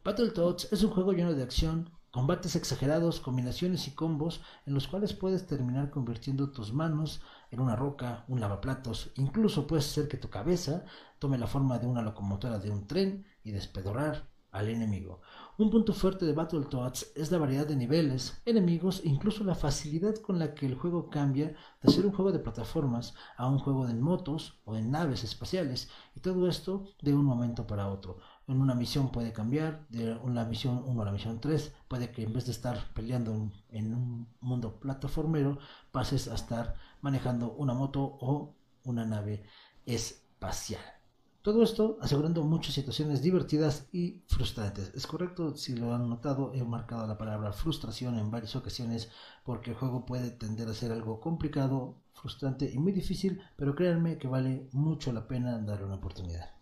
Battletoads 0.02 0.72
es 0.72 0.82
un 0.82 0.90
juego 0.90 1.12
lleno 1.12 1.34
de 1.34 1.44
acción, 1.44 1.92
Combates 2.10 2.56
exagerados, 2.56 3.20
combinaciones 3.20 3.86
y 3.86 3.92
combos 3.92 4.42
en 4.66 4.74
los 4.74 4.88
cuales 4.88 5.14
puedes 5.14 5.46
terminar 5.46 5.90
convirtiendo 5.90 6.50
tus 6.50 6.72
manos 6.72 7.22
en 7.52 7.60
una 7.60 7.76
roca, 7.76 8.24
un 8.26 8.40
lavaplatos, 8.40 9.12
incluso 9.14 9.68
puede 9.68 9.82
ser 9.82 10.08
que 10.08 10.18
tu 10.18 10.28
cabeza 10.28 10.84
tome 11.20 11.38
la 11.38 11.46
forma 11.46 11.78
de 11.78 11.86
una 11.86 12.02
locomotora 12.02 12.58
de 12.58 12.70
un 12.70 12.88
tren 12.88 13.24
y 13.44 13.52
despedorar 13.52 14.31
al 14.52 14.68
enemigo. 14.68 15.20
Un 15.58 15.70
punto 15.70 15.92
fuerte 15.92 16.26
de 16.26 16.34
Battletoads 16.34 17.12
es 17.16 17.30
la 17.30 17.38
variedad 17.38 17.66
de 17.66 17.74
niveles, 17.74 18.40
enemigos 18.44 19.00
e 19.04 19.08
incluso 19.08 19.44
la 19.44 19.54
facilidad 19.54 20.14
con 20.16 20.38
la 20.38 20.54
que 20.54 20.66
el 20.66 20.74
juego 20.74 21.08
cambia 21.08 21.54
de 21.82 21.92
ser 21.92 22.06
un 22.06 22.12
juego 22.12 22.32
de 22.32 22.38
plataformas 22.38 23.14
a 23.36 23.48
un 23.48 23.58
juego 23.58 23.86
de 23.86 23.94
motos 23.94 24.60
o 24.64 24.76
en 24.76 24.90
naves 24.90 25.24
espaciales, 25.24 25.90
y 26.14 26.20
todo 26.20 26.48
esto 26.48 26.84
de 27.00 27.14
un 27.14 27.24
momento 27.24 27.66
para 27.66 27.88
otro. 27.88 28.18
En 28.46 28.60
una 28.60 28.74
misión 28.74 29.10
puede 29.10 29.32
cambiar, 29.32 29.86
de 29.88 30.14
una 30.16 30.44
misión 30.44 30.82
1 30.86 31.02
a 31.02 31.04
la 31.04 31.12
misión 31.12 31.40
3, 31.40 31.74
puede 31.88 32.10
que 32.12 32.22
en 32.22 32.32
vez 32.32 32.44
de 32.44 32.52
estar 32.52 32.92
peleando 32.92 33.50
en 33.70 33.94
un 33.94 34.28
mundo 34.40 34.78
plataformero, 34.80 35.58
pases 35.92 36.28
a 36.28 36.34
estar 36.34 36.74
manejando 37.00 37.52
una 37.52 37.72
moto 37.72 38.02
o 38.02 38.54
una 38.84 39.04
nave 39.06 39.44
espacial. 39.86 41.01
Todo 41.42 41.64
esto 41.64 41.98
asegurando 42.00 42.44
muchas 42.44 42.72
situaciones 42.72 43.20
divertidas 43.20 43.88
y 43.90 44.22
frustrantes. 44.28 44.92
Es 44.94 45.08
correcto, 45.08 45.56
si 45.56 45.74
lo 45.74 45.92
han 45.92 46.08
notado, 46.08 46.52
he 46.54 46.62
marcado 46.62 47.04
la 47.04 47.18
palabra 47.18 47.52
frustración 47.52 48.16
en 48.16 48.30
varias 48.30 48.54
ocasiones 48.54 49.10
porque 49.42 49.70
el 49.70 49.76
juego 49.76 50.06
puede 50.06 50.30
tender 50.30 50.68
a 50.68 50.72
ser 50.72 50.92
algo 50.92 51.18
complicado, 51.18 51.96
frustrante 52.12 52.70
y 52.72 52.78
muy 52.78 52.92
difícil, 52.92 53.40
pero 53.56 53.74
créanme 53.74 54.18
que 54.18 54.28
vale 54.28 54.68
mucho 54.70 55.12
la 55.12 55.26
pena 55.26 55.58
darle 55.58 55.86
una 55.86 55.96
oportunidad. 55.96 56.52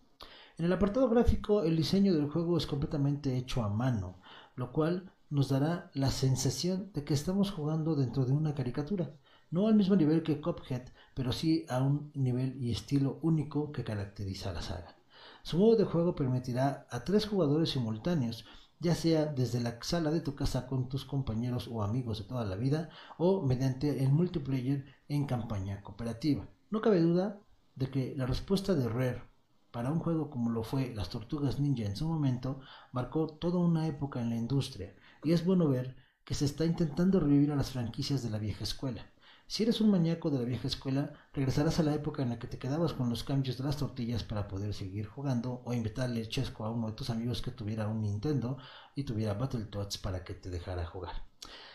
En 0.57 0.65
el 0.65 0.73
apartado 0.73 1.07
gráfico, 1.09 1.61
el 1.61 1.77
diseño 1.77 2.15
del 2.15 2.31
juego 2.31 2.57
es 2.57 2.65
completamente 2.65 3.37
hecho 3.37 3.61
a 3.61 3.69
mano, 3.69 4.19
lo 4.55 4.71
cual 4.71 5.13
nos 5.29 5.49
dará 5.49 5.91
la 5.93 6.09
sensación 6.09 6.91
de 6.93 7.03
que 7.03 7.13
estamos 7.13 7.51
jugando 7.51 7.95
dentro 7.95 8.25
de 8.25 8.33
una 8.33 8.55
caricatura 8.55 9.13
no 9.51 9.67
al 9.67 9.75
mismo 9.75 9.95
nivel 9.95 10.23
que 10.23 10.41
Cuphead, 10.41 10.83
pero 11.13 11.31
sí 11.31 11.65
a 11.69 11.81
un 11.83 12.11
nivel 12.15 12.55
y 12.61 12.71
estilo 12.71 13.19
único 13.21 13.71
que 13.71 13.83
caracteriza 13.83 14.53
la 14.53 14.61
saga. 14.61 14.95
Su 15.43 15.57
modo 15.57 15.75
de 15.75 15.85
juego 15.85 16.15
permitirá 16.15 16.87
a 16.89 17.03
tres 17.03 17.27
jugadores 17.27 17.69
simultáneos, 17.71 18.45
ya 18.79 18.95
sea 18.95 19.25
desde 19.25 19.59
la 19.59 19.77
sala 19.81 20.09
de 20.09 20.21
tu 20.21 20.35
casa 20.35 20.67
con 20.67 20.89
tus 20.89 21.05
compañeros 21.05 21.67
o 21.67 21.83
amigos 21.83 22.19
de 22.19 22.25
toda 22.25 22.45
la 22.45 22.55
vida, 22.55 22.89
o 23.17 23.45
mediante 23.45 24.03
el 24.03 24.11
multiplayer 24.11 24.85
en 25.07 25.25
campaña 25.25 25.81
cooperativa. 25.83 26.47
No 26.69 26.81
cabe 26.81 27.01
duda 27.01 27.39
de 27.75 27.91
que 27.91 28.15
la 28.15 28.25
respuesta 28.25 28.73
de 28.73 28.87
Rare 28.87 29.23
para 29.71 29.91
un 29.91 29.99
juego 29.99 30.29
como 30.29 30.49
lo 30.49 30.63
fue 30.63 30.93
Las 30.93 31.09
Tortugas 31.09 31.59
Ninja 31.59 31.85
en 31.85 31.95
su 31.95 32.07
momento 32.07 32.59
marcó 32.91 33.27
toda 33.27 33.59
una 33.59 33.87
época 33.87 34.21
en 34.21 34.29
la 34.29 34.35
industria, 34.35 34.95
y 35.23 35.31
es 35.31 35.45
bueno 35.45 35.67
ver 35.67 35.95
que 36.25 36.35
se 36.35 36.45
está 36.45 36.65
intentando 36.65 37.19
revivir 37.19 37.51
a 37.51 37.55
las 37.55 37.71
franquicias 37.71 38.21
de 38.23 38.29
la 38.29 38.37
vieja 38.37 38.63
escuela. 38.63 39.10
Si 39.51 39.63
eres 39.63 39.81
un 39.81 39.91
maníaco 39.91 40.29
de 40.29 40.39
la 40.39 40.45
vieja 40.45 40.69
escuela, 40.69 41.11
regresarás 41.33 41.77
a 41.77 41.83
la 41.83 41.93
época 41.93 42.23
en 42.23 42.29
la 42.29 42.39
que 42.39 42.47
te 42.47 42.57
quedabas 42.57 42.93
con 42.93 43.09
los 43.09 43.25
cambios 43.25 43.57
de 43.57 43.65
las 43.65 43.75
tortillas 43.75 44.23
para 44.23 44.47
poder 44.47 44.73
seguir 44.73 45.07
jugando 45.07 45.61
o 45.65 45.73
invitarle 45.73 46.25
chesco 46.29 46.63
a 46.63 46.71
uno 46.71 46.87
de 46.87 46.93
tus 46.93 47.09
amigos 47.09 47.41
que 47.41 47.51
tuviera 47.51 47.89
un 47.89 48.01
Nintendo 48.01 48.57
y 48.95 49.03
tuviera 49.03 49.33
Battletoads 49.33 49.97
para 49.97 50.23
que 50.23 50.35
te 50.35 50.49
dejara 50.49 50.85
jugar. 50.85 51.25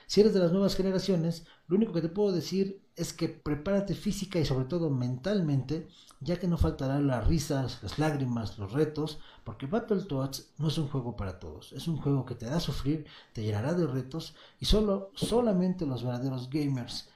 Si 0.07 0.23
eres 0.23 0.33
de 0.33 0.41
las 0.41 0.53
nuevas 0.53 0.75
generaciones, 0.75 1.45
lo 1.69 1.77
único 1.77 1.93
que 1.93 2.01
te 2.01 2.09
puedo 2.09 2.33
decir 2.33 2.81
es 2.97 3.13
que 3.13 3.29
prepárate 3.29 3.95
física 3.95 4.39
y 4.39 4.47
sobre 4.47 4.65
todo 4.65 4.89
mentalmente, 4.89 5.87
ya 6.21 6.41
que 6.41 6.49
no 6.49 6.57
faltarán 6.57 7.07
las 7.07 7.27
risas, 7.27 7.83
las 7.83 7.99
lágrimas, 7.99 8.57
los 8.57 8.73
retos, 8.73 9.19
porque 9.45 9.67
Battletoads 9.67 10.55
no 10.57 10.69
es 10.69 10.79
un 10.79 10.89
juego 10.89 11.15
para 11.15 11.39
todos, 11.39 11.75
es 11.75 11.89
un 11.89 11.99
juego 11.99 12.25
que 12.25 12.37
te 12.37 12.47
a 12.47 12.59
sufrir, 12.59 13.05
te 13.35 13.43
llenará 13.43 13.75
de 13.75 13.87
retos 13.87 14.35
y 14.61 14.65
solo 14.65 15.11
solamente 15.15 15.85
los 15.85 16.03
verdaderos 16.03 16.49
gamers 16.49 17.11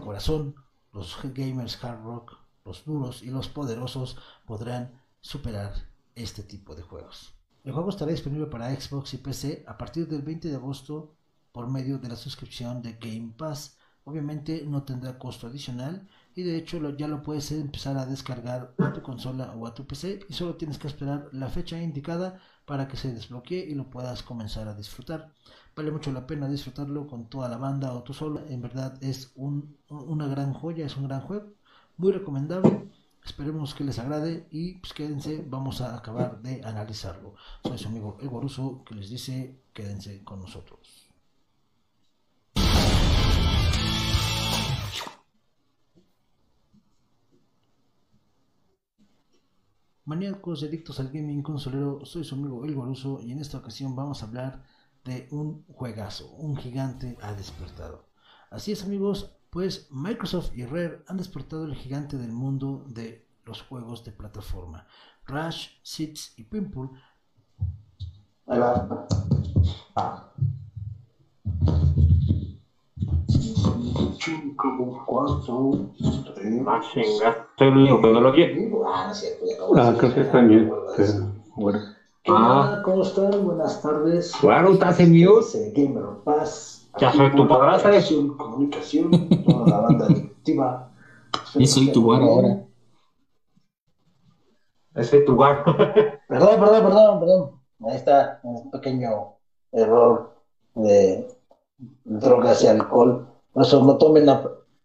corazón, 0.00 0.54
los 0.92 1.16
gamers 1.22 1.82
hard 1.82 2.02
rock, 2.02 2.36
los 2.64 2.84
duros 2.84 3.22
y 3.22 3.30
los 3.30 3.48
poderosos 3.48 4.16
podrán 4.46 5.00
superar 5.20 5.72
este 6.14 6.42
tipo 6.42 6.74
de 6.74 6.82
juegos. 6.82 7.34
El 7.64 7.72
juego 7.72 7.90
estará 7.90 8.10
disponible 8.10 8.46
para 8.46 8.74
Xbox 8.78 9.14
y 9.14 9.18
PC 9.18 9.64
a 9.66 9.78
partir 9.78 10.06
del 10.06 10.22
20 10.22 10.48
de 10.48 10.56
agosto 10.56 11.16
por 11.50 11.70
medio 11.70 11.98
de 11.98 12.08
la 12.08 12.16
suscripción 12.16 12.82
de 12.82 12.92
Game 12.94 13.32
Pass. 13.36 13.78
Obviamente 14.04 14.64
no 14.66 14.82
tendrá 14.82 15.18
costo 15.18 15.46
adicional 15.46 16.06
y 16.34 16.42
de 16.42 16.56
hecho 16.58 16.78
ya 16.96 17.08
lo 17.08 17.22
puedes 17.22 17.50
empezar 17.52 17.96
a 17.96 18.06
descargar 18.06 18.74
a 18.78 18.92
tu 18.92 19.02
consola 19.02 19.52
o 19.56 19.66
a 19.66 19.74
tu 19.74 19.86
PC 19.86 20.20
y 20.28 20.34
solo 20.34 20.56
tienes 20.56 20.78
que 20.78 20.88
esperar 20.88 21.28
la 21.32 21.48
fecha 21.48 21.80
indicada 21.80 22.38
para 22.64 22.88
que 22.88 22.96
se 22.96 23.12
desbloquee 23.12 23.66
y 23.68 23.74
lo 23.74 23.90
puedas 23.90 24.22
comenzar 24.22 24.68
a 24.68 24.74
disfrutar. 24.74 25.32
Vale 25.76 25.90
mucho 25.90 26.12
la 26.12 26.26
pena 26.26 26.48
disfrutarlo 26.48 27.06
con 27.06 27.28
toda 27.28 27.48
la 27.48 27.56
banda 27.56 27.92
o 27.92 28.02
tú 28.02 28.14
solo. 28.14 28.40
En 28.48 28.62
verdad 28.62 28.96
es 29.02 29.32
una 29.36 30.26
gran 30.28 30.52
joya, 30.52 30.86
es 30.86 30.96
un 30.96 31.08
gran 31.08 31.20
juego. 31.22 31.52
Muy 31.96 32.12
recomendable. 32.12 32.88
Esperemos 33.24 33.74
que 33.74 33.84
les 33.84 33.98
agrade 33.98 34.46
y 34.50 34.74
pues 34.74 34.92
quédense, 34.92 35.44
vamos 35.48 35.80
a 35.80 35.96
acabar 35.96 36.42
de 36.42 36.62
analizarlo. 36.62 37.34
Soy 37.62 37.78
su 37.78 37.88
amigo 37.88 38.18
El 38.20 38.30
que 38.84 38.94
les 38.94 39.08
dice 39.08 39.62
quédense 39.72 40.22
con 40.22 40.40
nosotros. 40.40 41.03
Maníacos 50.06 50.62
y 50.62 50.66
adictos 50.66 51.00
al 51.00 51.08
gaming 51.08 51.42
consolero, 51.42 52.04
soy 52.04 52.24
su 52.24 52.34
amigo 52.34 52.62
El 52.64 52.74
Goruso 52.74 53.20
y 53.22 53.32
en 53.32 53.38
esta 53.38 53.56
ocasión 53.56 53.96
vamos 53.96 54.22
a 54.22 54.26
hablar 54.26 54.62
de 55.02 55.28
un 55.30 55.64
juegazo, 55.66 56.30
un 56.32 56.56
gigante 56.56 57.16
ha 57.22 57.32
despertado. 57.32 58.04
Así 58.50 58.72
es 58.72 58.84
amigos, 58.84 59.34
pues 59.48 59.88
Microsoft 59.90 60.50
y 60.54 60.66
Rare 60.66 61.02
han 61.08 61.16
despertado 61.16 61.64
el 61.64 61.74
gigante 61.74 62.18
del 62.18 62.32
mundo 62.32 62.84
de 62.88 63.26
los 63.46 63.62
juegos 63.62 64.04
de 64.04 64.12
plataforma. 64.12 64.86
Rush, 65.26 65.68
Seeds 65.82 66.38
y 66.38 66.44
Pimple. 66.44 66.90
Ahí 68.46 68.58
va. 68.58 69.08
Ah. 69.96 70.33
5, 74.24 75.04
4, 75.06 75.42
3. 76.34 76.62
Ah, 76.66 76.80
no 77.68 78.20
lo 78.20 78.32
quiere. 78.32 78.72
Ah, 78.86 79.12
no 79.58 79.82
Ah, 79.82 79.94
creo 79.98 80.14
que 80.14 80.20
está 80.22 80.40
bien. 80.40 80.72
Bueno. 81.56 81.80
Ah, 82.28 82.80
¿cómo 82.82 83.02
están? 83.02 83.44
Buenas 83.44 83.82
tardes. 83.82 84.34
Claro, 84.40 84.72
estás 84.72 84.98
en 85.00 85.12
mute. 85.12 85.72
Gamer 85.76 86.04
Paz. 86.24 86.88
Ya 86.98 87.12
soy 87.12 87.30
tu 87.32 87.46
padrastro. 87.46 88.36
Comunicación, 88.38 89.10
toda 89.44 89.68
la 89.68 89.80
banda 89.80 90.08
directiva. 90.08 90.90
Y 91.56 91.66
soy 91.66 91.92
tu 91.92 92.06
bar 92.06 92.22
ahora. 92.22 92.64
Ese 94.94 95.18
es 95.18 95.24
tu 95.24 95.36
bar. 95.36 95.64
perdón, 96.28 96.60
perdón, 96.60 96.82
perdón, 96.82 97.20
perdón. 97.20 97.50
Ahí 97.86 97.96
está 97.96 98.40
un 98.42 98.70
pequeño 98.70 99.34
error 99.72 100.34
de 100.74 101.28
drogas 102.04 102.64
y 102.64 102.68
alcohol. 102.68 103.33
Por 103.54 103.62
eso 103.62 103.82
no 103.84 103.96
tomen 103.96 104.28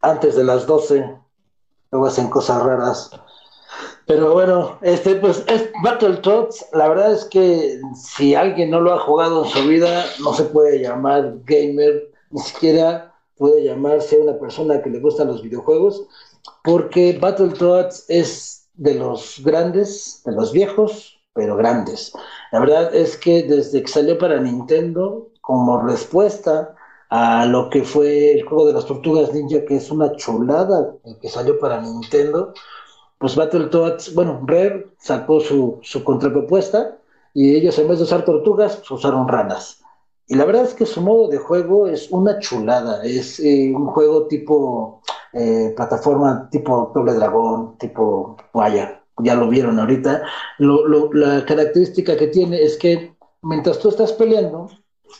antes 0.01 0.35
de 0.35 0.43
las 0.43 0.67
12, 0.67 1.17
luego 1.91 2.05
hacen 2.05 2.29
cosas 2.29 2.63
raras. 2.63 3.11
Pero 4.05 4.33
bueno, 4.33 4.77
este 4.81 5.15
pues 5.15 5.43
es 5.47 5.69
Battletoads, 5.83 6.67
la 6.73 6.87
verdad 6.87 7.11
es 7.11 7.25
que 7.25 7.81
si 7.95 8.35
alguien 8.35 8.69
no 8.69 8.79
lo 8.79 8.93
ha 8.93 8.99
jugado 8.99 9.43
en 9.43 9.49
su 9.49 9.67
vida, 9.67 10.05
no 10.23 10.33
se 10.33 10.45
puede 10.45 10.81
llamar 10.81 11.35
gamer, 11.45 12.11
ni 12.29 12.39
siquiera 12.39 13.13
puede 13.37 13.63
llamarse 13.63 14.19
una 14.19 14.37
persona 14.37 14.81
que 14.81 14.89
le 14.89 14.99
gustan 14.99 15.27
los 15.27 15.41
videojuegos, 15.41 16.07
porque 16.63 17.17
Battletoads 17.19 18.05
es 18.07 18.69
de 18.75 18.95
los 18.95 19.41
grandes, 19.43 20.21
de 20.25 20.31
los 20.33 20.51
viejos, 20.51 21.19
pero 21.33 21.55
grandes. 21.55 22.13
La 22.51 22.59
verdad 22.59 22.93
es 22.93 23.17
que 23.17 23.43
desde 23.43 23.81
que 23.81 23.87
salió 23.87 24.17
para 24.17 24.39
Nintendo, 24.39 25.29
como 25.41 25.81
respuesta 25.81 26.75
a 27.09 27.45
lo 27.45 27.69
que 27.69 27.83
fue 27.83 28.33
el 28.33 28.43
juego 28.45 28.67
de 28.67 28.73
las 28.73 28.85
tortugas 28.85 29.33
ninja, 29.33 29.65
que 29.65 29.77
es 29.77 29.89
una 29.91 30.15
chulada, 30.15 30.95
el 31.03 31.19
que 31.19 31.29
salió 31.29 31.59
para 31.59 31.81
Nintendo, 31.81 32.53
pues 33.17 33.35
Battletoads, 33.35 34.13
bueno, 34.13 34.41
Rare 34.45 34.91
sacó 34.99 35.39
su, 35.39 35.79
su 35.81 36.03
contrapropuesta 36.03 36.97
y 37.33 37.55
ellos 37.55 37.77
en 37.79 37.87
vez 37.87 37.97
de 37.97 38.05
usar 38.05 38.25
tortugas, 38.25 38.77
pues 38.77 38.91
usaron 38.91 39.27
ranas. 39.27 39.81
Y 40.27 40.35
la 40.35 40.45
verdad 40.45 40.63
es 40.63 40.75
que 40.75 40.85
su 40.85 41.01
modo 41.01 41.27
de 41.27 41.39
juego 41.39 41.87
es 41.87 42.11
una 42.11 42.37
chulada, 42.39 43.03
es 43.03 43.39
eh, 43.39 43.73
un 43.75 43.87
juego 43.87 44.27
tipo 44.27 45.01
eh, 45.33 45.73
plataforma, 45.75 46.47
tipo 46.51 46.91
doble 46.93 47.13
dragón, 47.13 47.77
tipo, 47.79 48.37
vaya, 48.53 49.03
ya 49.17 49.35
lo 49.35 49.49
vieron 49.49 49.79
ahorita. 49.79 50.23
la 50.59 51.45
característica 51.45 52.15
que 52.15 52.27
tiene 52.27 52.61
es 52.61 52.77
que 52.77 53.15
mientras 53.41 53.79
tú 53.79 53.89
estás 53.89 54.13
peleando, 54.13 54.69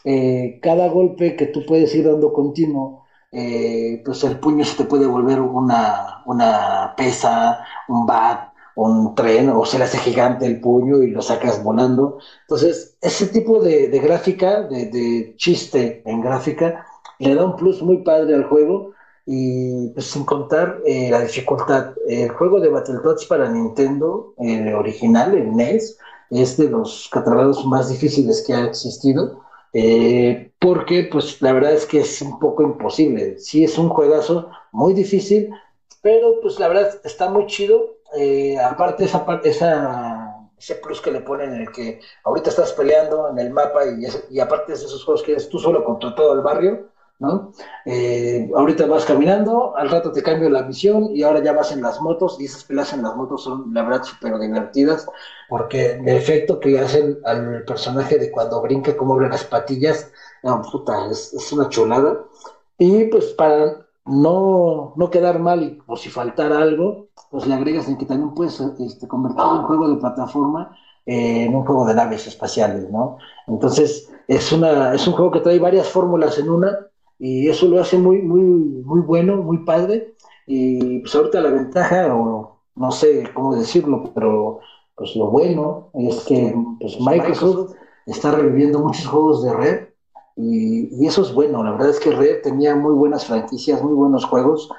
eh, 0.04 0.60
cada 0.62 0.88
golpe 0.90 1.36
que 1.36 1.48
tú 1.48 1.66
puedes 1.66 1.94
ir 1.96 2.06
dando 2.06 2.34
continuo, 2.34 3.06
eh, 3.32 4.02
pues 4.06 4.24
el 4.24 4.40
puño 4.40 4.66
se 4.66 4.78
te 4.78 4.90
puede 4.90 5.06
volver 5.06 5.40
una, 5.42 6.24
una 6.26 6.94
pesa, 6.98 7.64
un 7.88 8.06
bat, 8.06 8.54
un 8.76 9.14
tren, 9.16 9.50
o 9.50 9.66
se 9.66 9.78
le 9.78 9.86
hace 9.86 9.98
gigante 10.00 10.46
el 10.46 10.62
puño 10.62 11.04
y 11.04 11.12
lo 11.12 11.22
sacas 11.22 11.64
volando. 11.64 12.20
Entonces, 12.42 12.98
ese 13.02 13.28
tipo 13.28 13.62
de, 13.62 13.88
gráfica, 14.00 14.64
de, 14.64 15.34
chiste 15.38 16.02
en 16.06 16.22
gráfica, 16.22 16.86
le 17.20 17.36
da 17.36 17.46
un 17.46 17.56
plus 17.56 17.82
muy 17.82 17.98
padre 18.04 18.36
al 18.36 18.46
juego. 18.46 18.94
Y 19.32 19.90
pues 19.90 20.08
sin 20.08 20.26
contar 20.26 20.80
eh, 20.88 21.12
la 21.12 21.22
dificultad, 21.22 21.94
el 22.08 22.32
juego 22.32 22.60
de 22.60 22.70
Battletoads 22.70 23.26
para 23.26 23.48
Nintendo, 23.48 24.34
original, 24.76 25.36
el 25.36 25.56
NES, 25.56 26.00
es 26.32 26.58
de 26.58 26.70
los 26.70 27.10
catalogados 27.12 27.66
más 27.66 27.90
difíciles 27.90 28.44
que 28.46 28.54
ha 28.54 28.66
existido, 28.66 29.42
eh, 29.74 30.52
porque 30.60 31.08
pues 31.12 31.42
la 31.42 31.54
verdad 31.54 31.74
es 31.74 31.86
que 31.86 32.00
es 32.00 32.22
un 32.22 32.40
poco 32.40 32.64
imposible. 32.64 33.38
Sí 33.40 33.64
es 33.64 33.78
un 33.78 33.90
juegazo 33.90 34.50
muy 34.72 34.94
difícil, 34.94 35.50
pero 36.02 36.40
pues 36.42 36.60
la 36.60 36.68
verdad 36.68 37.00
está 37.04 37.30
muy 37.30 37.46
chido. 37.48 37.98
Eh, 38.18 38.58
aparte 38.60 39.06
esa, 39.06 39.26
esa, 39.44 40.36
ese 40.58 40.76
plus 40.76 41.02
que 41.02 41.12
le 41.12 41.22
ponen 41.22 41.54
en 41.54 41.62
el 41.62 41.72
que 41.72 42.00
ahorita 42.24 42.50
estás 42.50 42.74
peleando 42.74 43.30
en 43.30 43.40
el 43.40 43.52
mapa 43.52 43.86
y, 43.86 44.06
y 44.36 44.40
aparte 44.40 44.72
de 44.72 44.78
esos 44.78 45.04
juegos 45.04 45.24
que 45.24 45.34
eres 45.34 45.50
tú 45.50 45.60
solo 45.60 45.84
contra 45.84 46.16
todo 46.16 46.34
el 46.34 46.42
barrio, 46.42 46.90
¿no? 47.20 47.52
Eh, 47.86 48.50
ahorita 48.56 48.88
vas 48.88 49.04
caminando, 49.04 49.76
al 49.76 49.90
rato 49.90 50.12
te 50.12 50.24
cambio 50.24 50.50
la 50.50 50.64
misión 50.64 51.10
y 51.14 51.24
ahora 51.24 51.44
ya 51.44 51.52
vas 51.52 51.72
en 51.74 51.82
las 51.82 52.00
motos 52.02 52.40
y 52.40 52.46
esas 52.46 52.64
peleas 52.64 52.94
en 52.94 53.04
las 53.04 53.16
motos 53.16 53.44
son 53.44 53.74
la 53.74 53.84
verdad 53.84 54.04
súper 54.04 54.40
divertidas 54.40 55.06
porque 55.50 55.96
el 55.96 56.08
efecto 56.08 56.60
que 56.60 56.80
hacen 56.80 57.18
al 57.26 57.64
personaje 57.66 58.18
de 58.18 58.32
cuando 58.32 58.62
brinca, 58.62 58.96
como 58.96 59.16
abre 59.16 59.30
las 59.30 59.44
patillas, 59.44 60.12
no, 60.44 60.62
puta, 60.62 61.12
es, 61.12 61.52
una 61.52 61.68
chulada. 61.68 62.20
Y 62.78 63.06
pues 63.06 63.26
para 63.34 63.86
no, 64.06 64.94
no 64.96 65.10
quedar 65.10 65.40
mal 65.40 65.80
por 65.86 66.00
si 66.00 66.10
faltara 66.10 66.60
algo, 66.60 67.10
pues 67.32 67.46
le 67.46 67.54
agregas 67.54 67.90
en 67.90 67.98
que 67.98 68.06
también 68.06 68.34
puedes 68.34 68.60
este, 68.62 69.08
convertir 69.08 69.44
un 69.44 69.64
juego 69.64 69.90
de 69.90 69.98
plataforma 69.98 70.78
en 71.06 71.56
un 71.56 71.66
juego 71.66 71.86
de 71.86 71.96
naves 71.96 72.28
espaciales, 72.28 72.90
¿no? 72.92 73.18
Entonces, 73.48 74.10
es, 74.28 74.52
una, 74.52 74.94
es 74.94 75.08
un 75.08 75.16
juego 75.16 75.32
que 75.32 75.40
trae 75.40 75.58
varias 75.58 75.90
fórmulas 75.90 76.38
en 76.38 76.50
una 76.52 76.89
y 77.20 77.50
eso 77.50 77.68
lo 77.68 77.82
hace 77.82 77.98
muy, 77.98 78.22
muy, 78.22 78.42
muy 78.42 79.02
bueno, 79.02 79.38
muy 79.38 79.60
padre. 79.66 80.16
Y 80.48 81.00
pues 81.00 81.14
ahorita 81.14 81.42
la 81.42 81.52
ventaja, 81.52 82.16
o 82.16 82.62
no 82.76 82.92
sé 82.92 83.30
cómo 83.34 83.56
decirlo, 83.56 84.12
pero 84.16 84.62
pues 84.96 85.16
lo 85.16 85.28
bueno 85.28 85.92
es 85.94 86.24
que 86.26 86.56
pues 86.80 87.00
Microsoft 87.00 87.76
está 88.06 88.32
reviviendo 88.32 88.80
muchos 88.80 89.06
juegos 89.06 89.44
de 89.44 89.54
Red 89.54 89.88
y, 90.38 91.06
eso 91.06 91.22
es 91.22 91.34
bueno. 91.34 91.64
La 91.64 91.72
verdad 91.72 91.90
es 91.90 92.00
que 92.00 92.12
Red 92.12 92.42
tenía 92.42 92.76
muy 92.76 92.94
buenas 92.94 93.26
franquicias, 93.26 93.84
muy 93.84 93.94
buenos 93.94 94.26
juegos 94.26 94.70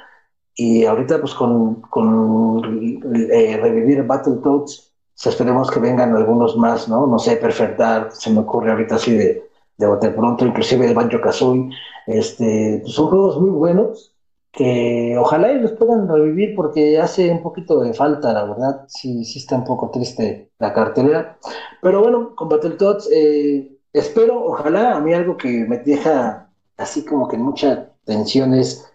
y 0.54 0.84
ahorita 0.84 1.20
pues 1.20 1.34
con, 1.34 1.82
con 1.82 3.02
eh, 3.14 3.58
revivir 3.62 4.02
Battletoads 4.04 4.92
pues, 5.14 5.26
esperemos 5.26 5.70
que 5.70 5.80
vengan 5.80 6.16
algunos 6.16 6.56
más, 6.56 6.88
¿no? 6.88 7.06
No 7.06 7.18
sé, 7.18 7.36
Perfect 7.36 8.12
se 8.12 8.30
me 8.30 8.40
ocurre 8.40 8.72
ahorita 8.72 8.94
así 8.94 9.14
de, 9.14 9.49
de 9.80 9.86
bote 9.86 10.10
pronto, 10.10 10.46
inclusive 10.46 10.86
el 10.86 10.94
Banjo 10.94 11.20
Kazooie 11.20 11.70
este, 12.06 12.80
pues, 12.82 12.94
son 12.94 13.08
juegos 13.08 13.40
muy 13.40 13.50
buenos 13.50 14.14
que 14.52 15.16
ojalá 15.18 15.52
y 15.52 15.60
los 15.60 15.72
puedan 15.72 16.08
revivir 16.08 16.54
porque 16.54 16.98
hace 16.98 17.30
un 17.30 17.42
poquito 17.42 17.80
de 17.80 17.94
falta, 17.94 18.32
la 18.32 18.44
verdad. 18.44 18.84
Sí, 18.88 19.24
sí 19.24 19.38
está 19.38 19.56
un 19.56 19.64
poco 19.64 19.90
triste 19.90 20.50
la 20.58 20.72
cartelera. 20.72 21.38
Pero 21.80 22.02
bueno, 22.02 22.34
con 22.34 22.48
Battletoads, 22.48 23.08
eh, 23.12 23.78
espero, 23.92 24.44
ojalá, 24.44 24.96
a 24.96 25.00
mí 25.00 25.14
algo 25.14 25.36
que 25.36 25.64
me 25.68 25.78
deja 25.78 26.50
así 26.76 27.04
como 27.04 27.28
que 27.28 27.38
mucha 27.38 27.92
tensión 28.04 28.54
es 28.54 28.90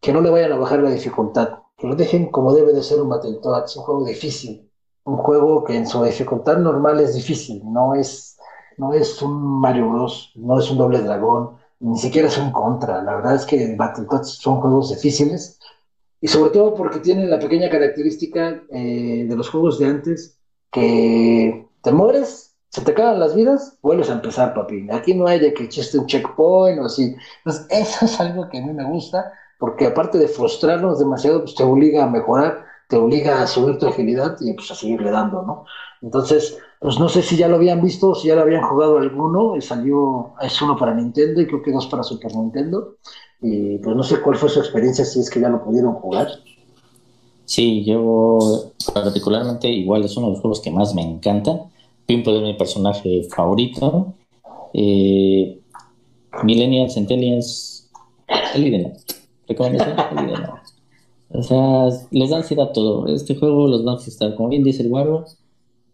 que 0.00 0.12
no 0.12 0.20
le 0.20 0.30
vayan 0.30 0.52
a 0.52 0.56
bajar 0.56 0.80
la 0.80 0.90
dificultad. 0.90 1.60
Que 1.78 1.86
lo 1.86 1.94
dejen 1.94 2.30
como 2.30 2.52
debe 2.52 2.72
de 2.72 2.82
ser 2.82 3.00
un 3.00 3.08
Battletoads, 3.08 3.76
un 3.76 3.84
juego 3.84 4.04
difícil. 4.04 4.68
Un 5.04 5.18
juego 5.18 5.62
que 5.62 5.76
en 5.76 5.86
su 5.86 6.02
dificultad 6.02 6.58
normal 6.58 6.98
es 6.98 7.14
difícil, 7.14 7.62
no 7.64 7.94
es, 7.94 8.35
no 8.78 8.92
es 8.92 9.20
un 9.22 9.60
Mario 9.60 9.90
Bros, 9.90 10.32
no 10.36 10.58
es 10.58 10.70
un 10.70 10.78
doble 10.78 11.00
dragón, 11.00 11.56
ni 11.80 11.98
siquiera 11.98 12.28
es 12.28 12.38
un 12.38 12.52
contra. 12.52 13.02
La 13.02 13.16
verdad 13.16 13.34
es 13.36 13.44
que 13.46 13.74
Battletoads 13.76 14.38
son 14.38 14.60
juegos 14.60 14.90
difíciles 14.90 15.58
y 16.20 16.28
sobre 16.28 16.50
todo 16.50 16.74
porque 16.74 17.00
tienen 17.00 17.30
la 17.30 17.38
pequeña 17.38 17.68
característica 17.70 18.62
eh, 18.70 19.26
de 19.28 19.36
los 19.36 19.50
juegos 19.50 19.78
de 19.78 19.86
antes 19.86 20.38
que 20.70 21.66
te 21.82 21.92
mueres, 21.92 22.56
se 22.70 22.82
te 22.82 22.92
acaban 22.92 23.20
las 23.20 23.34
vidas, 23.34 23.78
vuelves 23.82 24.10
a 24.10 24.14
empezar, 24.14 24.54
papi. 24.54 24.88
Aquí 24.90 25.14
no 25.14 25.26
hay 25.26 25.38
de 25.40 25.54
que 25.54 25.64
echaste 25.64 25.98
un 25.98 26.06
checkpoint 26.06 26.80
o 26.80 26.84
así. 26.86 27.14
Entonces, 27.38 27.66
eso 27.70 28.04
es 28.04 28.20
algo 28.20 28.48
que 28.48 28.58
a 28.58 28.66
mí 28.66 28.72
me 28.72 28.84
gusta 28.84 29.32
porque 29.58 29.86
aparte 29.86 30.18
de 30.18 30.28
frustrarnos 30.28 30.98
demasiado, 30.98 31.40
pues 31.40 31.54
te 31.54 31.62
obliga 31.62 32.04
a 32.04 32.10
mejorar, 32.10 32.64
te 32.88 32.96
obliga 32.96 33.42
a 33.42 33.46
subir 33.46 33.78
tu 33.78 33.86
agilidad 33.88 34.36
y 34.40 34.52
pues 34.52 34.70
a 34.70 34.74
seguirle 34.74 35.10
dando, 35.10 35.42
¿no? 35.42 35.64
Entonces, 36.02 36.58
pues 36.80 36.98
no 36.98 37.08
sé 37.08 37.22
si 37.22 37.36
ya 37.36 37.48
lo 37.48 37.56
habían 37.56 37.82
visto, 37.82 38.14
si 38.14 38.28
ya 38.28 38.34
lo 38.34 38.42
habían 38.42 38.62
jugado 38.62 38.98
alguno, 38.98 39.54
salió, 39.60 40.34
es 40.42 40.60
uno 40.60 40.76
para 40.76 40.94
Nintendo 40.94 41.40
y 41.40 41.46
creo 41.46 41.62
que 41.62 41.72
dos 41.72 41.86
para 41.86 42.02
Super 42.02 42.34
Nintendo. 42.34 42.96
Y 43.40 43.78
pues 43.78 43.96
no 43.96 44.02
sé 44.02 44.20
cuál 44.20 44.36
fue 44.36 44.48
su 44.48 44.60
experiencia, 44.60 45.04
si 45.04 45.20
es 45.20 45.30
que 45.30 45.40
ya 45.40 45.48
lo 45.48 45.62
pudieron 45.62 45.94
jugar. 45.94 46.28
Sí, 47.44 47.84
yo 47.84 48.72
particularmente 48.92 49.68
igual 49.68 50.04
es 50.04 50.16
uno 50.16 50.26
de 50.26 50.32
los 50.32 50.40
juegos 50.40 50.60
que 50.60 50.70
más 50.70 50.94
me 50.94 51.02
encanta. 51.02 51.60
Pimple 52.06 52.36
es 52.36 52.42
mi 52.42 52.54
personaje 52.54 53.22
favorito. 53.34 54.14
Eh, 54.74 55.60
Millennials, 56.42 56.94
Centennials, 56.94 57.90
olvídenlo. 58.54 58.92
Recomendación, 59.48 59.96
olvídenlo. 60.18 60.54
O 61.30 61.42
sea, 61.42 61.88
les 62.10 62.30
da 62.30 62.38
ansiedad 62.38 62.72
todo. 62.72 63.06
Este 63.08 63.34
juego 63.36 63.66
los 63.66 63.86
va 63.86 63.94
a 63.94 64.36
como 64.36 64.48
bien 64.48 64.62
dice 64.62 64.82
el 64.82 64.88
guardo, 64.88 65.24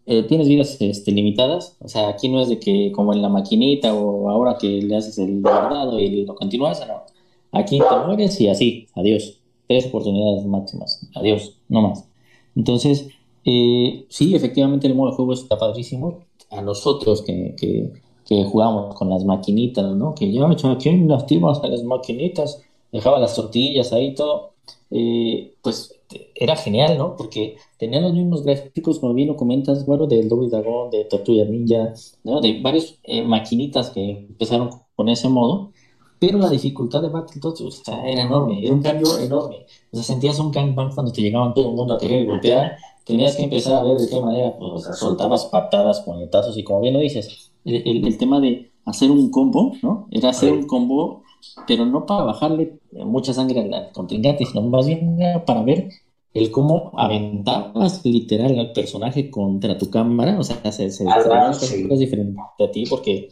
eh, 0.05 0.23
tienes 0.23 0.47
vidas 0.47 0.77
este, 0.81 1.11
limitadas. 1.11 1.77
O 1.79 1.87
sea, 1.87 2.09
aquí 2.09 2.29
no 2.29 2.41
es 2.41 2.49
de 2.49 2.59
que 2.59 2.91
como 2.91 3.13
en 3.13 3.21
la 3.21 3.29
maquinita 3.29 3.93
o 3.93 4.29
ahora 4.29 4.57
que 4.57 4.67
le 4.81 4.95
haces 4.95 5.17
el 5.17 5.41
guardado 5.41 5.99
y 5.99 6.25
lo 6.25 6.35
continúas, 6.35 6.85
no. 6.87 7.03
Aquí 7.51 7.79
te 7.79 8.05
mueres 8.05 8.39
y 8.41 8.49
así, 8.49 8.87
adiós. 8.95 9.39
Tres 9.67 9.85
oportunidades 9.87 10.45
máximas, 10.45 11.07
adiós, 11.15 11.57
no 11.69 11.81
más. 11.81 12.07
Entonces, 12.55 13.07
eh, 13.45 14.05
sí, 14.09 14.35
efectivamente 14.35 14.87
el 14.87 14.95
modo 14.95 15.11
de 15.11 15.15
juego 15.15 15.33
está 15.33 15.57
padrísimo. 15.57 16.25
A 16.49 16.61
nosotros 16.61 17.21
que, 17.23 17.55
que, 17.57 17.91
que 18.25 18.43
jugamos 18.45 18.95
con 18.95 19.09
las 19.09 19.25
maquinitas, 19.25 19.85
¿no? 19.95 20.13
Que 20.15 20.31
yo, 20.31 20.47
¿quién 20.79 21.07
lastimos 21.07 21.63
a 21.63 21.67
las 21.67 21.83
maquinitas? 21.83 22.61
Dejaba 22.91 23.19
las 23.19 23.35
tortillas 23.35 23.91
ahí 23.93 24.13
todo. 24.13 24.53
Eh, 24.91 25.53
pues 25.61 25.92
era 26.35 26.55
genial, 26.55 26.97
¿no? 26.97 27.15
Porque 27.15 27.57
tenían 27.77 28.03
los 28.03 28.13
mismos 28.13 28.43
gráficos, 28.43 28.99
como 28.99 29.13
bien 29.13 29.27
lo 29.27 29.35
comentas, 29.35 29.85
bueno, 29.85 30.07
del 30.07 30.29
Double 30.29 30.49
Dragon, 30.49 30.89
de 30.89 31.05
Tortuga 31.05 31.45
Ninja, 31.45 31.93
¿no? 32.23 32.41
De 32.41 32.61
varias 32.61 32.99
eh, 33.03 33.23
maquinitas 33.23 33.89
que 33.89 34.25
empezaron 34.29 34.69
con 34.95 35.09
ese 35.09 35.29
modo, 35.29 35.71
pero 36.19 36.37
la 36.37 36.49
dificultad 36.49 37.01
de 37.01 37.09
Battletoads 37.09 37.61
o 37.61 37.71
sea, 37.71 38.07
era 38.07 38.23
enorme, 38.23 38.63
era 38.63 38.73
un 38.73 38.81
cambio 38.81 39.17
enorme. 39.17 39.65
O 39.91 39.95
sea, 39.95 40.03
sentías 40.03 40.39
un 40.39 40.51
gangbang 40.51 40.93
cuando 40.93 41.11
te 41.11 41.21
llegaban 41.21 41.53
todo 41.53 41.69
el 41.69 41.75
mundo 41.75 41.95
a 41.95 41.97
querer 41.97 42.25
golpear, 42.25 42.77
tenías 43.03 43.35
que 43.35 43.43
empezar 43.43 43.73
a 43.73 43.83
ver 43.83 43.97
de 43.97 44.07
qué 44.07 44.21
manera, 44.21 44.57
pues, 44.57 44.71
o 44.71 44.79
sea, 44.79 44.93
soltabas 44.93 45.45
patadas, 45.45 46.01
puñetazos, 46.01 46.57
y 46.57 46.63
como 46.63 46.81
bien 46.81 46.93
lo 46.93 46.99
dices, 46.99 47.51
el, 47.65 48.05
el 48.05 48.17
tema 48.17 48.39
de 48.39 48.71
hacer 48.85 49.11
un 49.11 49.29
combo, 49.31 49.73
¿no? 49.81 50.07
Era 50.11 50.29
hacer 50.29 50.51
un 50.51 50.65
combo 50.67 51.23
pero 51.67 51.85
no 51.85 52.05
para 52.05 52.23
bajarle 52.23 52.79
mucha 52.91 53.33
sangre 53.33 53.61
al 53.61 53.91
contrincante, 53.91 54.45
sino 54.45 54.61
más 54.63 54.87
bien 54.87 55.17
para 55.45 55.63
ver 55.63 55.89
el 56.33 56.51
cómo 56.51 56.91
aventabas 56.97 58.03
literal 58.05 58.57
al 58.57 58.73
personaje 58.73 59.29
contra 59.29 59.77
tu 59.77 59.89
cámara, 59.89 60.39
o 60.39 60.43
sea, 60.43 60.71
se, 60.71 60.89
se, 60.89 61.05
ah, 61.07 61.51
diferente 61.97 62.39
a 62.59 62.71
ti 62.71 62.85
porque 62.89 63.29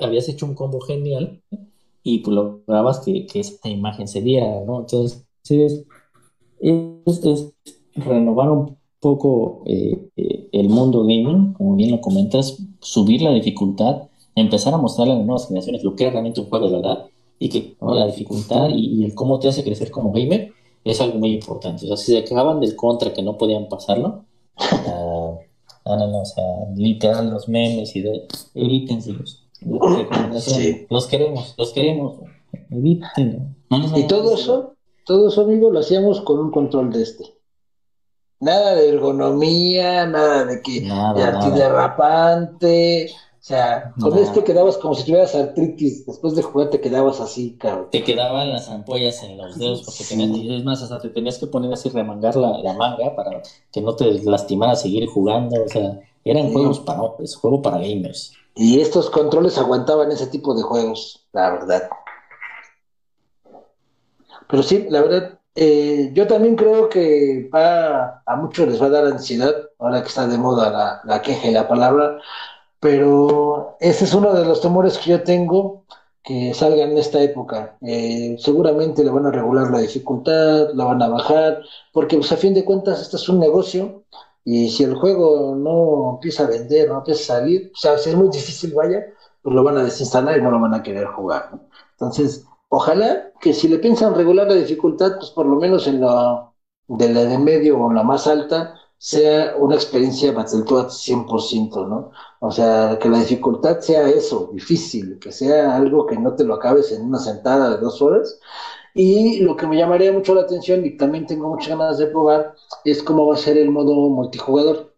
habías 0.00 0.28
hecho 0.28 0.46
un 0.46 0.54
combo 0.54 0.80
genial 0.80 1.40
y 2.02 2.18
pues 2.18 2.34
lograbas 2.34 3.00
que, 3.00 3.26
que 3.26 3.40
esta 3.40 3.68
imagen 3.68 4.08
se 4.08 4.20
diera, 4.20 4.62
¿no? 4.66 4.80
Entonces, 4.80 5.24
es, 5.48 5.84
es, 6.60 7.52
renovar 7.94 8.50
un 8.50 8.76
poco 9.00 9.62
eh, 9.66 10.08
eh, 10.16 10.48
el 10.52 10.68
mundo 10.68 11.02
gaming, 11.02 11.54
como 11.54 11.76
bien 11.76 11.90
lo 11.92 12.00
comentas, 12.00 12.58
subir 12.80 13.22
la 13.22 13.32
dificultad, 13.32 14.08
empezar 14.34 14.74
a 14.74 14.78
mostrarle 14.78 15.14
a 15.14 15.16
las 15.16 15.26
nuevas 15.26 15.46
generaciones 15.48 15.82
lo 15.82 15.96
que 15.96 16.06
es 16.06 16.12
realmente 16.12 16.40
un 16.40 16.48
juego 16.48 16.68
de 16.68 16.76
verdad 16.76 17.06
y 17.42 17.48
que 17.48 17.76
la 17.80 18.06
dificultad 18.06 18.68
y, 18.68 19.04
el 19.04 19.16
cómo 19.16 19.40
te 19.40 19.48
hace 19.48 19.64
crecer 19.64 19.90
como 19.90 20.12
gamer 20.12 20.52
es 20.84 21.00
algo 21.00 21.18
muy 21.18 21.32
importante. 21.32 21.84
O 21.86 21.88
sea, 21.88 21.96
si 21.96 22.12
se 22.12 22.22
quejaban 22.22 22.60
del 22.60 22.76
contra 22.76 23.12
que 23.12 23.22
no 23.22 23.36
podían 23.36 23.68
pasarlo, 23.68 24.24
uh, 24.86 25.38
no, 25.84 25.96
no, 25.96 26.20
o 26.20 26.24
sea, 26.24 26.44
literal 26.76 27.30
los 27.30 27.48
memes 27.48 27.96
y 27.96 28.02
de 28.02 28.28
evítenselos. 28.54 29.44
Sí. 30.38 30.86
Los 30.88 31.08
queremos, 31.08 31.54
los 31.58 31.72
queremos, 31.72 32.18
evítenlo. 32.70 33.40
y 33.96 34.06
todo 34.06 34.34
eso, 34.34 34.74
todo 35.04 35.28
eso, 35.28 35.42
amigo, 35.42 35.70
lo 35.70 35.80
hacíamos 35.80 36.20
con 36.20 36.38
un 36.38 36.52
control 36.52 36.92
de 36.92 37.02
este. 37.02 37.24
Nada 38.38 38.76
de 38.76 38.88
ergonomía, 38.88 40.06
nada 40.06 40.44
de 40.44 40.62
que 40.62 40.80
nada, 40.82 41.14
de 41.14 41.22
antiderrapante, 41.24 43.10
o 43.12 43.31
sea, 43.44 43.92
con 44.00 44.16
esto 44.18 44.44
quedabas 44.44 44.76
como 44.78 44.94
si 44.94 45.04
tuvieras 45.04 45.34
artritis. 45.34 46.06
Después 46.06 46.36
de 46.36 46.42
jugar 46.42 46.70
te 46.70 46.80
quedabas 46.80 47.20
así, 47.20 47.56
cabrón. 47.58 47.88
Te 47.90 48.04
quedaban 48.04 48.52
las 48.52 48.68
ampollas 48.68 49.20
en 49.24 49.36
los 49.36 49.58
dedos 49.58 49.82
porque 49.84 50.04
tenías, 50.04 50.60
es 50.60 50.64
más, 50.64 50.80
hasta 50.80 51.00
te 51.00 51.08
tenías 51.08 51.38
que 51.38 51.48
poner 51.48 51.72
así, 51.72 51.88
remangar 51.88 52.36
la, 52.36 52.72
manga 52.74 53.16
para 53.16 53.42
que 53.72 53.80
no 53.80 53.96
te 53.96 54.12
lastimara 54.22 54.76
seguir 54.76 55.08
jugando. 55.08 55.60
O 55.60 55.68
sea, 55.68 56.00
eran 56.24 56.52
juegos 56.52 56.78
para 56.80 57.00
es 57.18 57.34
juego 57.34 57.60
para 57.60 57.78
gamers. 57.78 58.32
Y 58.54 58.80
estos 58.80 59.10
controles 59.10 59.58
aguantaban 59.58 60.12
ese 60.12 60.28
tipo 60.28 60.54
de 60.54 60.62
juegos, 60.62 61.26
la 61.32 61.50
verdad. 61.50 61.90
Pero 64.48 64.62
sí, 64.62 64.86
la 64.88 65.00
verdad, 65.00 65.38
eh, 65.56 66.12
yo 66.14 66.28
también 66.28 66.54
creo 66.54 66.88
que 66.88 67.50
va, 67.52 68.22
a 68.24 68.36
muchos 68.36 68.68
les 68.68 68.80
va 68.80 68.86
a 68.86 68.90
dar 68.90 69.06
ansiedad 69.06 69.52
ahora 69.80 70.00
que 70.02 70.08
está 70.08 70.28
de 70.28 70.38
moda 70.38 70.70
la, 70.70 71.00
la 71.04 71.22
queja 71.22 71.48
y 71.48 71.52
la 71.52 71.66
palabra, 71.66 72.20
pero 72.82 73.76
ese 73.78 74.06
es 74.06 74.12
uno 74.12 74.32
de 74.34 74.44
los 74.44 74.60
temores 74.60 74.98
que 74.98 75.10
yo 75.10 75.22
tengo 75.22 75.84
que 76.24 76.52
salga 76.52 76.82
en 76.82 76.98
esta 76.98 77.22
época. 77.22 77.78
Eh, 77.80 78.34
seguramente 78.40 79.04
le 79.04 79.10
van 79.10 79.26
a 79.26 79.30
regular 79.30 79.70
la 79.70 79.78
dificultad, 79.78 80.70
la 80.74 80.86
van 80.86 81.00
a 81.00 81.08
bajar, 81.08 81.62
porque 81.92 82.16
pues, 82.16 82.32
a 82.32 82.36
fin 82.36 82.54
de 82.54 82.64
cuentas 82.64 83.00
este 83.00 83.18
es 83.18 83.28
un 83.28 83.38
negocio 83.38 84.02
y 84.44 84.68
si 84.68 84.82
el 84.82 84.96
juego 84.96 85.54
no 85.54 86.14
empieza 86.14 86.42
a 86.42 86.48
vender, 86.48 86.88
no 86.88 86.98
empieza 86.98 87.34
a 87.34 87.38
salir, 87.38 87.70
o 87.72 87.76
sea, 87.78 87.98
si 87.98 88.10
es 88.10 88.16
muy 88.16 88.28
difícil, 88.30 88.74
vaya, 88.74 89.06
pues 89.42 89.54
lo 89.54 89.62
van 89.62 89.78
a 89.78 89.84
desinstalar 89.84 90.38
y 90.38 90.42
no 90.42 90.50
lo 90.50 90.58
van 90.58 90.74
a 90.74 90.82
querer 90.82 91.06
jugar. 91.06 91.50
Entonces, 91.92 92.44
ojalá 92.68 93.30
que 93.40 93.54
si 93.54 93.68
le 93.68 93.78
piensan 93.78 94.16
regular 94.16 94.48
la 94.48 94.54
dificultad, 94.54 95.18
pues 95.20 95.30
por 95.30 95.46
lo 95.46 95.54
menos 95.54 95.86
en 95.86 96.00
la 96.00 96.50
de 96.88 97.12
la 97.14 97.24
de 97.26 97.38
medio 97.38 97.80
o 97.80 97.92
la 97.92 98.02
más 98.02 98.26
alta, 98.26 98.74
sea 98.98 99.54
una 99.58 99.74
experiencia 99.76 100.32
Battletoads 100.32 100.94
100%, 101.08 101.88
¿no? 101.88 102.10
O 102.44 102.50
sea, 102.50 102.98
que 103.00 103.08
la 103.08 103.20
dificultad 103.20 103.78
sea 103.78 104.08
eso, 104.08 104.50
difícil, 104.52 105.20
que 105.20 105.30
sea 105.30 105.76
algo 105.76 106.06
que 106.06 106.18
no 106.18 106.34
te 106.34 106.42
lo 106.42 106.54
acabes 106.54 106.90
en 106.90 107.02
una 107.02 107.20
sentada 107.20 107.70
de 107.70 107.76
dos 107.76 108.02
horas. 108.02 108.40
Y 108.94 109.38
lo 109.42 109.56
que 109.56 109.68
me 109.68 109.76
llamaría 109.76 110.12
mucho 110.12 110.34
la 110.34 110.40
atención 110.40 110.84
y 110.84 110.96
también 110.96 111.24
tengo 111.24 111.48
muchas 111.48 111.68
ganas 111.78 111.98
de 111.98 112.08
probar 112.08 112.56
es 112.84 113.00
cómo 113.04 113.28
va 113.28 113.34
a 113.34 113.38
ser 113.38 113.58
el 113.58 113.70
modo 113.70 113.94
multijugador, 114.08 114.92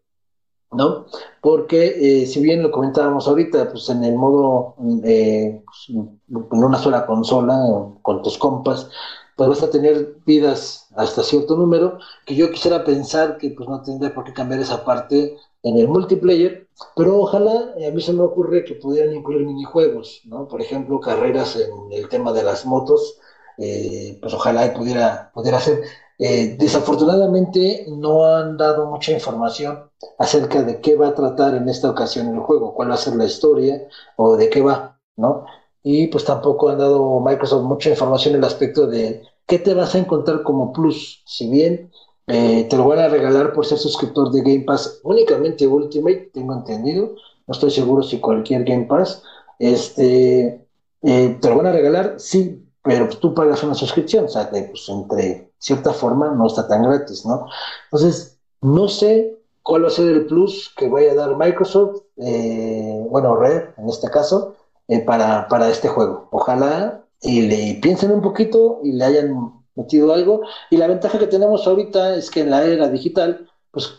¿no? 0.73 1.05
Porque 1.43 2.23
eh, 2.23 2.27
si 2.27 2.41
bien 2.41 2.63
lo 2.63 2.71
comentábamos 2.71 3.29
ahorita, 3.29 3.71
pues 3.71 3.91
en 3.91 4.05
el 4.05 4.15
modo, 4.17 4.77
eh, 5.05 5.63
pues, 5.67 5.99
en 5.99 6.65
una 6.65 6.79
sola 6.79 7.05
consola, 7.05 7.59
con 8.01 8.23
tus 8.23 8.39
compas, 8.39 8.89
pues 9.37 9.49
vas 9.51 9.63
a 9.63 9.71
tener 9.71 10.17
vidas 10.25 10.89
hasta 10.97 11.23
cierto 11.23 11.57
número, 11.57 11.99
que 12.25 12.37
yo 12.37 12.51
quisiera 12.51 12.85
pensar 12.85 13.37
que 13.37 13.51
pues 13.51 13.69
no 13.69 13.83
tendría 13.83 14.15
por 14.15 14.25
qué 14.25 14.33
cambiar 14.33 14.61
esa 14.61 14.83
parte 14.83 15.37
en 15.65 15.79
el 15.79 15.89
multiplayer, 15.89 16.69
pero 16.95 17.19
ojalá, 17.21 17.75
eh, 17.77 17.89
a 17.89 17.91
mí 17.91 18.01
se 18.01 18.13
me 18.13 18.23
ocurre 18.23 18.65
que 18.65 18.75
pudieran 18.75 19.15
incluir 19.15 19.47
minijuegos, 19.47 20.23
¿no? 20.27 20.47
Por 20.47 20.61
ejemplo, 20.61 21.01
carreras 21.01 21.57
en 21.57 21.93
el 21.93 22.09
tema 22.09 22.33
de 22.33 22.45
las 22.45 22.67
motos, 22.67 23.19
eh, 23.59 24.19
pues 24.21 24.33
ojalá 24.35 24.73
pudiera, 24.75 25.31
pudiera 25.35 25.59
hacer. 25.59 25.83
Eh, 26.19 26.57
desafortunadamente 26.59 27.87
no 27.89 28.25
han 28.25 28.57
dado 28.57 28.87
mucha 28.87 29.13
información 29.13 29.91
acerca 30.19 30.63
de 30.63 30.81
qué 30.81 30.97
va 30.97 31.09
a 31.09 31.15
tratar 31.15 31.57
en 31.57 31.69
esta 31.69 31.91
ocasión 31.91 32.29
el 32.33 32.41
juego, 32.41 32.75
cuál 32.75 32.91
va 32.91 32.95
a 32.95 32.99
ser 32.99 33.17
la 33.17 33.25
historia 33.25 33.89
o 34.17 34.37
de 34.37 34.49
qué 34.51 34.63
va, 34.63 35.01
¿no? 35.17 35.45
y 35.85 36.07
pues 36.09 36.25
tampoco 36.25 36.71
han 36.71 36.79
dado 36.79 37.21
Microsoft 37.21 37.65
mucha 37.65 37.91
información 37.91 38.35
en 38.35 38.41
el 38.41 38.47
aspecto 38.47 38.87
de 38.87 39.23
qué 39.47 39.59
te 39.59 39.75
vas 39.75 39.95
a 39.95 39.99
encontrar 39.99 40.43
como 40.43 40.73
plus. 40.73 41.23
Si 41.27 41.49
bien 41.49 41.93
eh, 42.27 42.67
te 42.69 42.77
lo 42.77 42.87
van 42.87 43.01
a 43.01 43.09
regalar 43.09 43.53
por 43.53 43.67
ser 43.67 43.79
suscriptor 43.79 44.31
de 44.31 44.41
Game 44.41 44.65
Pass 44.65 45.01
únicamente 45.03 45.67
Ultimate, 45.67 46.31
tengo 46.33 46.55
entendido, 46.55 47.15
no 47.47 47.53
estoy 47.53 47.71
seguro 47.71 48.03
si 48.03 48.19
cualquier 48.19 48.65
Game 48.65 48.85
Pass, 48.85 49.23
este, 49.59 50.67
eh, 51.03 51.39
te 51.41 51.49
lo 51.49 51.57
van 51.57 51.67
a 51.67 51.73
regalar, 51.73 52.15
sí, 52.19 52.67
pero 52.83 53.09
tú 53.09 53.35
pagas 53.35 53.63
una 53.63 53.75
suscripción, 53.75 54.27
o 54.27 54.29
sea, 54.29 54.51
que 54.51 54.63
pues 54.63 54.89
entre 54.89 55.53
cierta 55.59 55.93
forma 55.93 56.31
no 56.31 56.47
está 56.47 56.67
tan 56.67 56.83
gratis, 56.83 57.25
¿no? 57.27 57.47
Entonces, 57.85 58.39
no 58.61 58.89
sé 58.89 59.39
cuál 59.63 59.85
va 59.85 59.89
a 59.89 59.91
ser 59.91 60.09
el 60.09 60.27
plus 60.27 60.73
que 60.77 60.89
vaya 60.89 61.13
a 61.13 61.15
dar 61.15 61.37
Microsoft, 61.37 62.03
eh, 62.17 63.07
bueno, 63.11 63.37
Red 63.37 63.71
en 63.79 63.89
este 63.89 64.11
caso, 64.11 64.57
para, 65.07 65.49
para 65.49 65.71
este 65.71 65.89
juego. 65.89 66.29
Ojalá 66.31 67.05
y 67.21 67.43
le 67.43 67.81
piensen 67.81 68.13
un 68.13 68.21
poquito 68.21 68.81
y 68.83 68.93
le 68.93 69.05
hayan 69.05 69.64
metido 69.75 70.13
algo. 70.13 70.43
Y 70.71 70.77
la 70.77 70.87
ventaja 70.87 71.19
que 71.19 71.27
tenemos 71.27 71.67
ahorita 71.67 72.15
es 72.17 72.31
que 72.31 72.41
en 72.41 72.51
la 72.51 72.65
era 72.65 72.89
digital, 72.89 73.49
pues 73.71 73.91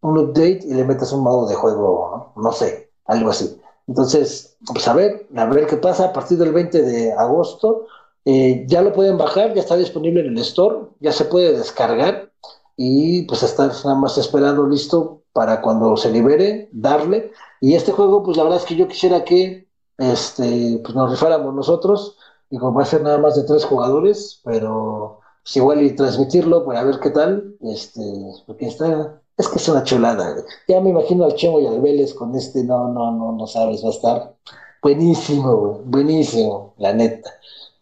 un 0.00 0.18
update 0.18 0.60
y 0.64 0.74
le 0.74 0.84
metes 0.84 1.12
un 1.12 1.22
modo 1.22 1.48
de 1.48 1.54
juego, 1.54 2.32
no, 2.36 2.52
sé, 2.52 2.90
algo 3.06 3.30
así. 3.30 3.58
Entonces, 3.86 4.56
pues 4.72 4.86
a 4.86 4.94
ver, 4.94 5.26
a 5.34 5.46
ver 5.46 5.66
qué 5.66 5.76
pasa 5.76 6.06
a 6.06 6.12
partir 6.12 6.38
del 6.38 6.52
20 6.52 6.82
de 6.82 7.12
agosto. 7.12 7.86
Eh, 8.26 8.64
ya 8.66 8.82
lo 8.82 8.92
pueden 8.92 9.18
bajar, 9.18 9.54
ya 9.54 9.60
está 9.60 9.76
disponible 9.76 10.20
en 10.20 10.28
el 10.28 10.38
store, 10.38 10.88
ya 11.00 11.12
se 11.12 11.26
puede 11.26 11.56
descargar 11.56 12.32
y 12.76 13.22
pues 13.22 13.42
estar 13.42 13.70
nada 13.84 13.94
más 13.94 14.16
esperando 14.18 14.66
listo 14.66 15.22
para 15.32 15.60
cuando 15.60 15.96
se 15.96 16.10
libere, 16.10 16.68
darle. 16.72 17.32
Y 17.60 17.74
este 17.74 17.92
juego, 17.92 18.22
pues 18.22 18.36
la 18.36 18.44
verdad 18.44 18.60
es 18.60 18.66
que 18.66 18.76
yo 18.76 18.88
quisiera 18.88 19.24
que 19.24 19.68
este, 19.98 20.80
pues 20.82 20.94
nos 20.94 21.10
rifáramos 21.10 21.54
nosotros, 21.54 22.16
y 22.54 22.58
como 22.58 22.74
va 22.74 22.82
a 22.82 22.86
ser 22.86 23.02
nada 23.02 23.18
más 23.18 23.34
de 23.34 23.42
tres 23.42 23.64
jugadores, 23.64 24.40
pero 24.44 25.18
pues 25.42 25.56
igual 25.56 25.82
y 25.82 25.90
transmitirlo 25.96 26.64
para 26.64 26.84
ver 26.84 27.00
qué 27.00 27.10
tal, 27.10 27.56
este, 27.62 28.00
porque 28.46 28.68
está, 28.68 29.20
es 29.36 29.48
que 29.48 29.58
es 29.58 29.68
una 29.68 29.82
chulada, 29.82 30.36
ya 30.68 30.80
me 30.80 30.90
imagino 30.90 31.24
al 31.24 31.34
Chemo 31.34 31.58
y 31.58 31.66
al 31.66 31.80
Vélez 31.80 32.14
con 32.14 32.32
este, 32.36 32.62
no, 32.62 32.92
no, 32.92 33.10
no, 33.10 33.32
no 33.32 33.46
sabes, 33.48 33.82
va 33.82 33.88
a 33.88 33.90
estar 33.90 34.34
buenísimo, 34.80 35.80
buenísimo, 35.84 36.74
la 36.78 36.92
neta, 36.92 37.28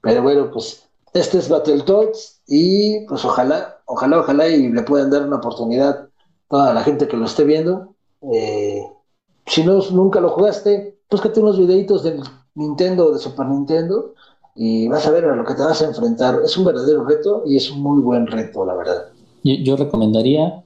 pero 0.01 0.23
bueno, 0.23 0.51
pues 0.51 0.85
este 1.13 1.37
es 1.37 1.51
Battletoads 1.51 2.41
y 2.47 3.05
pues 3.09 3.27
ojalá, 3.27 3.79
ojalá, 3.85 4.21
ojalá 4.21 4.49
y 4.49 4.71
le 4.71 4.83
puedan 4.85 5.11
dar 5.11 5.27
una 5.27 5.37
oportunidad 5.37 6.09
a 6.49 6.73
la 6.73 6.83
gente 6.83 7.07
que 7.09 7.19
lo 7.19 7.27
esté 7.27 7.45
viendo, 7.45 7.95
eh, 8.33 8.91
si 9.45 9.65
no, 9.65 9.83
nunca 9.91 10.19
lo 10.19 10.31
jugaste, 10.31 10.99
búscate 11.11 11.41
unos 11.41 11.59
videitos 11.59 12.03
del 12.05 12.23
Nintendo 12.55 13.09
o 13.09 13.13
de 13.13 13.19
Super 13.19 13.49
Nintendo 13.49 14.15
y 14.55 14.89
vas 14.89 15.07
a 15.07 15.11
ver 15.11 15.25
a 15.25 15.37
lo 15.37 15.45
que 15.45 15.55
te 15.55 15.63
vas 15.63 15.81
a 15.83 15.87
enfrentar. 15.87 16.41
Es 16.45 16.57
un 16.57 16.65
verdadero 16.65 17.05
reto 17.05 17.43
y 17.47 17.57
es 17.57 17.71
un 17.71 17.81
muy 17.81 18.03
buen 18.03 18.27
reto, 18.27 18.65
la 18.65 18.75
verdad. 18.75 19.09
Yo, 19.43 19.77
recomendaría, 19.77 20.65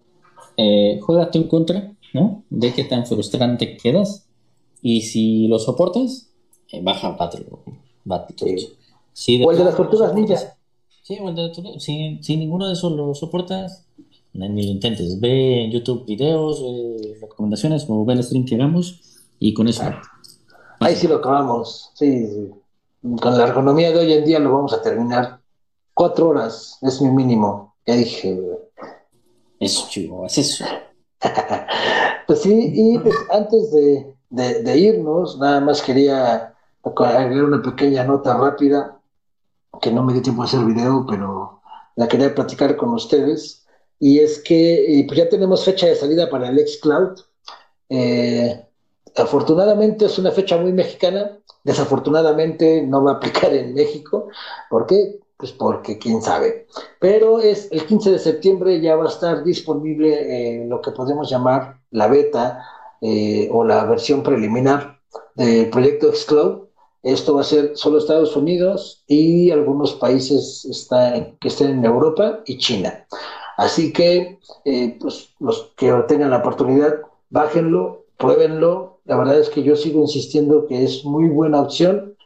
eh, 0.57 1.01
juégate 1.03 1.39
un 1.39 1.49
contra, 1.49 1.93
¿no? 2.12 2.43
De 2.51 2.72
qué 2.74 2.84
tan 2.84 3.07
frustrante 3.07 3.76
quedas 3.76 4.26
y 4.82 5.03
si 5.03 5.49
lo 5.49 5.59
soportas, 5.59 6.30
eh, 6.72 6.82
baja 6.82 7.11
Battle. 7.12 7.47
Battle 8.05 8.57
sí. 9.12 9.43
o 9.43 9.51
el 9.51 9.59
de 9.59 9.64
las 9.64 9.76
tortugas 9.76 10.14
ninja. 10.14 10.37
Sí, 11.03 11.18
o 11.20 11.28
el 11.28 11.37
de 11.37 11.53
si, 11.78 12.18
si 12.22 12.37
ninguno 12.37 12.66
de 12.66 12.74
esos 12.74 12.93
lo 12.93 13.14
soportas, 13.14 13.87
ni 14.32 14.62
lo 14.62 14.70
intentes. 14.70 15.18
Ve 15.20 15.64
en 15.64 15.70
YouTube 15.70 16.05
videos, 16.05 16.62
recomendaciones, 17.20 17.87
o 17.89 18.05
ve 18.05 18.14
el 18.14 18.22
stream 18.22 18.45
que 18.45 18.57
hagamos 18.57 19.01
y 19.39 19.55
con 19.55 19.68
eso. 19.68 19.82
Ahí 20.80 20.95
sí 20.95 21.09
lo 21.09 21.16
acabamos. 21.16 21.91
Sí, 21.95 22.51
Con 23.20 23.38
la 23.38 23.44
ergonomía 23.44 23.92
de 23.92 23.98
hoy 23.98 24.12
en 24.12 24.24
día 24.24 24.38
lo 24.38 24.52
vamos 24.52 24.72
a 24.72 24.82
terminar. 24.82 25.40
Cuatro 25.94 26.28
horas 26.28 26.78
es 26.82 27.00
mi 27.00 27.11
mínimo. 27.11 27.76
Ya 27.86 27.94
dije. 27.94 28.40
Eso, 29.61 29.86
chivo, 29.88 30.26
es 30.26 30.38
eso. 30.38 30.64
pues 32.26 32.42
sí, 32.42 32.72
y 32.74 32.98
pues 32.98 33.14
antes 33.30 33.72
de, 33.72 34.14
de, 34.30 34.78
irnos, 34.78 35.38
nada 35.38 35.61
más 35.61 35.80
quería 35.80 36.54
agregar 36.82 37.44
una 37.44 37.62
pequeña 37.62 38.04
nota 38.04 38.36
rápida, 38.36 39.00
que 39.80 39.90
no 39.90 40.02
me 40.02 40.12
dio 40.12 40.22
tiempo 40.22 40.42
de 40.42 40.48
hacer 40.48 40.64
video, 40.64 41.07
pero 41.09 41.61
la 41.94 42.09
quería 42.09 42.34
platicar 42.34 42.76
con 42.76 42.90
ustedes. 42.90 43.66
Y 43.98 44.18
es 44.18 44.40
que 44.40 45.04
pues 45.07 45.18
ya 45.18 45.28
tenemos 45.28 45.64
fecha 45.64 45.86
de 45.86 45.94
salida 45.94 46.28
para 46.28 46.48
el 46.48 46.59
Xcloud. 46.59 47.20
Eh, 47.88 48.65
afortunadamente 49.16 50.06
es 50.06 50.18
una 50.18 50.30
fecha 50.30 50.56
muy 50.56 50.72
mexicana, 50.72 51.38
desafortunadamente 51.64 52.82
no 52.82 53.02
va 53.02 53.12
a 53.12 53.14
aplicar 53.14 53.52
en 53.52 53.74
México. 53.74 54.28
¿Por 54.70 54.86
qué? 54.86 55.18
Pues 55.36 55.52
porque 55.52 55.98
quién 55.98 56.22
sabe. 56.22 56.66
Pero 57.00 57.40
es 57.40 57.68
el 57.70 57.84
15 57.86 58.12
de 58.12 58.18
septiembre 58.18 58.80
ya 58.80 58.96
va 58.96 59.04
a 59.04 59.08
estar 59.08 59.44
disponible 59.44 60.64
lo 60.66 60.80
que 60.80 60.92
podemos 60.92 61.30
llamar 61.30 61.80
la 61.90 62.08
beta 62.08 62.62
eh, 63.00 63.48
o 63.52 63.64
la 63.64 63.84
versión 63.84 64.22
preliminar 64.22 64.98
del 65.34 65.68
proyecto 65.70 66.12
Xcloud. 66.12 66.66
Esto 67.02 67.34
va 67.34 67.42
a 67.42 67.44
ser 67.44 67.76
solo 67.76 67.98
Estados 67.98 68.34
Unidos 68.36 69.04
y 69.06 69.50
algunos 69.50 69.94
países 69.94 70.66
que 71.40 71.48
estén 71.48 71.70
en 71.70 71.84
Europa 71.84 72.40
y 72.46 72.58
China. 72.58 73.06
Así 73.56 73.92
que 73.92 74.38
eh, 74.64 74.98
pues, 75.00 75.34
los 75.38 75.72
que 75.76 75.92
tengan 76.08 76.30
la 76.30 76.38
oportunidad, 76.38 76.94
bájenlo, 77.30 78.06
pruébenlo, 78.16 78.95
la 79.07 79.16
verdad 79.16 79.38
es 79.38 79.48
que 79.48 79.62
yo 79.62 79.76
sigo 79.76 80.00
insistiendo 80.00 80.66
que 80.66 80.84
es 80.84 81.04
muy 81.04 81.28
buena 81.28 81.61
opción 81.61 82.16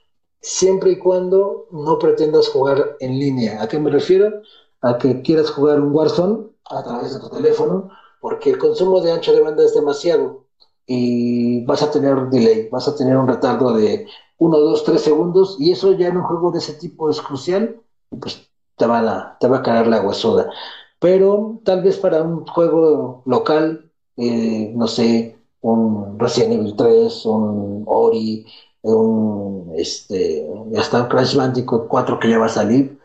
siempre 0.41 0.93
y 0.93 0.99
cuando 0.99 1.67
no 1.71 1.99
pretendas 1.99 2.49
jugar 2.49 2.97
en 3.01 3.19
línea. 3.19 3.63
¿A 3.63 3.69
qué 3.69 3.79
me 3.79 3.91
refiero? 3.91 4.43
A 4.81 4.99
que 4.99 5.23
quieras 5.23 5.51
jugar 5.51 5.81
un 5.81 5.95
Warzone 5.95 6.47
a 6.71 6.83
través 6.83 7.15
de 7.15 7.21
tu 7.21 7.29
teléfono, 7.29 7.91
porque 8.21 8.51
el 8.51 8.59
consumo 8.59 9.01
de 9.01 9.13
ancho 9.13 9.33
de 9.33 9.43
banda 9.43 9.65
es 9.65 9.75
demasiado 9.75 10.47
y 10.87 11.65
vas 11.67 11.83
a 11.83 11.91
tener 11.91 12.15
un 12.15 12.31
delay, 12.31 12.69
vas 12.71 12.89
a 12.89 12.97
tener 12.97 13.17
un 13.17 13.29
retardo 13.29 13.75
de 13.75 14.07
1, 14.39 14.59
2, 14.59 14.85
3 14.85 15.01
segundos 15.01 15.57
y 15.59 15.73
eso 15.73 15.93
ya 15.93 16.09
en 16.09 16.17
un 16.17 16.25
juego 16.25 16.51
de 16.51 16.59
ese 16.59 16.75
tipo 16.75 17.11
es 17.11 17.21
crucial 17.21 17.81
pues 18.19 18.51
te, 18.77 18.87
va 18.87 19.01
a, 19.01 19.39
te 19.39 19.49
va 19.49 19.59
a 19.59 19.63
caer 19.63 19.87
la 19.87 20.01
huesuda. 20.01 20.51
Pero 20.99 21.61
tal 21.65 21.83
vez 21.83 21.99
para 21.99 22.23
un 22.23 22.47
juego 22.47 23.23
local, 23.27 23.91
eh, 24.17 24.73
no 24.75 24.87
sé, 24.87 25.40
un 25.63 26.19
Resident 26.19 26.53
Evil 26.55 26.75
3, 26.77 27.27
un 27.27 27.85
Ori, 27.87 28.47
un 28.83 29.73
este, 29.77 30.49
hasta 30.77 31.09
Crash 31.09 31.37
Bandicoot 31.37 31.89
4 31.89 32.19
que 32.19 32.31
ya 32.31 32.39
va 32.39 32.47
a 32.47 32.51
salir. 32.51 32.99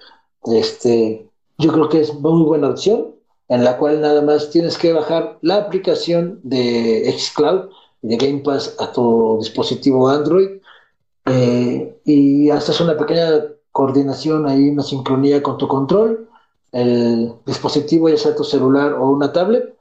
Este, 0.45 1.29
yo 1.57 1.71
creo 1.71 1.89
que 1.89 2.01
es 2.01 2.13
muy 2.13 2.43
buena 2.43 2.69
opción 2.69 3.15
en 3.47 3.63
la 3.63 3.77
cual 3.77 4.01
nada 4.01 4.21
más 4.21 4.49
tienes 4.49 4.77
que 4.77 4.93
bajar 4.93 5.37
la 5.41 5.57
aplicación 5.57 6.39
de 6.43 7.13
Xcloud 7.17 7.69
de 8.01 8.17
Game 8.17 8.39
Pass 8.39 8.75
a 8.79 8.91
tu 8.91 9.37
dispositivo 9.39 10.07
Android 10.09 10.59
eh, 11.25 11.99
y 12.05 12.49
haces 12.49 12.79
una 12.81 12.97
pequeña 12.97 13.43
coordinación 13.71 14.47
ahí, 14.47 14.69
una 14.69 14.83
sincronía 14.83 15.43
con 15.43 15.57
tu 15.57 15.67
control, 15.67 16.29
el 16.71 17.33
dispositivo, 17.45 18.09
ya 18.09 18.17
sea 18.17 18.35
tu 18.35 18.43
celular 18.43 18.93
o 18.93 19.09
una 19.11 19.31
tablet, 19.33 19.75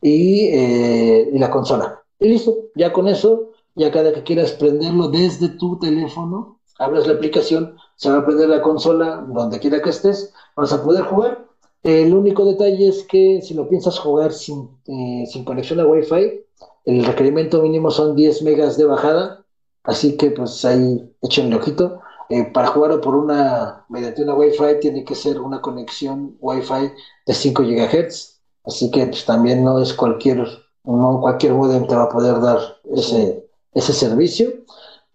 y, 0.00 0.46
eh, 0.46 1.30
y 1.32 1.38
la 1.38 1.50
consola. 1.50 2.02
Y 2.18 2.28
listo, 2.28 2.68
ya 2.74 2.92
con 2.92 3.08
eso, 3.08 3.52
ya 3.74 3.90
cada 3.90 4.12
que 4.12 4.22
quieras 4.22 4.52
prenderlo 4.52 5.08
desde 5.08 5.50
tu 5.50 5.78
teléfono, 5.78 6.60
abres 6.78 7.06
la 7.06 7.14
aplicación, 7.14 7.76
se 7.96 8.10
va 8.10 8.18
a 8.18 8.26
prender 8.26 8.48
la 8.48 8.62
consola 8.62 9.24
donde 9.28 9.58
quiera 9.58 9.82
que 9.82 9.90
estés, 9.90 10.32
vas 10.54 10.72
a 10.72 10.82
poder 10.82 11.04
jugar. 11.04 11.46
El 11.82 12.14
único 12.14 12.44
detalle 12.44 12.88
es 12.88 13.04
que 13.04 13.40
si 13.42 13.54
lo 13.54 13.68
piensas 13.68 13.98
jugar 13.98 14.32
sin, 14.32 14.68
eh, 14.86 15.24
sin 15.26 15.44
conexión 15.44 15.80
a 15.80 15.86
Wi-Fi, 15.86 16.46
el 16.84 17.04
requerimiento 17.04 17.62
mínimo 17.62 17.90
son 17.90 18.16
10 18.16 18.42
megas 18.42 18.76
de 18.76 18.84
bajada, 18.84 19.44
así 19.84 20.16
que 20.16 20.30
pues 20.30 20.64
ahí 20.64 21.12
échenle 21.22 21.56
ojito. 21.56 22.00
Eh, 22.28 22.44
para 22.52 22.68
jugar 22.68 23.00
por 23.00 23.14
una, 23.14 23.84
mediante 23.88 24.22
una 24.22 24.34
Wi-Fi 24.34 24.80
tiene 24.80 25.04
que 25.04 25.14
ser 25.14 25.40
una 25.40 25.60
conexión 25.60 26.36
Wi-Fi 26.40 26.92
de 27.26 27.34
5 27.34 27.62
GHz, 27.62 28.40
así 28.64 28.90
que 28.90 29.06
pues 29.06 29.24
también 29.24 29.64
no 29.64 29.80
es 29.80 29.94
cualquier, 29.94 30.44
no 30.86 31.20
cualquier 31.20 31.54
modem 31.54 31.86
te 31.86 31.94
va 31.94 32.04
a 32.04 32.08
poder 32.08 32.40
dar 32.40 32.58
ese, 32.94 33.48
ese 33.74 33.92
servicio. 33.92 34.50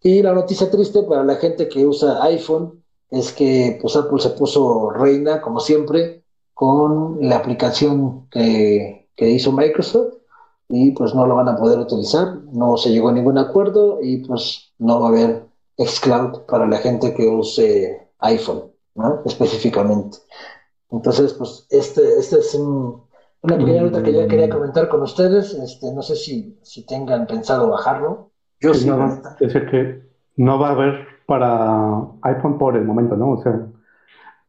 Y 0.02 0.22
la 0.22 0.34
noticia 0.34 0.70
triste 0.70 1.04
para 1.04 1.24
la 1.24 1.36
gente 1.36 1.70
que 1.70 1.86
usa 1.86 2.24
iPhone 2.24 2.84
es 3.10 3.32
que 3.32 3.78
pues 3.82 3.96
Apple 3.96 4.20
se 4.20 4.30
puso 4.32 4.90
reina, 4.90 5.42
como 5.42 5.60
siempre, 5.60 6.24
con 6.54 7.18
la 7.22 7.38
aplicación 7.38 8.28
que, 8.30 9.10
que 9.16 9.30
hizo 9.30 9.52
Microsoft 9.52 10.16
y 10.70 10.92
pues 10.92 11.14
no 11.14 11.26
lo 11.28 11.36
van 11.36 11.50
a 11.50 11.58
poder 11.58 11.80
utilizar, 11.80 12.36
no 12.54 12.78
se 12.78 12.92
llegó 12.92 13.10
a 13.10 13.14
ningún 13.14 13.38
acuerdo 13.38 14.00
y 14.02 14.18
pues 14.26 14.72
no 14.80 15.02
va 15.02 15.08
a 15.08 15.10
haber 15.10 15.46
xCloud 15.78 16.42
para 16.48 16.68
la 16.68 16.78
gente 16.78 17.14
que 17.14 17.28
use 17.28 18.08
iPhone. 18.20 18.72
Específicamente. 19.26 20.18
Entonces, 20.90 21.34
pues 21.34 21.66
este, 21.70 22.20
este 22.20 22.40
es 22.40 22.58
una 23.44 23.58
pequeña 23.58 23.84
nota 23.84 24.04
que 24.04 24.14
ya 24.14 24.28
quería 24.28 24.50
comentar 24.50 24.88
con 24.88 25.02
ustedes, 25.02 25.54
este, 25.54 25.92
no 25.94 26.02
sé 26.02 26.16
si, 26.16 26.60
si 26.62 26.86
tengan 26.86 27.26
pensado 27.26 27.70
bajarlo. 27.70 28.32
Yo 28.60 28.74
sí, 28.74 28.90
Es 29.40 29.54
que 29.54 30.04
no 30.38 30.60
va 30.60 30.70
a 30.70 30.72
haber 30.72 31.08
para 31.26 32.08
iPhone 32.22 32.58
por 32.58 32.78
el 32.78 32.86
momento, 32.86 33.16
¿no? 33.16 33.32
O 33.32 33.42
sea, 33.42 33.68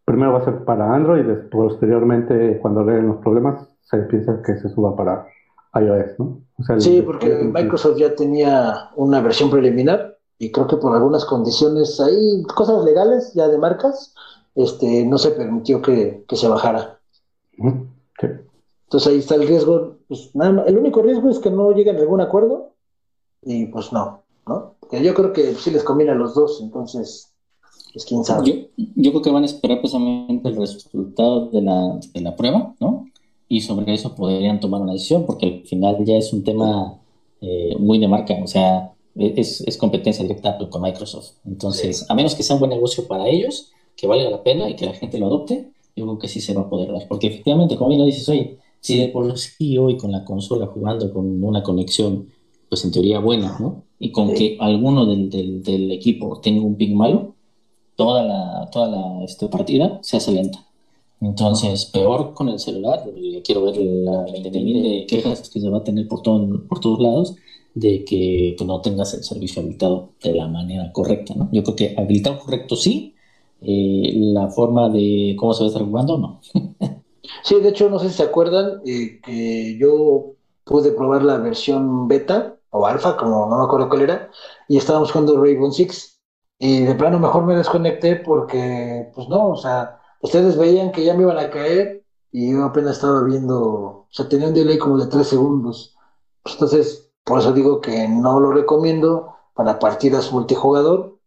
primero 0.05 0.33
va 0.33 0.41
a 0.41 0.45
ser 0.45 0.65
para 0.65 0.95
Android 0.95 1.25
y 1.27 1.49
posteriormente, 1.49 2.59
cuando 2.61 2.85
vean 2.85 3.09
los 3.09 3.17
problemas, 3.19 3.67
se 3.83 3.99
piensa 3.99 4.43
que 4.45 4.57
se 4.57 4.69
suba 4.69 4.95
para 4.95 5.27
iOS, 5.75 6.19
¿no? 6.19 6.41
sí, 6.79 7.03
porque 7.03 7.51
Microsoft 7.53 7.97
ya 7.97 8.15
tenía 8.15 8.91
una 8.97 9.21
versión 9.21 9.51
preliminar 9.51 10.19
y 10.39 10.53
creo 10.53 10.67
que 10.67 10.77
por 10.77 10.95
algunas 10.95 11.25
condiciones 11.25 11.99
ahí, 12.01 12.43
cosas 12.55 12.85
legales 12.85 13.33
ya 13.35 13.49
de 13.49 13.59
marcas, 13.59 14.15
este, 14.55 15.07
no 15.07 15.17
se 15.17 15.31
permitió 15.31 15.81
que, 15.81 16.25
se 16.31 16.49
bajara. 16.49 16.99
Entonces 18.93 19.11
ahí 19.11 19.19
está 19.21 19.37
el 19.37 19.49
riesgo, 19.49 19.97
pues 20.07 20.35
nada 20.35 20.65
el 20.67 20.77
único 20.77 21.01
riesgo 21.01 21.31
es 21.31 21.39
que 21.39 21.51
no 21.51 21.73
lleguen 21.73 21.97
a 21.97 22.01
algún 22.01 22.21
acuerdo 22.21 22.75
y 23.41 23.65
pues 23.65 23.91
no, 23.91 24.23
¿no? 24.47 24.75
yo 24.91 25.15
creo 25.15 25.33
que 25.33 25.55
sí 25.55 25.71
les 25.71 25.83
conviene 25.83 26.13
a 26.13 26.15
los 26.15 26.35
dos, 26.35 26.61
entonces, 26.61 27.33
pues 27.95 28.05
quién 28.05 28.23
sabe. 28.23 28.69
Yo, 28.77 29.11
creo 29.13 29.23
que 29.23 29.31
van 29.31 29.45
a 29.45 29.47
esperar 29.47 29.79
precisamente 29.79 30.47
el 30.47 30.57
resultado 30.57 31.47
de 31.47 31.63
la, 31.63 32.01
de 32.13 32.21
la 32.21 32.37
prueba, 32.37 32.75
¿no? 32.81 33.07
y 33.49 33.63
sobre 33.63 33.95
eso 33.95 34.15
podrían 34.15 34.61
tomar 34.61 34.83
una 34.83 34.93
decisión, 34.93 35.25
porque 35.25 35.47
al 35.47 35.67
final 35.67 36.05
ya 36.05 36.19
es 36.19 36.31
un 36.35 36.45
tema 36.45 37.01
eh, 37.41 37.75
muy 37.79 37.99
de 37.99 38.09
marca, 38.09 38.35
o 38.45 38.47
sea, 38.47 38.93
e-, 39.17 39.33
es, 39.39 39.79
competencia 39.79 40.23
directa 40.23 40.59
con 40.69 40.83
Microsoft. 40.83 41.31
Entonces, 41.47 42.05
a 42.11 42.15
menos 42.15 42.35
que 42.35 42.43
sea 42.43 42.57
un 42.57 42.61
buen 42.61 42.71
negocio 42.71 43.09
para 43.09 43.27
ellos, 43.27 43.73
que 43.97 44.07
valga 44.07 44.29
la 44.29 44.43
pena 44.43 44.69
y 44.69 44.77
que 44.77 44.85
la 44.85 44.93
gente 44.93 45.17
lo 45.17 45.29
adopte, 45.29 45.71
yo 45.97 46.05
creo 46.05 46.19
que 46.19 46.29
sí 46.29 46.43
se 46.43 46.53
va 46.53 46.61
a 46.61 46.69
poder 46.69 46.93
dar. 46.93 47.09
Porque 47.09 47.29
efectivamente, 47.29 47.77
como 47.77 47.89
bien 47.89 48.01
lo 48.01 48.07
dices 48.07 48.29
hoy, 48.29 48.59
si 48.83 48.99
de 48.99 49.09
por 49.09 49.39
sí 49.39 49.79
hoy 49.79 49.97
con 49.97 50.11
la 50.11 50.25
consola 50.25 50.67
jugando 50.67 51.13
con 51.13 51.43
una 51.43 51.63
conexión, 51.63 52.27
pues 52.69 52.85
en 52.85 52.91
teoría 52.91 53.21
buena, 53.21 53.57
¿no? 53.61 53.85
Y 54.01 54.11
con 54.11 54.35
que 54.35 54.57
alguno 54.59 55.07
del, 55.07 55.31
del, 55.31 55.93
equipo 55.93 56.41
tenga 56.41 56.63
un 56.63 56.75
ping 56.77 56.97
malo, 56.97 57.37
toda 57.95 58.25
la, 58.25 58.69
toda 58.73 58.89
la 58.89 59.25
este, 59.25 59.47
partida 59.47 60.01
se 60.03 60.17
hace 60.17 60.33
lenta. 60.33 60.67
Entonces, 61.21 61.85
peor 61.87 62.35
con 62.35 62.49
el 62.49 62.59
celular, 62.59 63.05
quiero 63.45 63.63
ver 63.63 63.77
la, 63.77 64.27
la 64.27 64.51
de 64.51 65.07
quejas 65.09 65.49
que 65.49 65.61
se 65.61 65.71
va 65.71 65.79
a 65.79 65.85
tener 65.85 66.09
por, 66.09 66.23
todo, 66.23 66.67
por 66.67 66.81
todos 66.81 67.01
lados 67.01 67.37
de 67.75 68.05
que, 68.05 68.57
no 68.67 68.81
tengas 68.81 69.15
el 69.15 69.23
servicio 69.23 69.63
habilitado 69.63 70.11
de 70.23 70.35
la 70.35 70.49
manera 70.49 70.91
correcta, 70.91 71.35
¿no? 71.37 71.49
Yo 71.53 71.63
creo 71.63 71.77
que 71.77 71.95
habilitado 71.97 72.41
correcto 72.41 72.75
sí, 72.75 73.15
eh, 73.61 74.13
la 74.17 74.49
forma 74.49 74.89
de 74.89 75.37
cómo 75.39 75.55
se 75.55 75.61
va 75.63 75.67
a 75.67 75.69
estar 75.69 75.85
jugando, 75.85 76.19
no. 76.19 76.41
sí, 77.43 77.61
de 77.61 77.69
hecho, 77.69 77.89
no 77.89 77.99
sé 77.99 78.09
si 78.09 78.17
se 78.17 78.23
acuerdan 78.23 78.81
eh, 78.85 79.21
que 79.23 79.77
yo 79.79 80.35
pude 80.65 80.93
probar 80.93 81.23
la 81.23 81.39
versión 81.39 82.09
beta 82.09 82.57
o 82.71 82.87
alfa, 82.87 83.17
como 83.17 83.49
no 83.49 83.59
me 83.59 83.65
acuerdo 83.65 83.89
cuál 83.89 84.03
era, 84.03 84.31
y 84.69 84.77
estábamos 84.79 85.13
jugando 85.13 85.41
Rainbow 85.41 85.71
Six, 85.71 86.21
y 86.59 86.83
de 86.83 86.95
plano 86.95 87.19
mejor 87.19 87.45
me 87.45 87.57
desconecté 87.57 88.17
porque, 88.17 89.11
pues 89.15 89.29
no, 89.29 89.49
o 89.51 89.57
sea 89.57 89.99
ustedes 90.23 90.57
veían 90.57 90.93
que 90.93 91.05
ya 91.05 91.15
me 91.15 91.23
iban 91.23 91.39
a 91.39 91.51
caer 91.51 92.05
y 92.31 92.53
yo 92.53 92.65
apenas 92.65 92.93
estaba 92.93 93.23
viendo, 93.25 93.61
o 93.61 94.09
sea, 94.11 94.29
tenía 94.29 94.49
un 94.49 94.55
delay 94.55 94.79
como 94.79 94.97
de 94.97 95.07
tres 95.07 95.27
segundos. 95.27 95.95
Pues 96.43 96.55
entonces, 96.55 97.13
por 97.25 97.41
eso 97.41 97.53
digo 97.53 97.81
que 97.81 98.09
no 98.09 98.41
lo 98.41 98.53
recomiendo 98.53 99.35
para 99.55 99.79
partidas 99.79 100.33
multijugador, 100.33 101.19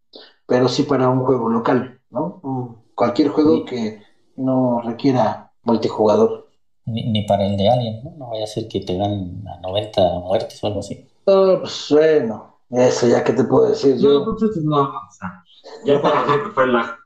pero 0.47 0.67
sí 0.67 0.83
para 0.83 1.09
un 1.09 1.23
juego 1.23 1.49
local, 1.49 2.01
¿no? 2.09 2.83
Cualquier 2.95 3.29
juego 3.29 3.65
que 3.65 4.01
no 4.35 4.81
requiera 4.81 5.44
multijugador. 5.65 6.45
Ni, 6.87 7.25
para 7.25 7.47
el 7.47 7.57
de 7.57 7.67
Alien, 7.67 8.03
¿no? 8.03 8.11
No 8.11 8.29
vaya 8.29 8.43
a 8.43 8.47
ser 8.47 8.67
que 8.67 8.79
te 8.79 8.95
dan 8.95 9.43
a 9.47 9.59
90 9.61 10.19
muertes 10.19 10.63
o 10.63 10.67
algo 10.67 10.81
así. 10.81 11.07
No, 11.25 11.59
pues 11.61 11.87
bueno, 11.89 12.59
eso 12.69 13.07
ya 13.07 13.23
que 13.23 13.33
te 13.33 13.43
puedo 13.43 13.69
decir 13.69 13.97
yo. 13.97 14.19
No, 14.19 14.35
pues 14.37 14.55
no, 14.63 14.81
o 14.81 15.11
sea, 15.11 15.43
ya 15.83 15.93
decir 15.95 16.43
que 16.43 16.49
fue 16.51 16.67
la 16.67 16.99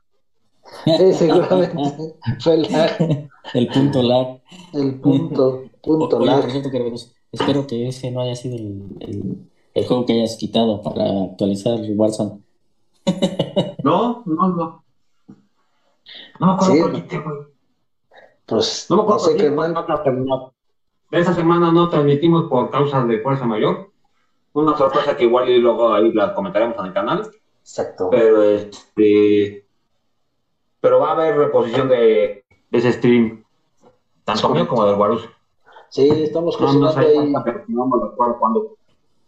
Sí, 0.84 1.12
seguramente 1.14 2.14
fue 2.40 2.54
el 2.54 2.62
lag. 2.62 3.28
El 3.54 3.68
punto 3.68 4.02
lag. 4.02 4.40
El 4.72 5.00
punto, 5.00 5.62
punto 5.82 6.20
lag. 6.20 6.46
espero 7.32 7.66
que 7.66 7.88
ese 7.88 8.10
no 8.10 8.20
haya 8.20 8.36
sido 8.36 8.56
el, 8.56 9.48
el, 9.74 9.86
juego 9.86 10.06
que 10.06 10.14
hayas 10.14 10.36
quitado 10.36 10.82
para 10.82 11.24
actualizar 11.24 11.78
Warzone. 11.96 12.40
No, 13.82 14.22
no, 14.26 14.48
no. 14.48 14.84
No 16.38 16.46
me 16.46 16.52
acuerdo 16.52 16.94
sí. 16.94 17.02
quité, 17.02 17.18
güey. 17.18 17.49
Pues 18.50 18.86
no 18.90 18.96
me 18.96 19.02
acuerdo 19.02 19.22
no 19.22 19.28
sé 19.28 19.36
qué. 19.36 21.18
Esa 21.18 21.34
semana 21.34 21.72
no 21.72 21.88
transmitimos 21.88 22.48
por 22.48 22.70
causas 22.70 23.06
de 23.08 23.20
fuerza 23.20 23.46
mayor. 23.46 23.90
Una 24.52 24.76
sorpresa 24.76 25.16
que 25.16 25.24
igual 25.24 25.48
y 25.48 25.58
luego 25.58 25.92
ahí 25.92 26.12
la 26.12 26.34
comentaremos 26.34 26.78
en 26.78 26.86
el 26.86 26.92
canal. 26.92 27.30
Exacto. 27.62 28.10
Pero 28.10 28.42
este 28.42 29.64
pero 30.80 30.98
va 31.00 31.10
a 31.10 31.12
haber 31.12 31.36
reposición 31.36 31.88
de, 31.88 32.44
ese 32.72 32.92
stream, 32.92 33.44
tanto 34.24 34.48
mío 34.48 34.66
como 34.66 34.86
del 34.86 34.96
Guarus. 34.96 35.28
Sí, 35.90 36.08
estamos 36.08 36.56
cocinando 36.56 36.96
ahí 36.96 37.32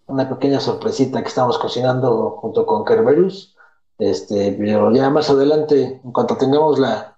una 0.06 0.28
pequeña 0.28 0.60
sorpresita 0.60 1.22
que 1.22 1.28
estamos 1.28 1.58
cocinando 1.58 2.30
junto 2.40 2.64
con 2.66 2.84
Kerberus. 2.84 3.56
Este, 3.98 4.56
pero 4.58 4.90
ya 4.92 5.10
más 5.10 5.30
adelante, 5.30 6.00
en 6.02 6.12
cuanto 6.12 6.36
tengamos 6.36 6.78
la 6.78 7.11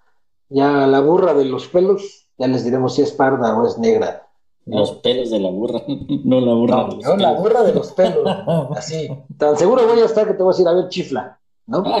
ya 0.55 0.87
la 0.87 1.01
burra 1.01 1.33
de 1.33 1.43
los 1.43 1.67
pelos, 1.67 2.27
ya 2.37 2.47
les 2.47 2.63
diremos 2.63 2.95
si 2.95 3.01
es 3.01 3.11
parda 3.11 3.57
o 3.57 3.67
es 3.67 3.77
negra. 3.77 4.25
Los 4.65 4.93
pelos 4.93 5.29
de 5.29 5.41
la 5.41 5.49
burra, 5.49 5.81
no 6.23 6.39
la 6.39 6.53
burra 6.53 6.85
de 6.85 6.95
los 6.95 7.03
no, 7.03 7.17
la 7.17 7.33
burra 7.33 7.63
de 7.63 7.73
los 7.73 7.91
pelos, 7.91 8.25
así. 8.77 9.09
Tan 9.37 9.57
seguro 9.57 9.85
voy 9.85 9.99
a 9.99 10.05
estar 10.05 10.25
que 10.25 10.33
te 10.33 10.41
voy 10.41 10.53
a 10.53 10.55
decir, 10.55 10.67
a 10.69 10.73
ver, 10.73 10.87
chifla, 10.87 11.37
¿no? 11.67 11.83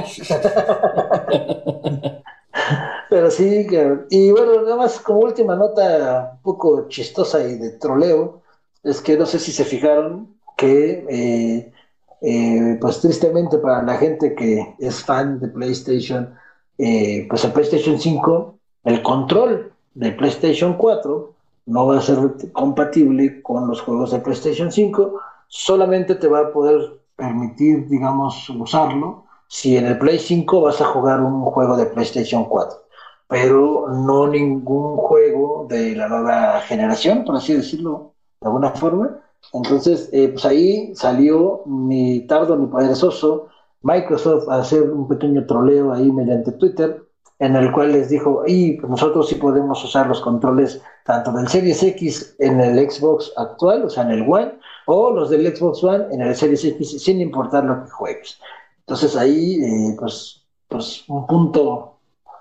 Pero 3.09 3.29
sí, 3.29 3.67
y 4.09 4.31
bueno, 4.31 4.61
nada 4.61 4.77
más 4.77 4.99
como 4.99 5.19
última 5.19 5.57
nota 5.57 6.31
un 6.35 6.41
poco 6.41 6.87
chistosa 6.87 7.43
y 7.43 7.57
de 7.57 7.71
troleo, 7.71 8.41
es 8.83 9.01
que 9.01 9.17
no 9.17 9.25
sé 9.25 9.37
si 9.37 9.51
se 9.51 9.65
fijaron 9.65 10.33
que, 10.55 11.05
eh, 11.09 11.73
eh, 12.21 12.77
pues 12.79 13.01
tristemente 13.01 13.57
para 13.57 13.83
la 13.83 13.97
gente 13.97 14.33
que 14.33 14.75
es 14.79 15.03
fan 15.03 15.41
de 15.41 15.49
PlayStation, 15.49 16.33
eh, 16.77 17.25
pues 17.29 17.43
el 17.45 17.51
PlayStation 17.51 17.99
5, 17.99 18.55
el 18.85 19.01
control 19.01 19.71
de 19.93 20.11
PlayStation 20.11 20.73
4 20.73 21.33
no 21.67 21.87
va 21.87 21.97
a 21.97 22.01
ser 22.01 22.17
compatible 22.51 23.41
con 23.41 23.67
los 23.67 23.81
juegos 23.81 24.11
de 24.11 24.19
PlayStation 24.19 24.71
5, 24.71 25.19
solamente 25.47 26.15
te 26.15 26.27
va 26.27 26.39
a 26.41 26.51
poder 26.51 26.99
permitir, 27.15 27.87
digamos, 27.87 28.49
usarlo 28.49 29.25
si 29.47 29.77
en 29.77 29.85
el 29.85 29.97
Play 29.97 30.19
5 30.19 30.61
vas 30.61 30.81
a 30.81 30.85
jugar 30.85 31.21
un 31.21 31.41
juego 31.45 31.77
de 31.77 31.85
PlayStation 31.85 32.45
4. 32.45 32.79
pero 33.27 33.87
no 33.89 34.27
ningún 34.27 34.97
juego 34.97 35.65
de 35.67 35.95
la 35.95 36.07
nueva 36.07 36.61
generación, 36.61 37.25
por 37.25 37.35
así 37.35 37.53
decirlo, 37.53 38.13
de 38.39 38.47
alguna 38.47 38.71
forma. 38.71 39.19
Entonces, 39.53 40.09
eh, 40.13 40.29
pues 40.29 40.45
ahí 40.45 40.95
salió 40.95 41.63
ni 41.65 42.21
tardo 42.27 42.55
ni 42.55 42.67
perezoso 42.67 43.47
Microsoft 43.85 44.49
a 44.49 44.61
hacer 44.61 44.81
un 44.81 45.07
pequeño 45.07 45.45
troleo 45.45 45.93
ahí 45.93 46.11
mediante 46.11 46.51
Twitter, 46.53 47.03
en 47.37 47.55
el 47.55 47.71
cual 47.71 47.91
les 47.91 48.09
dijo, 48.09 48.43
y 48.47 48.73
pues 48.79 48.89
nosotros 48.89 49.29
sí 49.29 49.35
podemos 49.35 49.83
usar 49.83 50.07
los 50.07 50.21
controles 50.21 50.81
tanto 51.05 51.31
del 51.31 51.47
Series 51.47 51.83
X 51.83 52.35
en 52.39 52.59
el 52.59 52.89
Xbox 52.89 53.31
actual, 53.37 53.83
o 53.83 53.89
sea, 53.89 54.01
en 54.03 54.11
el 54.11 54.21
One, 54.27 54.57
o 54.87 55.11
los 55.11 55.29
del 55.29 55.55
Xbox 55.55 55.83
One 55.83 56.05
en 56.11 56.21
el 56.21 56.35
Series 56.35 56.65
X, 56.65 57.03
sin 57.03 57.21
importar 57.21 57.63
lo 57.63 57.83
que 57.83 57.91
juegues. 57.91 58.39
Entonces 58.79 59.15
ahí, 59.15 59.63
eh, 59.63 59.95
pues, 59.99 60.43
pues 60.67 61.03
un 61.07 61.27
punto 61.27 61.99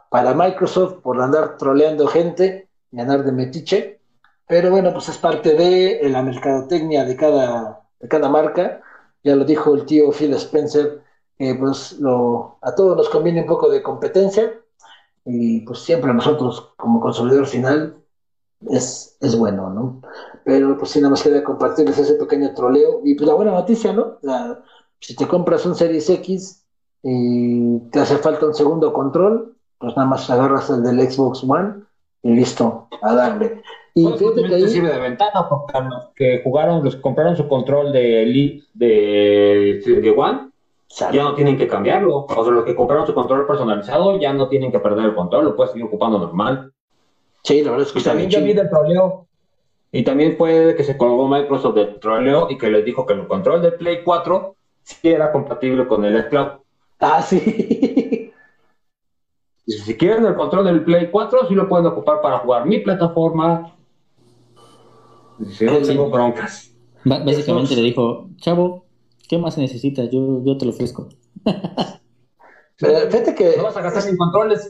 para 0.09 0.33
Microsoft 0.33 1.03
por 1.03 1.21
andar 1.21 1.59
troleando 1.59 2.07
gente 2.07 2.69
y 2.91 3.01
andar 3.01 3.23
de 3.23 3.33
metiche, 3.33 4.01
pero 4.49 4.71
bueno, 4.71 4.95
pues 4.95 5.11
es 5.11 5.19
parte 5.19 5.53
de 5.53 6.09
la 6.09 6.23
mercadotecnia 6.23 7.05
de 7.05 7.17
cada, 7.17 7.83
de 8.01 8.09
cada 8.09 8.31
marca, 8.31 8.81
ya 9.23 9.37
lo 9.37 9.45
dijo 9.45 9.75
el 9.75 9.85
tío 9.85 10.11
Phil 10.11 10.33
Spencer, 10.35 11.04
pues 11.59 11.99
lo, 12.01 12.59
a 12.63 12.75
todos 12.75 12.97
nos 12.97 13.09
conviene 13.09 13.43
un 13.43 13.47
poco 13.47 13.69
de 13.69 13.83
competencia 13.83 14.53
y 15.25 15.61
pues 15.61 15.81
siempre 15.81 16.11
a 16.11 16.15
nosotros 16.15 16.73
como 16.77 17.01
consumidor 17.01 17.47
final 17.47 17.97
es, 18.71 19.17
es 19.21 19.37
bueno, 19.37 19.71
¿no? 19.71 20.01
Pero 20.45 20.77
pues 20.79 20.91
sí, 20.91 21.01
nada 21.01 21.11
más 21.11 21.23
quería 21.23 21.43
compartirles 21.43 21.99
ese 21.99 22.15
pequeño 22.15 22.55
troleo. 22.55 23.01
Y 23.05 23.15
pues 23.15 23.27
la 23.29 23.35
buena 23.35 23.53
noticia, 23.53 23.93
¿no? 23.93 24.19
si 25.01 25.15
te 25.15 25.29
compras 25.29 25.67
un 25.67 25.75
Series 25.75 26.09
X 26.09 26.65
y 27.03 27.79
te 27.91 28.01
hace 28.01 28.17
falta 28.17 28.47
un 28.47 28.55
segundo 28.55 28.93
control, 28.93 29.55
pues 29.79 29.95
nada 29.97 30.09
más 30.09 30.31
agarras 30.31 30.71
el 30.71 30.83
del 30.83 31.11
Xbox 31.11 31.45
One 31.45 31.83
y 32.23 32.31
listo, 32.35 32.89
a 33.03 33.15
darle. 33.15 33.63
Y 33.95 34.05
pues, 34.05 34.19
fíjate 34.19 34.45
que 34.45 34.55
ahí... 34.55 34.69
sirve 34.69 34.91
de 34.91 34.99
ventaja 34.99 35.47
porque 35.49 35.79
los 35.81 36.07
que 36.17 36.41
jugaron, 36.43 36.83
los 36.83 36.97
que 36.97 37.03
compraron 37.03 37.37
su 37.37 37.47
control 37.47 37.93
de, 37.93 38.63
de, 38.73 39.83
de 39.85 40.15
One, 40.17 40.51
ya 40.99 41.23
no 41.23 41.35
tienen 41.35 41.59
que 41.59 41.67
cambiarlo. 41.67 42.27
O 42.29 42.45
sea, 42.45 42.53
los 42.53 42.65
que 42.65 42.75
compraron 42.75 43.07
su 43.07 43.15
control 43.15 43.47
personalizado 43.47 44.19
ya 44.19 44.33
no 44.33 44.49
tienen 44.49 44.71
que 44.71 44.79
perder 44.79 45.07
el 45.07 45.15
control, 45.15 45.45
lo 45.45 45.57
puedes 45.57 45.73
seguir 45.73 45.87
ocupando 45.87 46.19
normal. 46.19 46.73
Sí, 47.43 47.63
la 47.63 47.73
verdad 47.73 47.87
es 47.87 47.93
que 47.93 47.99
y 48.01 48.03
también 48.03 48.31
yo 48.31 48.43
vi 48.43 48.53
del 48.53 48.71
troleo. 48.71 49.27
Y 49.93 50.03
también 50.03 50.37
fue 50.37 50.75
que 50.77 50.83
se 50.83 50.97
colgó 50.97 51.29
Microsoft 51.29 51.75
del 51.75 52.01
troleo 52.01 52.49
y 52.51 52.59
que 52.59 52.69
les 52.69 52.85
dijo 52.85 53.07
que 53.07 53.13
el 53.13 53.29
control 53.29 53.63
del 53.63 53.75
Play 53.75 54.03
4 54.03 54.57
sí 54.83 55.09
era 55.09 55.31
compatible 55.31 55.87
con 55.87 56.05
el 56.05 56.29
Cloud. 56.29 56.49
Ah, 57.01 57.23
sí. 57.23 57.39
si 59.67 59.97
quieren 59.97 60.27
el 60.27 60.35
control 60.35 60.65
del 60.65 60.85
Play 60.85 61.11
4, 61.11 61.49
sí 61.49 61.55
lo 61.55 61.69
pueden 61.69 61.87
ocupar 61.87 62.21
para 62.21 62.39
jugar 62.39 62.67
mi 62.67 62.79
plataforma. 62.79 63.77
Si 65.49 65.65
no 65.65 65.79
tengo 65.79 66.09
broncas. 66.09 66.75
básicamente 67.05 67.77
le 67.77 67.83
dijo, 67.83 68.29
chavo, 68.37 68.84
¿qué 69.29 69.39
más 69.39 69.59
necesitas? 69.59 70.11
Yo, 70.11 70.43
yo 70.45 70.57
te 70.57 70.65
lo 70.65 70.73
ofrezco. 70.73 71.09
fíjate 72.77 73.35
que. 73.35 73.57
No 73.57 73.65
vas 73.65 73.77
a 73.77 73.83
gastar 73.83 74.03
sin 74.03 74.17
controles. 74.17 74.69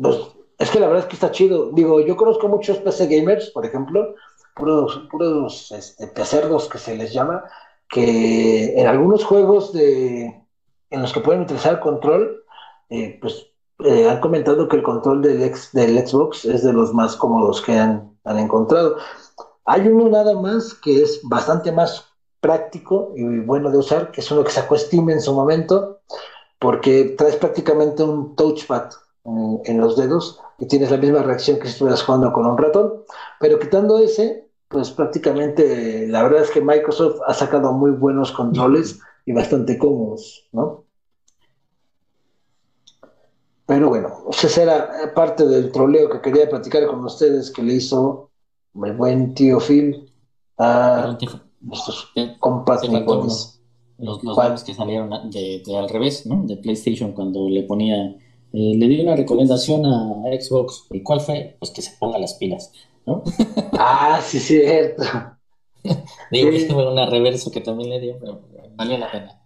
Pues, 0.00 0.18
es 0.58 0.70
que 0.70 0.80
la 0.80 0.86
verdad 0.86 1.02
es 1.02 1.08
que 1.08 1.16
está 1.16 1.30
chido. 1.30 1.70
Digo, 1.72 2.00
yo 2.00 2.16
conozco 2.16 2.48
muchos 2.48 2.78
PC 2.78 3.06
gamers, 3.08 3.50
por 3.50 3.66
ejemplo, 3.66 4.14
puros, 4.54 5.08
puros 5.10 5.72
este, 5.72 6.06
pecerdos 6.08 6.68
que 6.68 6.78
se 6.78 6.96
les 6.96 7.12
llama, 7.12 7.44
que 7.88 8.78
en 8.78 8.86
algunos 8.86 9.24
juegos 9.24 9.72
de, 9.72 10.42
en 10.90 11.02
los 11.02 11.12
que 11.12 11.20
pueden 11.20 11.42
utilizar 11.42 11.80
control, 11.80 12.44
eh, 12.90 13.18
pues 13.20 13.46
eh, 13.84 14.08
han 14.08 14.20
comentado 14.20 14.68
que 14.68 14.76
el 14.76 14.82
control 14.82 15.22
del, 15.22 15.42
ex, 15.42 15.72
del 15.72 15.98
Xbox 16.06 16.44
es 16.44 16.62
de 16.62 16.72
los 16.72 16.94
más 16.94 17.16
cómodos 17.16 17.60
que 17.62 17.72
han, 17.72 18.16
han 18.24 18.38
encontrado. 18.38 18.96
Hay 19.64 19.88
uno 19.88 20.08
nada 20.08 20.38
más 20.40 20.74
que 20.74 21.02
es 21.02 21.20
bastante 21.24 21.72
más 21.72 22.11
práctico 22.42 23.12
y 23.16 23.38
bueno 23.38 23.70
de 23.70 23.78
usar, 23.78 24.10
que 24.10 24.20
es 24.20 24.30
uno 24.30 24.42
que 24.42 24.50
sacó 24.50 24.76
Steam 24.76 25.08
en 25.10 25.22
su 25.22 25.32
momento, 25.32 26.00
porque 26.58 27.14
traes 27.16 27.36
prácticamente 27.36 28.02
un 28.02 28.34
touchpad 28.34 28.90
en, 29.64 29.80
los 29.80 29.96
dedos 29.96 30.40
y 30.58 30.66
tienes 30.66 30.90
la 30.90 30.96
misma 30.96 31.22
reacción 31.22 31.58
que 31.58 31.66
si 31.66 31.74
estuvieras 31.74 32.02
jugando 32.02 32.32
con 32.32 32.44
un 32.44 32.58
ratón. 32.58 33.04
Pero 33.38 33.60
quitando 33.60 33.98
ese, 33.98 34.48
pues 34.68 34.90
prácticamente 34.90 36.08
la 36.08 36.24
verdad 36.24 36.42
es 36.42 36.50
que 36.50 36.60
Microsoft 36.60 37.20
ha 37.26 37.32
sacado 37.32 37.72
muy 37.72 37.92
buenos 37.92 38.32
controles 38.32 38.98
y 39.24 39.32
bastante 39.32 39.78
cómodos, 39.78 40.48
¿no? 40.52 40.84
Pero 43.66 43.88
bueno, 43.88 44.24
esa 44.30 44.62
era 44.62 45.14
parte 45.14 45.46
del 45.46 45.70
troleo 45.70 46.10
que 46.10 46.20
quería 46.20 46.50
platicar 46.50 46.86
con 46.88 47.04
ustedes 47.04 47.52
que 47.52 47.62
le 47.62 47.74
hizo 47.74 48.30
mi 48.74 48.90
buen 48.90 49.32
tío 49.32 49.60
Phil 49.60 50.12
a 50.58 51.16
nuestros 51.62 52.12
compas 52.38 52.82
Los, 53.98 54.24
los 54.24 54.64
que 54.64 54.74
salieron 54.74 55.30
de, 55.30 55.62
al 55.76 55.88
revés, 55.88 56.26
¿no? 56.26 56.42
De 56.44 56.56
PlayStation 56.56 57.12
cuando 57.12 57.48
le 57.48 57.62
ponía 57.62 58.16
eh, 58.52 58.74
le 58.76 58.86
di 58.86 59.00
una 59.00 59.16
recomendación 59.16 59.86
a 59.86 60.22
Xbox. 60.38 60.86
¿Y 60.90 61.02
cuál 61.02 61.20
fue? 61.20 61.56
Pues 61.58 61.70
que 61.70 61.82
se 61.82 61.96
ponga 61.98 62.18
las 62.18 62.34
pilas, 62.34 62.72
¿no? 63.06 63.22
ah, 63.78 64.20
sí, 64.22 64.38
cierto. 64.38 65.02
Digo, 66.30 66.50
sí. 66.52 66.66
fue 66.70 66.90
una 66.90 67.06
reverso 67.06 67.50
que 67.50 67.60
también 67.60 67.90
le 67.90 68.00
dio, 68.00 68.18
pero 68.20 68.42
valió 68.76 68.98
la 68.98 69.10
pena. 69.10 69.38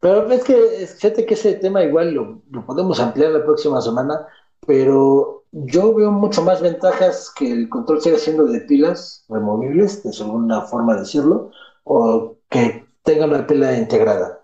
Pero 0.00 0.30
es 0.30 0.44
que, 0.44 0.54
fíjate 0.54 1.26
que 1.26 1.34
ese 1.34 1.54
tema 1.54 1.84
igual 1.84 2.12
lo, 2.12 2.42
podemos 2.66 2.98
ampliar 3.00 3.32
la 3.32 3.44
próxima 3.44 3.80
semana, 3.82 4.26
pero 4.66 5.39
yo 5.52 5.94
veo 5.94 6.10
mucho 6.12 6.42
más 6.42 6.60
ventajas 6.62 7.32
que 7.36 7.50
el 7.50 7.68
control 7.68 8.00
siga 8.00 8.18
siendo 8.18 8.44
de 8.46 8.60
pilas 8.60 9.24
removibles, 9.28 10.02
de 10.02 10.10
alguna 10.24 10.62
forma 10.62 10.94
de 10.94 11.00
decirlo, 11.00 11.50
o 11.84 12.36
que 12.48 12.86
tenga 13.02 13.26
una 13.26 13.46
pila 13.46 13.76
integrada. 13.76 14.40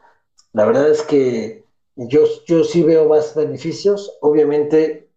La 0.53 0.65
verdad 0.65 0.89
es 0.89 1.03
que 1.03 1.65
yo, 1.97 2.23
yo 2.47 2.65
sí 2.65 2.83
veo 2.83 3.09
más 3.09 3.35
beneficios. 3.35 4.17
Obviamente 4.21 5.09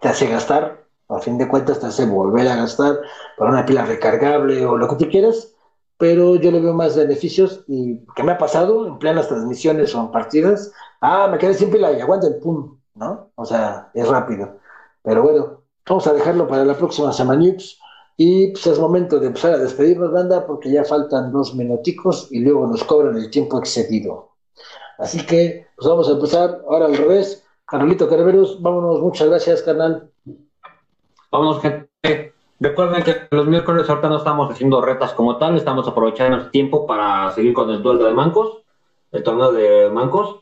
te 0.00 0.08
hace 0.08 0.28
gastar, 0.28 0.84
a 1.08 1.18
fin 1.20 1.38
de 1.38 1.48
cuentas 1.48 1.80
te 1.80 1.86
hace 1.86 2.06
volver 2.06 2.46
a 2.48 2.56
gastar 2.56 3.00
para 3.36 3.50
una 3.50 3.66
pila 3.66 3.84
recargable 3.84 4.64
o 4.66 4.76
lo 4.76 4.88
que 4.88 5.04
tú 5.04 5.10
quieras, 5.10 5.54
pero 5.98 6.36
yo 6.36 6.50
le 6.50 6.60
veo 6.60 6.74
más 6.74 6.96
beneficios 6.96 7.64
y 7.66 8.04
que 8.14 8.22
me 8.22 8.32
ha 8.32 8.38
pasado 8.38 8.86
en 8.86 8.98
plenas 8.98 9.28
transmisiones 9.28 9.94
o 9.94 10.00
en 10.00 10.10
partidas. 10.10 10.72
Ah, 11.00 11.28
me 11.30 11.38
quedé 11.38 11.54
sin 11.54 11.70
pila 11.70 11.92
y 11.92 12.00
aguanten, 12.00 12.40
pum, 12.40 12.78
¿no? 12.94 13.30
O 13.34 13.44
sea, 13.44 13.90
es 13.94 14.06
rápido. 14.08 14.59
Pero 15.02 15.22
bueno, 15.22 15.62
vamos 15.88 16.06
a 16.06 16.12
dejarlo 16.12 16.46
para 16.46 16.64
la 16.64 16.74
próxima 16.74 17.12
semana. 17.12 17.56
Y 18.16 18.48
pues 18.48 18.66
es 18.66 18.78
momento 18.78 19.18
de 19.18 19.28
empezar 19.28 19.54
a 19.54 19.58
despedirnos, 19.58 20.12
banda, 20.12 20.46
porque 20.46 20.70
ya 20.70 20.84
faltan 20.84 21.32
dos 21.32 21.54
minuticos 21.54 22.28
y 22.30 22.40
luego 22.40 22.66
nos 22.66 22.84
cobran 22.84 23.16
el 23.16 23.30
tiempo 23.30 23.58
excedido. 23.58 24.30
Así 24.98 25.24
que, 25.24 25.66
pues 25.76 25.88
vamos 25.88 26.08
a 26.08 26.12
empezar 26.12 26.60
ahora 26.68 26.86
al 26.86 26.96
revés. 26.96 27.42
Carolito 27.64 28.08
Carveros, 28.08 28.60
vámonos, 28.60 29.00
muchas 29.00 29.28
gracias, 29.28 29.62
canal. 29.62 30.10
Vámonos, 31.30 31.62
gente. 31.62 32.34
Recuerden 32.58 33.02
que 33.02 33.16
los 33.30 33.46
miércoles 33.46 33.88
ahorita 33.88 34.10
no 34.10 34.18
estamos 34.18 34.52
haciendo 34.52 34.82
retas 34.82 35.14
como 35.14 35.38
tal, 35.38 35.56
estamos 35.56 35.88
aprovechando 35.88 36.36
el 36.36 36.50
tiempo 36.50 36.86
para 36.86 37.30
seguir 37.30 37.54
con 37.54 37.70
el 37.70 37.82
duelo 37.82 38.04
de 38.04 38.12
mancos, 38.12 38.58
el 39.12 39.22
torneo 39.22 39.50
de 39.52 39.88
mancos. 39.88 40.40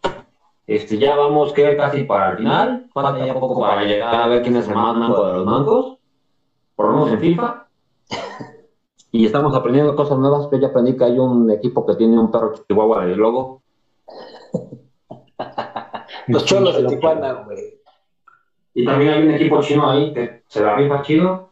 Este, 0.68 0.98
ya 0.98 1.16
vamos 1.16 1.54
que 1.54 1.76
casi 1.78 2.04
para 2.04 2.32
el 2.32 2.36
final, 2.36 2.90
falta 2.92 3.26
ya 3.26 3.32
poco 3.32 3.58
para 3.58 3.84
llegar 3.84 4.14
a 4.14 4.26
ver 4.26 4.42
quién 4.42 4.54
es 4.56 4.68
el 4.68 4.74
más 4.74 4.94
manco 4.94 5.26
de 5.26 5.32
los 5.32 5.46
mancos, 5.46 5.96
por 6.76 6.86
lo 6.86 6.92
menos 6.92 7.12
en 7.12 7.20
FIFA. 7.20 7.66
Y 9.10 9.24
estamos 9.24 9.54
aprendiendo 9.54 9.96
cosas 9.96 10.18
nuevas, 10.18 10.48
que 10.48 10.60
ya 10.60 10.66
aprendí 10.66 10.94
que 10.94 11.04
hay 11.04 11.18
un 11.18 11.50
equipo 11.50 11.86
que 11.86 11.94
tiene 11.94 12.18
un 12.18 12.30
perro 12.30 12.52
chihuahua 12.52 13.06
de 13.06 13.16
logo, 13.16 13.62
Los 16.26 16.44
cholos 16.44 16.76
de 16.76 16.84
Tijuana, 16.84 17.32
güey. 17.44 17.80
Y 18.74 18.84
también 18.84 19.12
hay 19.12 19.22
un 19.22 19.30
equipo 19.30 19.62
chino 19.62 19.90
ahí 19.90 20.12
que 20.12 20.42
se 20.46 20.62
la 20.62 20.76
rifa 20.76 21.00
chido. 21.00 21.48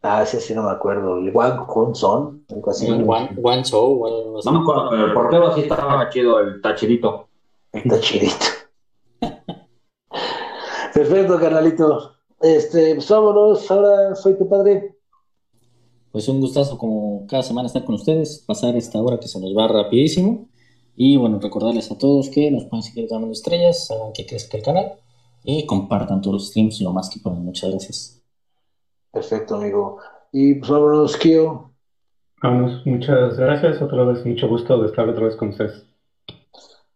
Ah, 0.00 0.22
ese 0.22 0.40
sí 0.40 0.54
no 0.54 0.62
me 0.62 0.70
acuerdo. 0.70 1.18
El 1.18 1.30
Wang 1.34 1.66
Kun 1.66 1.96
Son, 1.96 2.44
algo 2.54 2.70
así. 2.70 2.88
Wang 2.92 3.62
Chou, 3.64 4.40
No 4.44 4.52
me 4.52 4.58
acuerdo, 4.60 4.90
pero 4.90 5.06
el 5.06 5.12
portero 5.12 5.52
sí 5.54 5.62
estaba 5.62 6.08
chido, 6.08 6.38
el 6.38 6.60
tachirito. 6.60 7.28
El 7.72 7.90
tachirito. 7.90 8.46
Perfecto, 10.94 11.40
carnalito. 11.40 12.12
Este, 12.40 12.94
pues 12.96 13.08
vámonos, 13.08 13.70
ahora 13.70 14.14
soy 14.14 14.36
tu 14.36 14.48
padre. 14.48 14.96
Pues 16.10 16.28
un 16.28 16.40
gustazo 16.40 16.76
como 16.76 17.26
cada 17.26 17.42
semana 17.42 17.66
estar 17.66 17.84
con 17.84 17.94
ustedes, 17.94 18.44
pasar 18.46 18.76
esta 18.76 19.00
hora 19.00 19.18
que 19.18 19.28
se 19.28 19.40
nos 19.40 19.56
va 19.56 19.68
rapidísimo. 19.68 20.48
Y 20.94 21.16
bueno, 21.16 21.38
recordarles 21.40 21.90
a 21.90 21.96
todos 21.96 22.28
que 22.28 22.50
nos 22.50 22.66
pueden 22.66 22.82
seguir 22.82 23.08
dando 23.08 23.30
estrellas, 23.30 23.90
hagan 23.90 24.12
que 24.12 24.26
crezca 24.26 24.58
el 24.58 24.62
canal 24.62 24.92
y 25.42 25.64
compartan 25.64 26.20
todos 26.20 26.34
los 26.34 26.48
streams 26.48 26.80
lo 26.82 26.92
más 26.92 27.08
que 27.08 27.20
puedan. 27.20 27.44
Muchas 27.44 27.70
gracias. 27.70 28.22
Perfecto, 29.10 29.56
amigo. 29.56 29.98
Y 30.32 30.54
pues 30.56 30.70
vámonos, 30.70 31.16
Kio. 31.16 31.72
Vamos, 32.42 32.84
muchas 32.84 33.38
gracias. 33.38 33.80
Otra 33.80 34.04
vez, 34.04 34.26
mucho 34.26 34.48
gusto 34.48 34.78
de 34.80 34.88
estar 34.88 35.08
otra 35.08 35.26
vez 35.26 35.36
con 35.36 35.48
ustedes. 35.48 35.86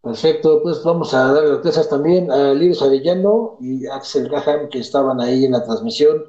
Perfecto, 0.01 0.61
pues 0.63 0.83
vamos 0.83 1.13
a 1.13 1.33
dar 1.33 1.43
las 1.43 1.61
gracias 1.61 1.89
también 1.89 2.31
a 2.31 2.53
Liris 2.53 2.81
Arellano 2.81 3.57
y 3.59 3.85
Axel 3.87 4.29
Graham 4.29 4.69
que 4.69 4.79
estaban 4.79 5.19
ahí 5.19 5.45
en 5.45 5.51
la 5.51 5.63
transmisión 5.63 6.23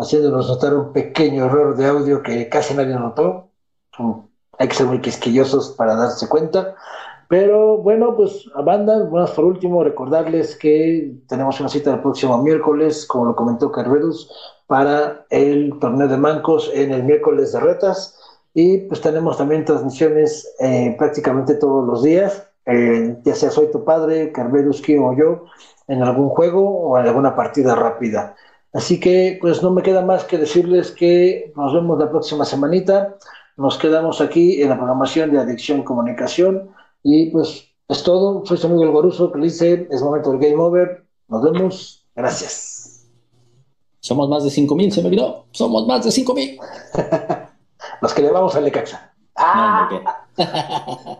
haciéndonos 0.00 0.48
notar 0.48 0.74
un 0.74 0.92
pequeño 0.92 1.44
error 1.44 1.76
de 1.76 1.86
audio 1.86 2.22
que 2.22 2.48
casi 2.48 2.74
nadie 2.74 2.94
notó. 2.94 3.50
Hay 4.58 4.68
que 4.68 4.74
ser 4.74 4.86
muy 4.86 5.00
quisquillosos 5.00 5.70
para 5.70 5.94
darse 5.94 6.28
cuenta. 6.28 6.74
Pero 7.28 7.78
bueno, 7.78 8.16
pues 8.16 8.46
a 8.54 8.62
banda, 8.62 9.08
por 9.08 9.44
último 9.44 9.84
recordarles 9.84 10.56
que 10.56 11.14
tenemos 11.28 11.60
una 11.60 11.68
cita 11.68 11.94
el 11.94 12.00
próximo 12.00 12.42
miércoles, 12.42 13.06
como 13.06 13.26
lo 13.26 13.36
comentó 13.36 13.70
Carverus, 13.70 14.28
para 14.66 15.26
el 15.30 15.78
torneo 15.78 16.08
de 16.08 16.16
mancos 16.16 16.70
en 16.74 16.92
el 16.92 17.04
miércoles 17.04 17.52
de 17.52 17.60
retas. 17.60 18.18
Y 18.52 18.78
pues 18.78 19.00
tenemos 19.00 19.36
también 19.38 19.64
transmisiones 19.64 20.56
eh, 20.58 20.96
prácticamente 20.98 21.54
todos 21.54 21.86
los 21.86 22.02
días, 22.02 22.49
eh, 22.70 23.18
ya 23.24 23.34
sea 23.34 23.50
Soy 23.50 23.70
tu 23.70 23.84
padre, 23.84 24.32
Carverus, 24.32 24.82
o 24.82 25.16
yo, 25.16 25.44
en 25.88 26.02
algún 26.02 26.28
juego 26.28 26.68
o 26.68 26.98
en 26.98 27.06
alguna 27.06 27.34
partida 27.34 27.74
rápida. 27.74 28.36
Así 28.72 29.00
que 29.00 29.38
pues 29.40 29.62
no 29.62 29.72
me 29.72 29.82
queda 29.82 30.02
más 30.02 30.24
que 30.24 30.38
decirles 30.38 30.92
que 30.92 31.52
nos 31.56 31.74
vemos 31.74 31.98
la 31.98 32.08
próxima 32.08 32.44
semanita. 32.44 33.16
Nos 33.56 33.78
quedamos 33.78 34.20
aquí 34.20 34.62
en 34.62 34.68
la 34.68 34.76
programación 34.76 35.32
de 35.32 35.40
Adicción 35.40 35.82
Comunicación 35.82 36.70
y 37.02 37.30
pues 37.30 37.68
es 37.88 38.02
todo. 38.04 38.46
Soy 38.46 38.56
su 38.56 38.68
amigo 38.68 38.84
El 38.84 38.92
Goruso 38.92 39.32
que 39.32 39.40
dice, 39.40 39.88
es 39.90 40.02
momento 40.02 40.30
del 40.30 40.40
game 40.40 40.62
over. 40.62 41.04
Nos 41.28 41.42
vemos. 41.42 42.06
Gracias. 42.14 43.08
Somos 44.00 44.28
más 44.28 44.44
de 44.44 44.50
5000, 44.50 44.92
se 44.92 45.02
me 45.02 45.08
olvidó. 45.08 45.46
Somos 45.50 45.86
más 45.86 46.04
de 46.04 46.10
5000. 46.10 46.58
Los 48.00 48.14
que 48.14 48.22
le 48.22 48.30
vamos 48.30 48.54
a 48.54 48.60
Lecaxa. 48.60 49.12
¡Ah! 49.36 50.26